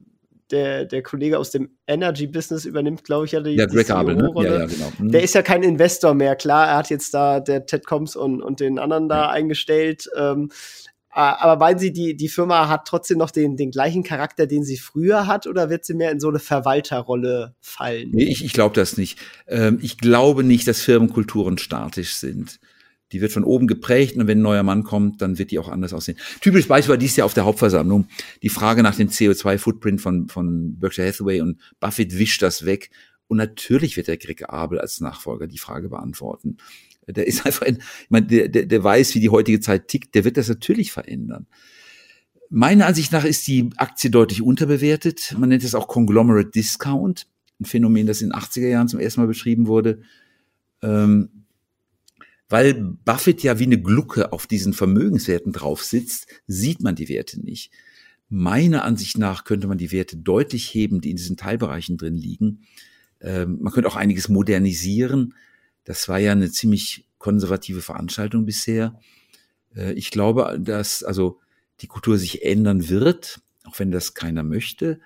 der, 0.50 0.86
der 0.86 1.02
Kollege 1.02 1.38
aus 1.38 1.50
dem 1.50 1.76
Energy-Business 1.86 2.64
übernimmt, 2.64 3.04
glaube 3.04 3.26
ich, 3.26 3.32
ja 3.32 3.40
die, 3.40 3.56
ja, 3.56 3.66
die 3.66 3.90
Abel, 3.90 4.16
ne? 4.16 4.30
ja, 4.36 4.42
ja, 4.42 4.66
genau. 4.66 4.90
Hm. 4.96 5.12
Der 5.12 5.22
ist 5.22 5.34
ja 5.34 5.42
kein 5.42 5.62
Investor 5.62 6.14
mehr. 6.14 6.34
Klar, 6.34 6.68
er 6.68 6.76
hat 6.78 6.88
jetzt 6.88 7.12
da 7.12 7.40
der 7.40 7.66
Ted 7.66 7.84
Combs 7.84 8.16
und, 8.16 8.40
und 8.40 8.60
den 8.60 8.78
anderen 8.78 9.10
da 9.10 9.24
ja. 9.24 9.28
eingestellt. 9.28 10.08
Ähm, 10.16 10.50
aber 11.12 11.56
meinen 11.56 11.78
Sie, 11.78 11.92
die, 11.92 12.16
die 12.16 12.28
Firma 12.28 12.68
hat 12.68 12.86
trotzdem 12.86 13.18
noch 13.18 13.30
den, 13.30 13.56
den 13.56 13.70
gleichen 13.70 14.02
Charakter, 14.02 14.46
den 14.46 14.64
sie 14.64 14.78
früher 14.78 15.26
hat, 15.26 15.46
oder 15.46 15.68
wird 15.68 15.84
sie 15.84 15.94
mehr 15.94 16.10
in 16.10 16.20
so 16.20 16.28
eine 16.28 16.38
Verwalterrolle 16.38 17.54
fallen? 17.60 18.10
Nee, 18.12 18.24
ich, 18.24 18.44
ich 18.44 18.52
glaube 18.54 18.74
das 18.74 18.96
nicht. 18.96 19.18
Ähm, 19.46 19.78
ich 19.82 19.98
glaube 19.98 20.42
nicht, 20.42 20.66
dass 20.66 20.80
Firmenkulturen 20.80 21.58
statisch 21.58 22.14
sind. 22.14 22.58
Die 23.12 23.20
wird 23.20 23.32
von 23.32 23.44
oben 23.44 23.66
geprägt 23.66 24.16
und 24.16 24.26
wenn 24.26 24.38
ein 24.38 24.42
neuer 24.42 24.62
Mann 24.62 24.84
kommt, 24.84 25.20
dann 25.20 25.38
wird 25.38 25.50
die 25.50 25.58
auch 25.58 25.68
anders 25.68 25.92
aussehen. 25.92 26.16
Typisch 26.40 26.66
Beispiel 26.66 26.92
war 26.92 26.98
dies 26.98 27.14
Jahr 27.16 27.26
auf 27.26 27.34
der 27.34 27.44
Hauptversammlung 27.44 28.06
die 28.42 28.48
Frage 28.48 28.82
nach 28.82 28.94
dem 28.94 29.08
CO2-Footprint 29.08 30.00
von, 30.00 30.28
von 30.28 30.78
Berkshire 30.78 31.08
Hathaway 31.08 31.42
und 31.42 31.60
Buffett 31.78 32.18
wischt 32.18 32.40
das 32.40 32.64
weg. 32.64 32.90
Und 33.28 33.36
natürlich 33.36 33.98
wird 33.98 34.08
der 34.08 34.16
Greg 34.16 34.48
Abel 34.48 34.78
als 34.78 35.00
Nachfolger 35.00 35.46
die 35.46 35.58
Frage 35.58 35.90
beantworten. 35.90 36.56
Der 37.06 37.26
ist 37.26 37.44
einfach, 37.46 37.66
ein, 37.66 37.76
ich 37.76 38.10
meine, 38.10 38.26
der, 38.26 38.48
der, 38.48 38.66
der 38.66 38.84
weiß, 38.84 39.14
wie 39.14 39.20
die 39.20 39.30
heutige 39.30 39.60
Zeit 39.60 39.88
tickt, 39.88 40.14
der 40.14 40.24
wird 40.24 40.36
das 40.36 40.48
natürlich 40.48 40.92
verändern. 40.92 41.46
Meiner 42.48 42.86
Ansicht 42.86 43.12
nach 43.12 43.24
ist 43.24 43.46
die 43.46 43.70
Aktie 43.76 44.10
deutlich 44.10 44.42
unterbewertet. 44.42 45.34
Man 45.38 45.48
nennt 45.48 45.64
es 45.64 45.74
auch 45.74 45.88
Conglomerate 45.88 46.50
Discount, 46.50 47.26
ein 47.58 47.64
Phänomen, 47.64 48.06
das 48.06 48.20
in 48.20 48.28
den 48.28 48.38
80er 48.38 48.68
Jahren 48.68 48.88
zum 48.88 49.00
ersten 49.00 49.22
Mal 49.22 49.26
beschrieben 49.26 49.66
wurde. 49.66 50.02
Ähm, 50.82 51.30
weil 52.52 52.74
Buffett 52.74 53.42
ja 53.42 53.58
wie 53.58 53.64
eine 53.64 53.80
Glucke 53.80 54.34
auf 54.34 54.46
diesen 54.46 54.74
Vermögenswerten 54.74 55.54
drauf 55.54 55.82
sitzt, 55.82 56.26
sieht 56.46 56.82
man 56.82 56.94
die 56.94 57.08
Werte 57.08 57.40
nicht. 57.40 57.72
Meiner 58.28 58.84
Ansicht 58.84 59.16
nach 59.16 59.44
könnte 59.44 59.66
man 59.68 59.78
die 59.78 59.90
Werte 59.90 60.18
deutlich 60.18 60.74
heben, 60.74 61.00
die 61.00 61.10
in 61.10 61.16
diesen 61.16 61.38
Teilbereichen 61.38 61.96
drin 61.96 62.16
liegen. 62.16 62.64
Ähm, 63.22 63.58
man 63.62 63.72
könnte 63.72 63.88
auch 63.88 63.96
einiges 63.96 64.28
modernisieren. 64.28 65.34
Das 65.84 66.08
war 66.08 66.18
ja 66.18 66.32
eine 66.32 66.50
ziemlich 66.50 67.04
konservative 67.18 67.82
Veranstaltung 67.82 68.44
bisher. 68.44 68.98
Äh, 69.74 69.92
ich 69.92 70.10
glaube, 70.10 70.58
dass 70.60 71.02
also 71.02 71.40
die 71.80 71.86
Kultur 71.86 72.18
sich 72.18 72.44
ändern 72.44 72.88
wird, 72.88 73.40
auch 73.64 73.78
wenn 73.78 73.90
das 73.90 74.14
keiner 74.14 74.42
möchte, 74.42 75.00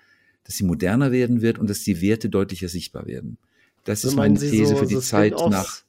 dass 0.45 0.57
sie 0.57 0.65
moderner 0.65 1.12
werden 1.12 1.43
wird 1.43 1.59
und 1.59 1.69
dass 1.69 1.81
die 1.81 2.01
Werte 2.01 2.29
deutlicher 2.29 2.69
sichtbar 2.69 3.07
werden. 3.07 3.39
Das 3.85 4.03
so 4.03 4.09
ist 4.09 4.15
meine 4.15 4.39
These 4.39 4.67
so, 4.67 4.77
für 4.77 4.87
die 4.87 4.95
so 4.95 5.01
Zeit 5.01 5.33
nach, 5.33 5.83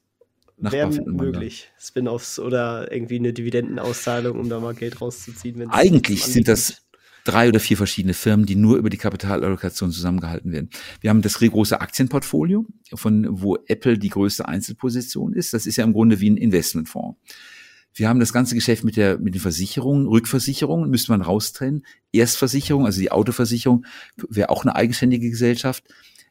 nach 0.56 0.72
wären 0.72 1.04
möglich. 1.16 1.70
Spin-offs 1.78 2.38
oder 2.38 2.90
irgendwie 2.92 3.16
eine 3.16 3.32
Dividendenauszahlung, 3.32 4.38
um 4.38 4.48
da 4.48 4.60
mal 4.60 4.74
Geld 4.74 5.00
rauszuziehen. 5.00 5.68
Eigentlich 5.70 6.24
sind 6.24 6.48
das 6.48 6.82
drei 7.28 7.48
oder 7.48 7.60
vier 7.60 7.76
verschiedene 7.76 8.14
Firmen, 8.14 8.46
die 8.46 8.56
nur 8.56 8.78
über 8.78 8.88
die 8.88 8.96
Kapitalallokation 8.96 9.92
zusammengehalten 9.92 10.50
werden. 10.50 10.70
Wir 11.00 11.10
haben 11.10 11.20
das 11.20 11.38
große 11.38 11.80
Aktienportfolio, 11.80 12.64
von 12.94 13.26
wo 13.28 13.58
Apple 13.66 13.98
die 13.98 14.08
größte 14.08 14.48
Einzelposition 14.48 15.34
ist. 15.34 15.52
Das 15.52 15.66
ist 15.66 15.76
ja 15.76 15.84
im 15.84 15.92
Grunde 15.92 16.20
wie 16.20 16.30
ein 16.30 16.38
Investmentfonds. 16.38 17.18
Wir 17.92 18.08
haben 18.08 18.20
das 18.20 18.32
ganze 18.32 18.54
Geschäft 18.54 18.82
mit 18.82 18.96
der 18.96 19.18
mit 19.18 19.34
den 19.34 19.40
Versicherungen, 19.40 20.06
Rückversicherungen 20.06 20.88
müsste 20.88 21.12
man 21.12 21.20
raustrennen. 21.20 21.84
Erstversicherung, 22.12 22.86
also 22.86 23.00
die 23.00 23.10
Autoversicherung, 23.10 23.84
wäre 24.28 24.48
auch 24.48 24.64
eine 24.64 24.74
eigenständige 24.74 25.28
Gesellschaft. 25.28 25.84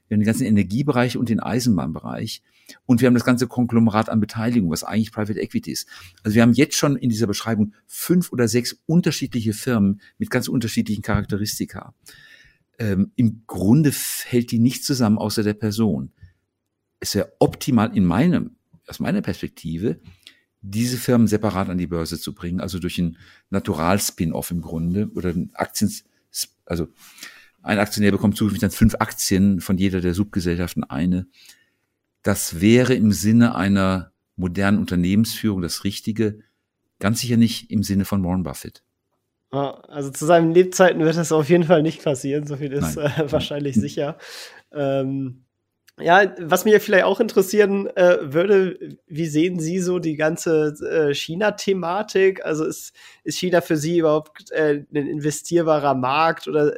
Wir 0.08 0.16
haben 0.16 0.22
den 0.22 0.28
ganzen 0.28 0.46
Energiebereich 0.46 1.18
und 1.18 1.30
den 1.30 1.40
Eisenbahnbereich. 1.40 2.42
Und 2.86 3.02
wir 3.02 3.08
haben 3.08 3.14
das 3.14 3.24
ganze 3.24 3.48
Konglomerat 3.48 4.10
an 4.10 4.20
Beteiligung, 4.20 4.70
was 4.70 4.84
eigentlich 4.84 5.12
Private 5.12 5.40
Equity 5.40 5.72
ist. 5.72 5.88
Also 6.24 6.36
wir 6.36 6.42
haben 6.42 6.54
jetzt 6.54 6.76
schon 6.76 6.96
in 6.96 7.10
dieser 7.10 7.28
Beschreibung 7.28 7.74
fünf 7.86 8.32
oder 8.32 8.48
sechs 8.48 8.78
unterschiedliche 8.86 9.54
Firmen 9.54 10.02
mit 10.18 10.30
ganz 10.30 10.48
unterschiedlichen 10.48 11.02
Charakteristika. 11.02 11.94
Ähm, 12.80 13.12
Im 13.16 13.44
Grunde 13.48 13.92
fällt 13.92 14.52
die 14.52 14.60
nicht 14.60 14.84
zusammen 14.84 15.18
außer 15.18 15.44
der 15.44 15.54
Person. 15.54 16.12
Es 17.00 17.16
wäre 17.16 17.34
optimal 17.40 17.96
in 17.96 18.06
meinem, 18.06 18.58
aus 18.88 19.00
meiner 19.00 19.22
Perspektive, 19.22 20.00
diese 20.62 20.98
Firmen 20.98 21.28
separat 21.28 21.70
an 21.70 21.78
die 21.78 21.88
Börse 21.88 22.20
zu 22.20 22.34
bringen, 22.34 22.60
also 22.60 22.80
durch 22.80 23.00
einen 23.00 23.18
Natural-Spin-off 23.50 24.52
im 24.52 24.62
Grunde 24.62 25.10
oder 25.14 25.30
ein 25.30 25.52
Aktien, 25.54 25.92
also 26.66 26.88
ein 27.62 27.80
Aktionär 27.80 28.12
bekommt 28.12 28.38
zukünftig 28.38 28.62
dann 28.62 28.72
fünf 28.72 28.96
Aktien 29.00 29.62
von 29.62 29.78
jeder 29.78 30.02
der 30.02 30.14
Subgesellschaften 30.14 30.84
eine 30.84 31.28
das 32.28 32.60
wäre 32.60 32.94
im 32.94 33.14
Sinne 33.14 33.56
einer 33.56 34.12
modernen 34.36 34.80
Unternehmensführung 34.80 35.62
das 35.62 35.86
Richtige, 35.86 36.40
ganz 37.00 37.22
sicher 37.22 37.38
nicht 37.38 37.72
im 37.72 37.84
Sinne 37.84 38.04
von 38.04 38.22
Warren 38.22 38.44
Buffett. 38.44 38.84
Also 39.50 40.10
zu 40.10 40.26
seinen 40.26 40.52
Lebzeiten 40.52 41.00
wird 41.00 41.16
das 41.16 41.32
auf 41.32 41.48
jeden 41.48 41.64
Fall 41.64 41.82
nicht 41.82 42.04
passieren, 42.04 42.46
so 42.46 42.58
viel 42.58 42.74
ist 42.74 42.98
äh, 42.98 43.32
wahrscheinlich 43.32 43.76
sicher. 43.76 44.18
Ähm, 44.74 45.46
ja, 46.02 46.36
was 46.42 46.66
mich 46.66 46.76
vielleicht 46.84 47.06
auch 47.06 47.22
interessieren 47.22 47.88
äh, 47.96 48.18
würde, 48.22 48.98
wie 49.08 49.28
sehen 49.28 49.62
Sie 49.62 49.80
so 49.80 49.98
die 49.98 50.18
ganze 50.18 50.76
äh, 50.82 51.16
China-Thematik? 51.16 52.46
Also 52.46 52.66
ist, 52.66 52.92
ist 53.24 53.40
China 53.40 53.62
für 53.62 53.78
Sie 53.78 54.00
überhaupt 54.00 54.52
äh, 54.52 54.84
ein 54.94 55.08
investierbarer 55.08 55.96
Markt 55.96 56.50
oder 56.50 56.74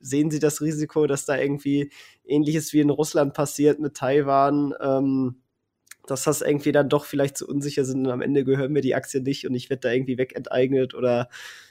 sehen 0.00 0.30
Sie 0.30 0.40
das 0.40 0.60
Risiko, 0.60 1.06
dass 1.06 1.24
da 1.24 1.38
irgendwie 1.38 1.90
ähnliches 2.28 2.72
wie 2.72 2.80
in 2.80 2.90
Russland 2.90 3.34
passiert 3.34 3.80
mit 3.80 3.94
Taiwan, 3.94 4.74
ähm, 4.80 5.36
dass 6.06 6.24
das 6.24 6.40
irgendwie 6.40 6.72
dann 6.72 6.88
doch 6.88 7.04
vielleicht 7.04 7.36
zu 7.36 7.46
unsicher 7.46 7.84
sind 7.84 8.06
und 8.06 8.12
am 8.12 8.22
Ende 8.22 8.44
gehören 8.44 8.72
mir 8.72 8.80
die 8.80 8.94
Aktien 8.94 9.24
nicht 9.24 9.46
und 9.46 9.54
ich 9.54 9.70
werde 9.70 9.80
da 9.80 9.92
irgendwie 9.92 10.18
wegenteignet 10.18 10.94
oder 10.94 11.28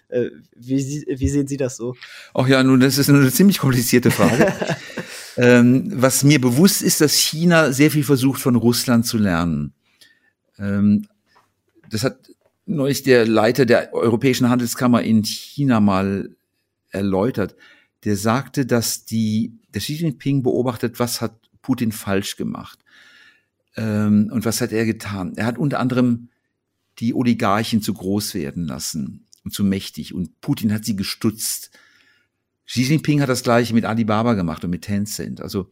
äh, 0.10 0.30
wie, 0.56 1.06
wie 1.08 1.30
sehen 1.30 1.48
Sie 1.48 1.58
das 1.58 1.78
so? 1.78 1.96
Ach 2.34 2.48
ja, 2.48 2.64
nun, 2.64 2.80
das 2.80 2.98
ist 2.98 3.10
eine 3.10 3.32
ziemlich 3.32 3.60
komplizierte 3.60 4.12
Frage. 4.12 4.54
ähm, 5.38 5.92
was 5.94 6.24
mir 6.24 6.40
bewusst 6.40 6.82
ist, 6.82 7.02
dass 7.02 7.16
China 7.16 7.72
sehr 7.72 7.92
viel 7.92 8.04
versucht, 8.04 8.42
von 8.42 8.56
Russland 8.56 9.06
zu 9.06 9.18
lernen. 9.18 9.74
Ähm, 10.60 11.08
das 11.90 12.04
hat 12.04 12.32
neulich 12.66 13.04
der 13.04 13.26
Leiter 13.26 13.66
der 13.66 13.94
Europäischen 13.94 14.50
Handelskammer 14.50 15.02
in 15.02 15.24
China 15.24 15.80
mal 15.80 16.36
erläutert. 16.90 17.56
Der 18.04 18.16
sagte, 18.16 18.66
dass 18.66 19.06
die, 19.06 19.58
der 19.78 19.82
Xi 19.84 19.94
Jinping 19.94 20.42
beobachtet, 20.42 21.00
was 21.00 21.22
hat 21.22 21.40
Putin 21.62 21.92
falsch 21.92 22.36
gemacht. 22.36 22.80
Ähm, 23.76 24.32
und 24.34 24.44
was 24.44 24.60
hat 24.60 24.72
er 24.72 24.86
getan? 24.86 25.34
Er 25.36 25.46
hat 25.46 25.60
unter 25.60 25.80
anderem 25.80 26.30
die 26.98 27.14
Oligarchen 27.14 27.84
zu 27.84 27.94
groß 27.94 28.34
werden 28.34 28.66
lassen 28.66 29.28
und 29.44 29.54
zu 29.54 29.64
mächtig. 29.64 30.16
Und 30.16 30.42
Putin 30.42 30.74
hat 30.74 30.84
sie 30.84 30.96
gestutzt. 30.96 31.70
Xi 32.66 32.82
Jinping 32.82 33.22
hat 33.22 33.30
das 33.30 33.44
gleiche 33.44 33.76
mit 33.76 33.86
Alibaba 33.86 34.34
gemacht 34.34 34.64
und 34.64 34.72
mit 34.72 34.82
Tencent. 34.82 35.42
Also 35.42 35.70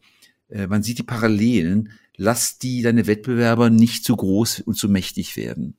äh, 0.48 0.68
man 0.68 0.84
sieht 0.84 0.98
die 0.98 1.02
Parallelen. 1.02 1.90
Lass 2.16 2.58
die 2.58 2.82
deine 2.82 3.08
Wettbewerber 3.08 3.70
nicht 3.70 4.04
zu 4.04 4.14
groß 4.14 4.60
und 4.60 4.78
zu 4.78 4.88
mächtig 4.88 5.36
werden. 5.36 5.76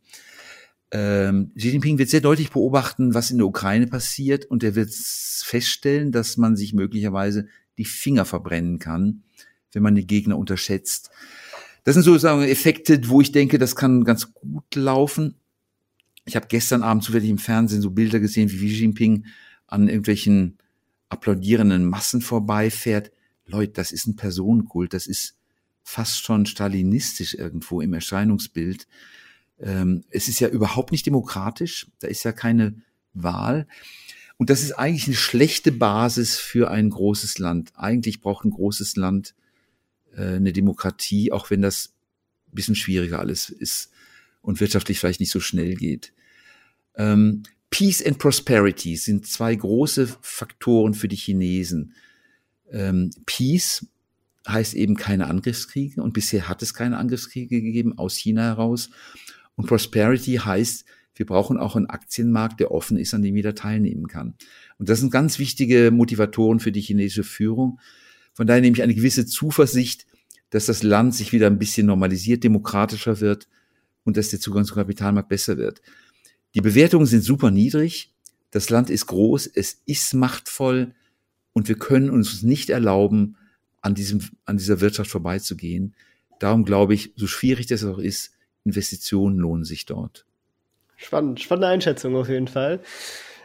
Ähm, 0.92 1.52
Xi 1.56 1.70
Jinping 1.70 1.98
wird 1.98 2.10
sehr 2.10 2.22
deutlich 2.22 2.52
beobachten, 2.52 3.14
was 3.14 3.32
in 3.32 3.38
der 3.38 3.48
Ukraine 3.48 3.88
passiert, 3.88 4.46
und 4.46 4.64
er 4.64 4.76
wird 4.76 4.94
feststellen, 4.94 6.12
dass 6.12 6.36
man 6.36 6.58
sich 6.58 6.74
möglicherweise 6.74 7.48
die 7.78 7.86
Finger 7.86 8.26
verbrennen 8.26 8.80
kann, 8.80 9.24
wenn 9.72 9.84
man 9.84 9.96
den 9.96 10.08
Gegner 10.08 10.38
unterschätzt. 10.38 11.10
Das 11.84 11.94
sind 11.94 12.04
sozusagen 12.04 12.44
Effekte, 12.44 13.08
wo 13.08 13.22
ich 13.22 13.32
denke, 13.32 13.58
das 13.58 13.76
kann 13.76 14.04
ganz 14.04 14.34
gut 14.34 14.76
laufen. 14.76 15.36
Ich 16.26 16.36
habe 16.36 16.48
gestern 16.48 16.84
Abend 16.84 17.04
zufällig 17.04 17.30
im 17.30 17.38
Fernsehen 17.38 17.82
so 17.82 17.92
Bilder 17.92 18.20
gesehen, 18.20 18.52
wie 18.52 18.58
Xi 18.58 18.82
Jinping 18.82 19.26
an 19.68 19.88
irgendwelchen 19.88 20.58
applaudierenden 21.10 21.86
Massen 21.86 22.22
vorbeifährt. 22.22 23.12
Leute, 23.46 23.74
das 23.74 23.92
ist 23.92 24.08
ein 24.08 24.18
Personenkult, 24.18 24.94
das 24.94 25.08
ist 25.08 25.38
fast 25.84 26.22
schon 26.26 26.46
stalinistisch 26.46 27.34
irgendwo 27.34 27.80
im 27.80 27.94
Erscheinungsbild. 27.94 28.88
Ähm, 29.60 30.04
es 30.10 30.28
ist 30.28 30.42
ja 30.42 30.50
überhaupt 30.50 30.92
nicht 30.92 31.06
demokratisch, 31.06 31.88
da 32.00 32.08
ist 32.08 32.24
ja 32.24 32.34
keine 32.34 32.82
Wahl. 33.14 33.68
Und 34.38 34.50
das 34.50 34.62
ist 34.62 34.74
eigentlich 34.74 35.08
eine 35.08 35.16
schlechte 35.16 35.72
Basis 35.72 36.38
für 36.38 36.70
ein 36.70 36.90
großes 36.90 37.40
Land. 37.40 37.72
Eigentlich 37.76 38.22
braucht 38.22 38.46
ein 38.46 38.52
großes 38.52 38.96
Land 38.96 39.34
äh, 40.16 40.36
eine 40.36 40.54
Demokratie, 40.54 41.32
auch 41.32 41.50
wenn 41.50 41.62
das 41.62 41.94
ein 42.48 42.56
bisschen 42.56 42.76
schwieriger 42.76 43.20
alles 43.20 43.50
ist 43.50 43.92
und 44.42 44.60
wirtschaftlich 44.60 45.00
vielleicht 45.00 45.20
nicht 45.20 45.32
so 45.32 45.40
schnell 45.40 45.76
geht. 45.76 46.14
Ähm, 46.96 47.44
Peace 47.70 48.06
and 48.06 48.18
Prosperity 48.18 48.96
sind 48.96 49.28
zwei 49.28 49.54
große 49.56 50.08
Faktoren 50.22 50.94
für 50.94 51.08
die 51.08 51.18
Chinesen. 51.18 51.94
Ähm, 52.72 53.12
Peace 53.26 53.86
heißt 54.48 54.74
eben 54.76 54.96
keine 54.96 55.28
Angriffskriege 55.28 56.02
und 56.02 56.14
bisher 56.14 56.48
hat 56.48 56.62
es 56.62 56.74
keine 56.74 56.98
Angriffskriege 56.98 57.62
gegeben 57.62 57.98
aus 57.98 58.16
China 58.16 58.44
heraus. 58.44 58.90
Und 59.56 59.68
Prosperity 59.68 60.36
heißt, 60.36 60.86
wir 61.18 61.26
brauchen 61.26 61.58
auch 61.58 61.76
einen 61.76 61.88
Aktienmarkt, 61.88 62.60
der 62.60 62.72
offen 62.72 62.98
ist, 62.98 63.14
an 63.14 63.22
dem 63.22 63.36
jeder 63.36 63.56
teilnehmen 63.56 64.08
kann. 64.08 64.36
Und 64.78 64.90
das 64.90 65.00
sind 65.00 65.12
ganz 65.12 65.40
wichtige 65.40 65.92
Motivatoren 65.92 66.60
für 66.60 66.72
die 66.72 66.82
chinesische 66.82 67.24
Führung. 67.24 67.80
Von 68.34 68.48
daher 68.48 68.62
nehme 68.62 68.76
ich 68.76 68.84
eine 68.84 68.96
gewisse 68.96 69.26
Zuversicht, 69.26 70.06
dass 70.50 70.68
das 70.68 70.84
Land 70.84 71.16
sich 71.16 71.34
wieder 71.34 71.48
ein 71.48 71.60
bisschen 71.60 71.88
normalisiert, 71.88 72.44
demokratischer 72.44 73.20
wird 73.20 73.48
und 74.04 74.16
dass 74.18 74.30
der 74.30 74.40
Zugang 74.40 74.66
zum 74.66 74.76
Kapitalmarkt 74.76 75.30
besser 75.30 75.58
wird. 75.58 75.82
Die 76.54 76.62
Bewertungen 76.62 77.06
sind 77.06 77.24
super 77.24 77.52
niedrig. 77.52 78.14
Das 78.52 78.70
Land 78.70 78.90
ist 78.90 79.08
groß, 79.08 79.48
es 79.48 79.82
ist 79.86 80.14
machtvoll 80.14 80.94
und 81.54 81.68
wir 81.68 81.78
können 81.78 82.10
uns 82.10 82.44
nicht 82.44 82.70
erlauben, 82.70 83.36
an 83.82 83.96
diesem, 83.96 84.22
an 84.46 84.58
dieser 84.58 84.82
Wirtschaft 84.82 85.10
vorbeizugehen. 85.10 85.96
Darum 86.40 86.66
glaube 86.66 86.94
ich, 86.94 87.14
so 87.16 87.28
schwierig 87.28 87.68
das 87.68 87.84
auch 87.84 88.00
ist, 88.00 88.32
Investitionen 88.64 89.38
lohnen 89.38 89.66
sich 89.66 89.86
dort. 89.86 90.26
Spannend, 90.98 91.40
spannende 91.40 91.68
Einschätzung 91.68 92.16
auf 92.16 92.28
jeden 92.28 92.48
Fall. 92.48 92.82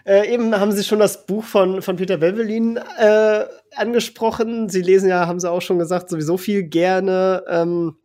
Äh, 0.04 0.32
eben 0.32 0.58
haben 0.58 0.72
Sie 0.72 0.82
schon 0.82 0.98
das 0.98 1.26
Buch 1.26 1.44
von, 1.44 1.80
von 1.82 1.96
Peter 1.96 2.16
Bevelin 2.16 2.78
äh, 2.98 3.44
angesprochen. 3.76 4.68
Sie 4.68 4.82
lesen 4.82 5.08
ja, 5.08 5.26
haben 5.26 5.38
Sie 5.38 5.50
auch 5.50 5.62
schon 5.62 5.78
gesagt, 5.78 6.10
sowieso 6.10 6.38
viel 6.38 6.64
gerne. 6.64 7.44
Ähm, 7.48 7.96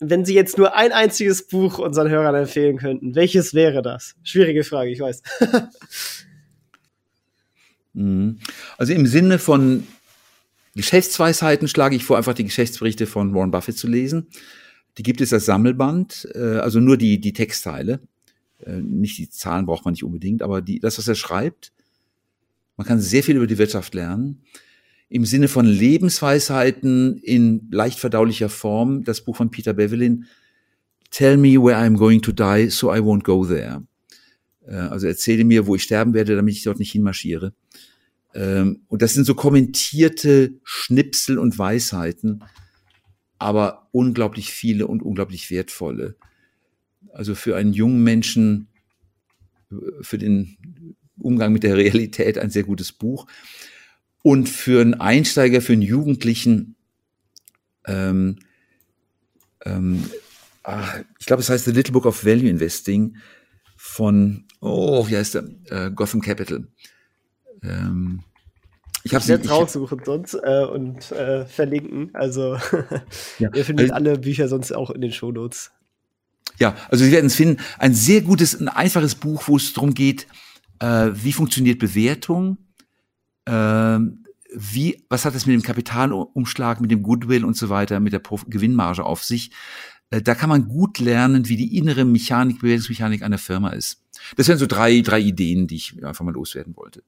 wenn 0.00 0.24
Sie 0.24 0.34
jetzt 0.34 0.58
nur 0.58 0.74
ein 0.74 0.92
einziges 0.92 1.46
Buch 1.46 1.78
unseren 1.78 2.08
Hörern 2.08 2.34
empfehlen 2.34 2.78
könnten, 2.78 3.14
welches 3.14 3.52
wäre 3.52 3.82
das? 3.82 4.14
Schwierige 4.22 4.64
Frage, 4.64 4.90
ich 4.90 5.00
weiß. 5.00 5.22
Mhm. 7.96 8.40
also 8.76 8.92
im 8.92 9.06
Sinne 9.06 9.38
von 9.38 9.86
Geschäftsweisheiten 10.74 11.68
schlage 11.68 11.94
ich 11.94 12.02
vor, 12.02 12.16
einfach 12.16 12.34
die 12.34 12.42
Geschäftsberichte 12.42 13.06
von 13.06 13.32
Warren 13.34 13.52
Buffett 13.52 13.78
zu 13.78 13.86
lesen. 13.86 14.26
Die 14.98 15.04
gibt 15.04 15.20
es 15.20 15.32
als 15.32 15.46
Sammelband, 15.46 16.28
äh, 16.34 16.58
also 16.58 16.80
nur 16.80 16.96
die, 16.96 17.20
die 17.20 17.32
Textteile. 17.32 18.00
Äh, 18.64 18.80
nicht 18.80 19.18
die 19.18 19.30
Zahlen 19.30 19.66
braucht 19.66 19.84
man 19.84 19.92
nicht 19.92 20.04
unbedingt, 20.04 20.42
aber 20.42 20.62
die, 20.62 20.80
das, 20.80 20.98
was 20.98 21.08
er 21.08 21.14
schreibt, 21.14 21.72
man 22.76 22.86
kann 22.86 23.00
sehr 23.00 23.22
viel 23.22 23.36
über 23.36 23.46
die 23.46 23.58
Wirtschaft 23.58 23.94
lernen. 23.94 24.42
Im 25.08 25.24
Sinne 25.24 25.48
von 25.48 25.66
Lebensweisheiten 25.66 27.18
in 27.18 27.68
leicht 27.70 27.98
verdaulicher 27.98 28.48
Form, 28.48 29.04
das 29.04 29.20
Buch 29.20 29.36
von 29.36 29.50
Peter 29.50 29.74
Bevelin, 29.74 30.26
Tell 31.10 31.36
me 31.36 31.62
where 31.62 31.76
I'm 31.76 31.96
going 31.96 32.20
to 32.22 32.32
die, 32.32 32.70
so 32.70 32.92
I 32.92 32.98
won't 32.98 33.22
go 33.22 33.44
there. 33.44 33.86
Äh, 34.66 34.74
also 34.74 35.06
erzähle 35.06 35.44
mir, 35.44 35.66
wo 35.66 35.76
ich 35.76 35.84
sterben 35.84 36.12
werde, 36.12 36.34
damit 36.34 36.54
ich 36.54 36.64
dort 36.64 36.80
nicht 36.80 36.90
hinmarschiere. 36.90 37.54
Ähm, 38.34 38.82
und 38.88 39.00
das 39.00 39.14
sind 39.14 39.24
so 39.24 39.34
kommentierte 39.36 40.54
Schnipsel 40.64 41.38
und 41.38 41.56
Weisheiten, 41.56 42.42
aber 43.38 43.88
unglaublich 43.92 44.50
viele 44.52 44.88
und 44.88 45.02
unglaublich 45.02 45.52
wertvolle. 45.52 46.16
Also 47.14 47.34
für 47.34 47.56
einen 47.56 47.72
jungen 47.72 48.02
Menschen, 48.02 48.68
für 50.00 50.18
den 50.18 50.56
Umgang 51.18 51.52
mit 51.52 51.62
der 51.62 51.76
Realität 51.76 52.38
ein 52.38 52.50
sehr 52.50 52.64
gutes 52.64 52.92
Buch. 52.92 53.26
Und 54.22 54.48
für 54.48 54.80
einen 54.80 54.94
Einsteiger, 54.94 55.60
für 55.60 55.74
einen 55.74 55.82
Jugendlichen, 55.82 56.76
ähm, 57.86 58.38
ähm, 59.64 60.04
ach, 60.62 61.00
ich 61.18 61.26
glaube, 61.26 61.42
es 61.42 61.50
heißt 61.50 61.66
The 61.66 61.72
Little 61.72 61.92
Book 61.92 62.06
of 62.06 62.24
Value 62.24 62.48
Investing 62.48 63.16
von, 63.76 64.44
oh, 64.60 65.06
wie 65.08 65.16
heißt 65.16 65.34
der? 65.34 65.44
Äh, 65.66 65.90
Gotham 65.90 66.20
Capital. 66.20 66.66
Ähm, 67.62 68.22
ich 69.02 69.14
habe 69.14 69.24
jetzt 69.26 69.50
raussuchen 69.50 70.00
sonst 70.02 70.34
äh, 70.34 70.64
und 70.64 71.12
äh, 71.12 71.44
verlinken. 71.44 72.10
Also 72.14 72.56
ja. 73.38 73.50
ihr 73.54 73.64
findet 73.64 73.92
also, 73.92 73.94
alle 73.94 74.18
Bücher 74.18 74.48
sonst 74.48 74.72
auch 74.72 74.90
in 74.90 75.02
den 75.02 75.12
Shownotes. 75.12 75.73
Ja, 76.58 76.76
also 76.88 77.04
Sie 77.04 77.12
werden 77.12 77.26
es 77.26 77.34
finden. 77.34 77.60
Ein 77.78 77.94
sehr 77.94 78.20
gutes, 78.20 78.58
ein 78.58 78.68
einfaches 78.68 79.14
Buch, 79.14 79.48
wo 79.48 79.56
es 79.56 79.72
darum 79.72 79.94
geht, 79.94 80.26
äh, 80.78 81.10
wie 81.12 81.32
funktioniert 81.32 81.78
Bewertung, 81.78 82.58
äh, 83.44 83.98
wie, 84.56 85.04
was 85.08 85.24
hat 85.24 85.34
es 85.34 85.46
mit 85.46 85.54
dem 85.54 85.62
Kapitalumschlag, 85.62 86.80
mit 86.80 86.90
dem 86.90 87.02
Goodwill 87.02 87.44
und 87.44 87.56
so 87.56 87.68
weiter, 87.68 87.98
mit 88.00 88.12
der 88.12 88.20
Prof 88.20 88.46
Gewinnmarge 88.48 89.04
auf 89.04 89.24
sich. 89.24 89.50
Äh, 90.10 90.22
da 90.22 90.34
kann 90.34 90.48
man 90.48 90.68
gut 90.68 90.98
lernen, 91.00 91.48
wie 91.48 91.56
die 91.56 91.76
innere 91.76 92.04
Mechanik, 92.04 92.60
Bewertungsmechanik 92.60 93.22
einer 93.22 93.38
Firma 93.38 93.70
ist. 93.70 94.02
Das 94.36 94.48
wären 94.48 94.58
so 94.58 94.66
drei, 94.66 95.00
drei 95.00 95.20
Ideen, 95.20 95.66
die 95.66 95.76
ich 95.76 96.04
einfach 96.04 96.24
mal 96.24 96.34
loswerden 96.34 96.76
wollte. 96.76 97.02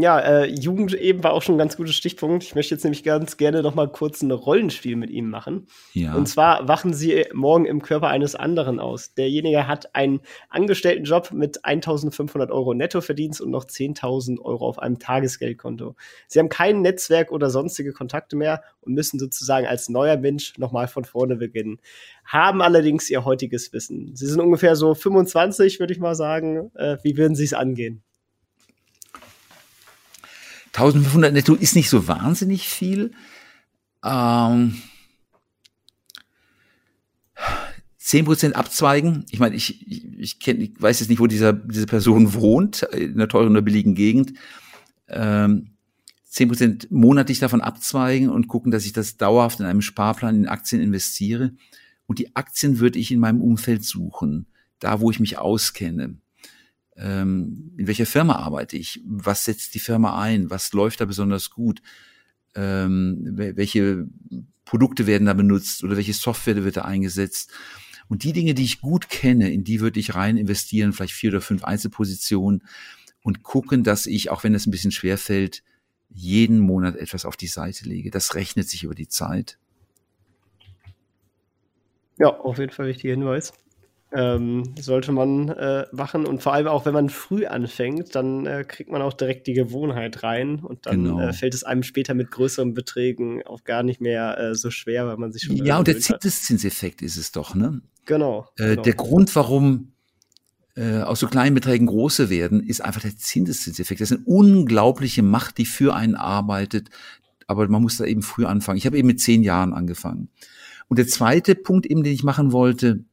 Ja, 0.00 0.18
äh, 0.18 0.46
Jugend 0.46 0.94
eben 0.94 1.22
war 1.22 1.32
auch 1.32 1.42
schon 1.42 1.56
ein 1.56 1.58
ganz 1.58 1.76
gutes 1.76 1.94
Stichpunkt. 1.94 2.42
Ich 2.42 2.54
möchte 2.54 2.74
jetzt 2.74 2.84
nämlich 2.84 3.02
ganz 3.02 3.36
gerne 3.36 3.62
noch 3.62 3.74
mal 3.74 3.88
kurz 3.88 4.22
ein 4.22 4.30
Rollenspiel 4.30 4.96
mit 4.96 5.10
ihm 5.10 5.28
machen. 5.28 5.66
Ja. 5.92 6.14
Und 6.14 6.26
zwar 6.26 6.68
wachen 6.68 6.94
Sie 6.94 7.24
morgen 7.32 7.66
im 7.66 7.82
Körper 7.82 8.08
eines 8.08 8.34
anderen 8.34 8.80
aus. 8.80 9.14
Derjenige 9.14 9.66
hat 9.66 9.94
einen 9.94 10.20
Angestelltenjob 10.48 11.32
mit 11.32 11.64
1500 11.64 12.50
Euro 12.50 12.74
Nettoverdienst 12.74 13.40
und 13.40 13.50
noch 13.50 13.64
10.000 13.64 14.40
Euro 14.40 14.66
auf 14.66 14.78
einem 14.78 14.98
Tagesgeldkonto. 14.98 15.96
Sie 16.28 16.38
haben 16.38 16.48
kein 16.48 16.82
Netzwerk 16.82 17.30
oder 17.32 17.50
sonstige 17.50 17.92
Kontakte 17.92 18.36
mehr 18.36 18.62
und 18.80 18.94
müssen 18.94 19.18
sozusagen 19.18 19.66
als 19.66 19.88
neuer 19.88 20.16
Mensch 20.16 20.56
noch 20.58 20.72
mal 20.72 20.88
von 20.88 21.04
vorne 21.04 21.36
beginnen. 21.36 21.78
Haben 22.24 22.62
allerdings 22.62 23.10
ihr 23.10 23.24
heutiges 23.24 23.72
Wissen. 23.72 24.14
Sie 24.14 24.26
sind 24.26 24.40
ungefähr 24.40 24.76
so 24.76 24.94
25, 24.94 25.80
würde 25.80 25.92
ich 25.92 26.00
mal 26.00 26.14
sagen. 26.14 26.70
Äh, 26.74 26.96
wie 27.02 27.16
würden 27.16 27.34
Sie 27.34 27.44
es 27.44 27.54
angehen? 27.54 28.02
1500 30.72 31.32
netto 31.32 31.54
ist 31.54 31.74
nicht 31.74 31.90
so 31.90 32.06
wahnsinnig 32.06 32.68
viel. 32.68 33.12
Ähm, 34.04 34.80
10% 38.00 38.52
abzweigen. 38.52 39.24
Ich 39.30 39.38
meine, 39.38 39.56
ich, 39.56 39.86
ich, 39.86 40.18
ich, 40.18 40.40
kenn, 40.40 40.60
ich 40.60 40.72
weiß 40.80 41.00
jetzt 41.00 41.08
nicht, 41.08 41.20
wo 41.20 41.26
dieser, 41.26 41.52
diese 41.52 41.86
Person 41.86 42.34
wohnt, 42.34 42.82
in 42.82 43.14
einer 43.14 43.28
teuren 43.28 43.50
oder 43.50 43.62
billigen 43.62 43.94
Gegend. 43.94 44.34
Ähm, 45.08 45.70
10% 46.30 46.86
monatlich 46.90 47.40
davon 47.40 47.60
abzweigen 47.60 48.28
und 48.28 48.46
gucken, 48.46 48.70
dass 48.70 48.86
ich 48.86 48.92
das 48.92 49.16
dauerhaft 49.16 49.60
in 49.60 49.66
einem 49.66 49.82
Sparplan 49.82 50.36
in 50.36 50.48
Aktien 50.48 50.80
investiere. 50.80 51.52
Und 52.06 52.18
die 52.18 52.36
Aktien 52.36 52.78
würde 52.78 52.98
ich 52.98 53.10
in 53.10 53.20
meinem 53.20 53.42
Umfeld 53.42 53.84
suchen, 53.84 54.46
da 54.78 55.00
wo 55.00 55.10
ich 55.10 55.20
mich 55.20 55.38
auskenne 55.38 56.16
ähm, 57.00 57.72
in 57.76 57.86
welcher 57.86 58.06
Firma 58.06 58.36
arbeite 58.36 58.76
ich, 58.76 59.00
was 59.06 59.44
setzt 59.44 59.74
die 59.74 59.80
Firma 59.80 60.20
ein, 60.20 60.50
was 60.50 60.72
läuft 60.72 61.00
da 61.00 61.06
besonders 61.06 61.50
gut, 61.50 61.80
ähm, 62.54 63.22
welche 63.34 64.06
Produkte 64.64 65.06
werden 65.06 65.26
da 65.26 65.32
benutzt 65.32 65.82
oder 65.82 65.96
welche 65.96 66.12
Software 66.12 66.62
wird 66.62 66.76
da 66.76 66.82
eingesetzt. 66.82 67.52
Und 68.08 68.24
die 68.24 68.32
Dinge, 68.32 68.54
die 68.54 68.64
ich 68.64 68.80
gut 68.80 69.08
kenne, 69.08 69.50
in 69.50 69.64
die 69.64 69.80
würde 69.80 70.00
ich 70.00 70.14
rein 70.14 70.36
investieren, 70.36 70.92
vielleicht 70.92 71.14
vier 71.14 71.30
oder 71.30 71.40
fünf 71.40 71.64
Einzelpositionen 71.64 72.64
und 73.22 73.42
gucken, 73.42 73.84
dass 73.84 74.06
ich, 74.06 74.30
auch 74.30 74.44
wenn 74.44 74.54
es 74.54 74.66
ein 74.66 74.70
bisschen 74.70 74.90
schwer 74.90 75.16
fällt, 75.16 75.62
jeden 76.08 76.58
Monat 76.58 76.96
etwas 76.96 77.24
auf 77.24 77.36
die 77.36 77.46
Seite 77.46 77.88
lege. 77.88 78.10
Das 78.10 78.34
rechnet 78.34 78.68
sich 78.68 78.82
über 78.82 78.94
die 78.94 79.08
Zeit. 79.08 79.58
Ja, 82.18 82.28
auf 82.28 82.58
jeden 82.58 82.72
Fall 82.72 82.88
wichtiger 82.88 83.14
Hinweis. 83.14 83.52
Ähm, 84.12 84.74
sollte 84.76 85.12
man 85.12 85.50
äh, 85.50 85.86
machen 85.92 86.26
und 86.26 86.42
vor 86.42 86.52
allem 86.52 86.66
auch, 86.66 86.84
wenn 86.84 86.94
man 86.94 87.10
früh 87.10 87.46
anfängt, 87.46 88.16
dann 88.16 88.44
äh, 88.44 88.64
kriegt 88.66 88.90
man 88.90 89.02
auch 89.02 89.12
direkt 89.12 89.46
die 89.46 89.52
Gewohnheit 89.52 90.24
rein 90.24 90.58
und 90.58 90.86
dann 90.86 91.04
genau. 91.04 91.20
äh, 91.20 91.32
fällt 91.32 91.54
es 91.54 91.62
einem 91.62 91.84
später 91.84 92.14
mit 92.14 92.32
größeren 92.32 92.74
Beträgen 92.74 93.46
auch 93.46 93.62
gar 93.62 93.84
nicht 93.84 94.00
mehr 94.00 94.36
äh, 94.36 94.54
so 94.56 94.70
schwer, 94.70 95.06
weil 95.06 95.16
man 95.16 95.30
sich 95.30 95.42
schon. 95.42 95.54
Ja, 95.56 95.78
und 95.78 95.86
der 95.86 96.00
Zinseszinseffekt 96.00 97.02
ist 97.02 97.16
es 97.16 97.30
doch, 97.30 97.54
ne? 97.54 97.82
Genau, 98.04 98.48
äh, 98.58 98.70
genau. 98.70 98.82
Der 98.82 98.94
Grund, 98.94 99.36
warum 99.36 99.92
äh, 100.74 101.02
aus 101.02 101.20
so 101.20 101.28
kleinen 101.28 101.54
Beträgen 101.54 101.86
große 101.86 102.30
werden, 102.30 102.62
ist 102.62 102.82
einfach 102.82 103.02
der 103.02 103.16
Zinseszinseffekt. 103.16 104.00
Das 104.00 104.10
ist 104.10 104.16
eine 104.16 104.26
unglaubliche 104.26 105.22
Macht, 105.22 105.58
die 105.58 105.66
für 105.66 105.94
einen 105.94 106.14
arbeitet. 106.14 106.88
Aber 107.46 107.68
man 107.68 107.82
muss 107.82 107.96
da 107.96 108.04
eben 108.04 108.22
früh 108.22 108.44
anfangen. 108.44 108.78
Ich 108.78 108.86
habe 108.86 108.96
eben 108.96 109.08
mit 109.08 109.20
zehn 109.20 109.42
Jahren 109.42 109.72
angefangen. 109.72 110.30
Und 110.88 110.98
der 110.98 111.06
zweite 111.06 111.54
Punkt 111.54 111.86
eben, 111.86 112.02
den 112.02 112.12
ich 112.12 112.24
machen 112.24 112.52
wollte, 112.52 113.04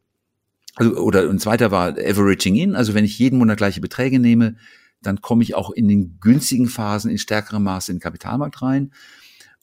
also, 0.78 0.96
oder 0.98 1.30
ein 1.30 1.40
zweiter 1.40 1.72
war 1.72 1.90
Averaging 1.90 2.56
in, 2.56 2.76
also 2.76 2.94
wenn 2.94 3.04
ich 3.04 3.20
jeden 3.20 3.40
Monat 3.40 3.58
gleiche 3.58 3.82
Beträge 3.82 4.20
nehme, 4.20 4.56
dann 5.02 5.22
komme 5.22 5.44
ich 5.44 5.56
auch 5.56 5.72
in 5.72 5.88
den 5.88 6.20
günstigen 6.20 6.68
Phasen 6.68 7.12
in 7.12 7.18
stärkerem 7.18 7.64
Maße 7.64 7.92
in 7.92 7.98
den 7.98 8.02
Kapitalmarkt 8.02 8.62
rein. 8.62 8.92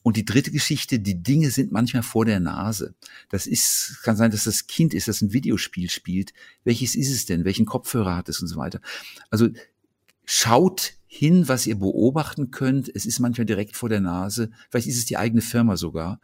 Und 0.03 0.19
die 0.19 0.25
dritte 0.27 0.51
Geschichte, 0.51 0.99
die 0.99 1.23
Dinge 1.23 1.51
sind 1.51 1.73
manchmal 1.73 2.03
vor 2.03 2.27
der 2.27 2.39
Nase. 2.39 2.95
Das 3.31 3.47
ist, 3.47 4.01
kann 4.03 4.17
sein, 4.17 4.31
dass 4.31 4.45
das 4.45 4.67
Kind 4.67 4.93
ist, 4.93 5.09
das 5.09 5.23
ein 5.23 5.33
Videospiel 5.33 5.89
spielt. 5.89 6.35
Welches 6.63 6.95
ist 6.95 7.11
es 7.11 7.25
denn? 7.25 7.47
Welchen 7.47 7.65
Kopfhörer 7.65 8.15
hat 8.15 8.29
es 8.29 8.43
und 8.43 8.49
so 8.49 8.57
weiter? 8.57 8.81
Also 9.31 9.49
schaut 10.27 10.93
hin, 11.07 11.49
was 11.49 11.67
ihr 11.67 11.77
beobachten 11.77 12.51
könnt. 12.51 12.95
Es 12.95 13.07
ist 13.07 13.19
manchmal 13.19 13.47
direkt 13.47 13.77
vor 13.77 13.89
der 13.89 14.01
Nase. 14.01 14.51
Vielleicht 14.69 14.89
ist 14.89 14.99
es 14.99 15.07
die 15.07 15.17
eigene 15.17 15.41
Firma 15.41 15.79
sogar. 15.79 16.21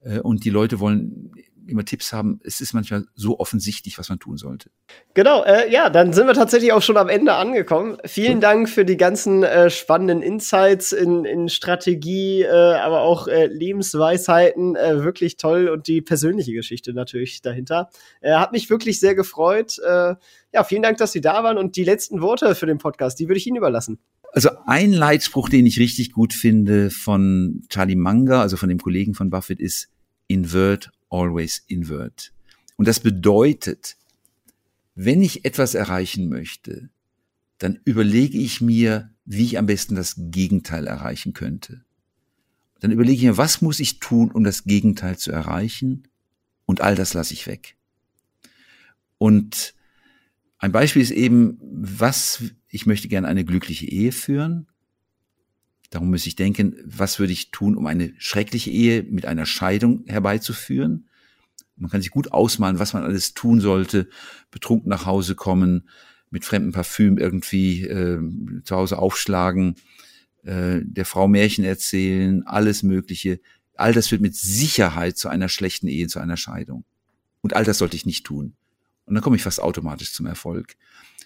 Äh, 0.00 0.20
und 0.20 0.44
die 0.44 0.50
Leute 0.50 0.80
wollen 0.80 1.30
immer 1.68 1.84
Tipps 1.84 2.12
haben. 2.12 2.40
Es 2.44 2.60
ist 2.60 2.72
manchmal 2.72 3.06
so 3.14 3.38
offensichtlich, 3.38 3.98
was 3.98 4.08
man 4.08 4.18
tun 4.18 4.36
sollte. 4.36 4.70
Genau, 5.14 5.44
äh, 5.44 5.70
ja, 5.70 5.90
dann 5.90 6.12
sind 6.12 6.26
wir 6.26 6.34
tatsächlich 6.34 6.72
auch 6.72 6.82
schon 6.82 6.96
am 6.96 7.08
Ende 7.08 7.34
angekommen. 7.34 7.98
Vielen 8.04 8.36
so. 8.36 8.40
Dank 8.40 8.68
für 8.68 8.84
die 8.84 8.96
ganzen 8.96 9.42
äh, 9.42 9.70
spannenden 9.70 10.22
Insights 10.22 10.92
in, 10.92 11.24
in 11.24 11.48
Strategie, 11.48 12.42
äh, 12.42 12.48
aber 12.48 13.02
auch 13.02 13.28
äh, 13.28 13.46
Lebensweisheiten. 13.46 14.76
Äh, 14.76 15.02
wirklich 15.04 15.36
toll 15.36 15.68
und 15.68 15.88
die 15.88 16.00
persönliche 16.02 16.52
Geschichte 16.52 16.92
natürlich 16.92 17.42
dahinter. 17.42 17.90
Äh, 18.20 18.34
hat 18.34 18.52
mich 18.52 18.70
wirklich 18.70 19.00
sehr 19.00 19.14
gefreut. 19.14 19.78
Äh, 19.78 20.14
ja, 20.52 20.64
vielen 20.64 20.82
Dank, 20.82 20.98
dass 20.98 21.12
Sie 21.12 21.20
da 21.20 21.44
waren 21.44 21.58
und 21.58 21.76
die 21.76 21.84
letzten 21.84 22.20
Worte 22.22 22.54
für 22.54 22.66
den 22.66 22.78
Podcast, 22.78 23.18
die 23.20 23.28
würde 23.28 23.38
ich 23.38 23.46
Ihnen 23.46 23.56
überlassen. 23.56 23.98
Also 24.32 24.50
ein 24.66 24.92
Leitspruch, 24.92 25.48
den 25.48 25.66
ich 25.66 25.78
richtig 25.78 26.12
gut 26.12 26.32
finde 26.32 26.90
von 26.90 27.62
Charlie 27.70 27.96
Munger, 27.96 28.40
also 28.40 28.56
von 28.56 28.68
dem 28.68 28.78
Kollegen 28.78 29.14
von 29.14 29.30
Buffett, 29.30 29.60
ist 29.60 29.88
Invert 30.26 30.90
always 31.10 31.64
invert. 31.66 32.32
Und 32.76 32.88
das 32.88 33.00
bedeutet, 33.00 33.96
wenn 34.94 35.22
ich 35.22 35.44
etwas 35.44 35.74
erreichen 35.74 36.28
möchte, 36.28 36.90
dann 37.58 37.78
überlege 37.84 38.38
ich 38.38 38.60
mir, 38.60 39.10
wie 39.24 39.44
ich 39.44 39.58
am 39.58 39.66
besten 39.66 39.94
das 39.94 40.14
Gegenteil 40.16 40.86
erreichen 40.86 41.34
könnte. 41.34 41.84
Dann 42.80 42.92
überlege 42.92 43.16
ich 43.16 43.24
mir, 43.24 43.36
was 43.36 43.60
muss 43.60 43.80
ich 43.80 43.98
tun, 43.98 44.30
um 44.30 44.44
das 44.44 44.64
Gegenteil 44.64 45.18
zu 45.18 45.32
erreichen? 45.32 46.04
Und 46.66 46.80
all 46.80 46.94
das 46.94 47.14
lasse 47.14 47.34
ich 47.34 47.46
weg. 47.46 47.76
Und 49.18 49.74
ein 50.58 50.72
Beispiel 50.72 51.02
ist 51.02 51.10
eben, 51.10 51.58
was, 51.60 52.42
ich 52.68 52.86
möchte 52.86 53.08
gerne 53.08 53.28
eine 53.28 53.44
glückliche 53.44 53.86
Ehe 53.86 54.12
führen. 54.12 54.68
Darum 55.90 56.10
muss 56.10 56.26
ich 56.26 56.36
denken, 56.36 56.76
was 56.84 57.18
würde 57.18 57.32
ich 57.32 57.50
tun, 57.50 57.76
um 57.76 57.86
eine 57.86 58.12
schreckliche 58.18 58.70
Ehe 58.70 59.02
mit 59.02 59.26
einer 59.26 59.46
Scheidung 59.46 60.04
herbeizuführen? 60.06 61.08
Man 61.76 61.90
kann 61.90 62.02
sich 62.02 62.10
gut 62.10 62.32
ausmalen, 62.32 62.78
was 62.78 62.92
man 62.92 63.04
alles 63.04 63.34
tun 63.34 63.60
sollte. 63.60 64.08
Betrunken 64.50 64.90
nach 64.90 65.06
Hause 65.06 65.34
kommen, 65.34 65.88
mit 66.30 66.44
fremdem 66.44 66.72
Parfüm 66.72 67.16
irgendwie 67.16 67.84
äh, 67.84 68.20
zu 68.64 68.76
Hause 68.76 68.98
aufschlagen, 68.98 69.76
äh, 70.42 70.80
der 70.82 71.06
Frau 71.06 71.28
Märchen 71.28 71.64
erzählen, 71.64 72.46
alles 72.46 72.82
Mögliche. 72.82 73.40
All 73.74 73.92
das 73.92 74.08
führt 74.08 74.20
mit 74.20 74.36
Sicherheit 74.36 75.16
zu 75.16 75.28
einer 75.28 75.48
schlechten 75.48 75.88
Ehe, 75.88 76.08
zu 76.08 76.18
einer 76.18 76.36
Scheidung. 76.36 76.84
Und 77.40 77.54
all 77.54 77.64
das 77.64 77.78
sollte 77.78 77.96
ich 77.96 78.04
nicht 78.04 78.26
tun. 78.26 78.54
Und 79.06 79.14
dann 79.14 79.22
komme 79.22 79.36
ich 79.36 79.42
fast 79.42 79.62
automatisch 79.62 80.12
zum 80.12 80.26
Erfolg. 80.26 80.76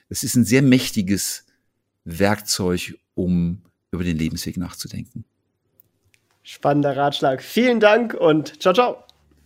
Es 0.08 0.22
ist 0.22 0.36
ein 0.36 0.44
sehr 0.44 0.62
mächtiges 0.62 1.46
Werkzeug, 2.04 2.98
um 3.14 3.62
über 3.92 4.04
den 4.04 4.16
Lebensweg 4.16 4.56
nachzudenken. 4.56 5.24
Spannender 6.42 6.96
Ratschlag. 6.96 7.42
Vielen 7.42 7.78
Dank 7.78 8.14
und 8.14 8.60
ciao, 8.60 8.74
ciao. 8.74 8.96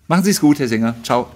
Machen 0.06 0.24
Sie 0.24 0.30
es 0.30 0.40
gut, 0.40 0.58
Herr 0.58 0.68
Singer. 0.68 0.94
Ciao. 1.02 1.28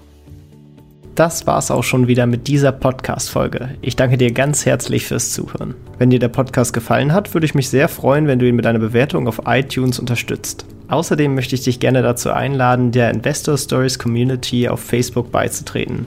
Das 1.16 1.46
war's 1.46 1.70
auch 1.70 1.82
schon 1.82 2.06
wieder 2.06 2.26
mit 2.26 2.46
dieser 2.46 2.72
Podcast-Folge. 2.72 3.76
Ich 3.82 3.96
danke 3.96 4.16
dir 4.16 4.32
ganz 4.32 4.64
herzlich 4.64 5.04
fürs 5.04 5.32
Zuhören. 5.32 5.74
Wenn 5.98 6.08
dir 6.08 6.20
der 6.20 6.28
Podcast 6.28 6.72
gefallen 6.72 7.12
hat, 7.12 7.34
würde 7.34 7.44
ich 7.44 7.54
mich 7.54 7.68
sehr 7.68 7.88
freuen, 7.88 8.26
wenn 8.26 8.38
du 8.38 8.48
ihn 8.48 8.56
mit 8.56 8.64
einer 8.64 8.78
Bewertung 8.78 9.26
auf 9.26 9.42
iTunes 9.44 9.98
unterstützt. 9.98 10.64
Außerdem 10.88 11.34
möchte 11.34 11.56
ich 11.56 11.64
dich 11.64 11.80
gerne 11.80 12.02
dazu 12.02 12.30
einladen, 12.30 12.92
der 12.92 13.10
Investor 13.10 13.58
Stories 13.58 13.98
Community 13.98 14.68
auf 14.68 14.80
Facebook 14.80 15.30
beizutreten. 15.30 16.06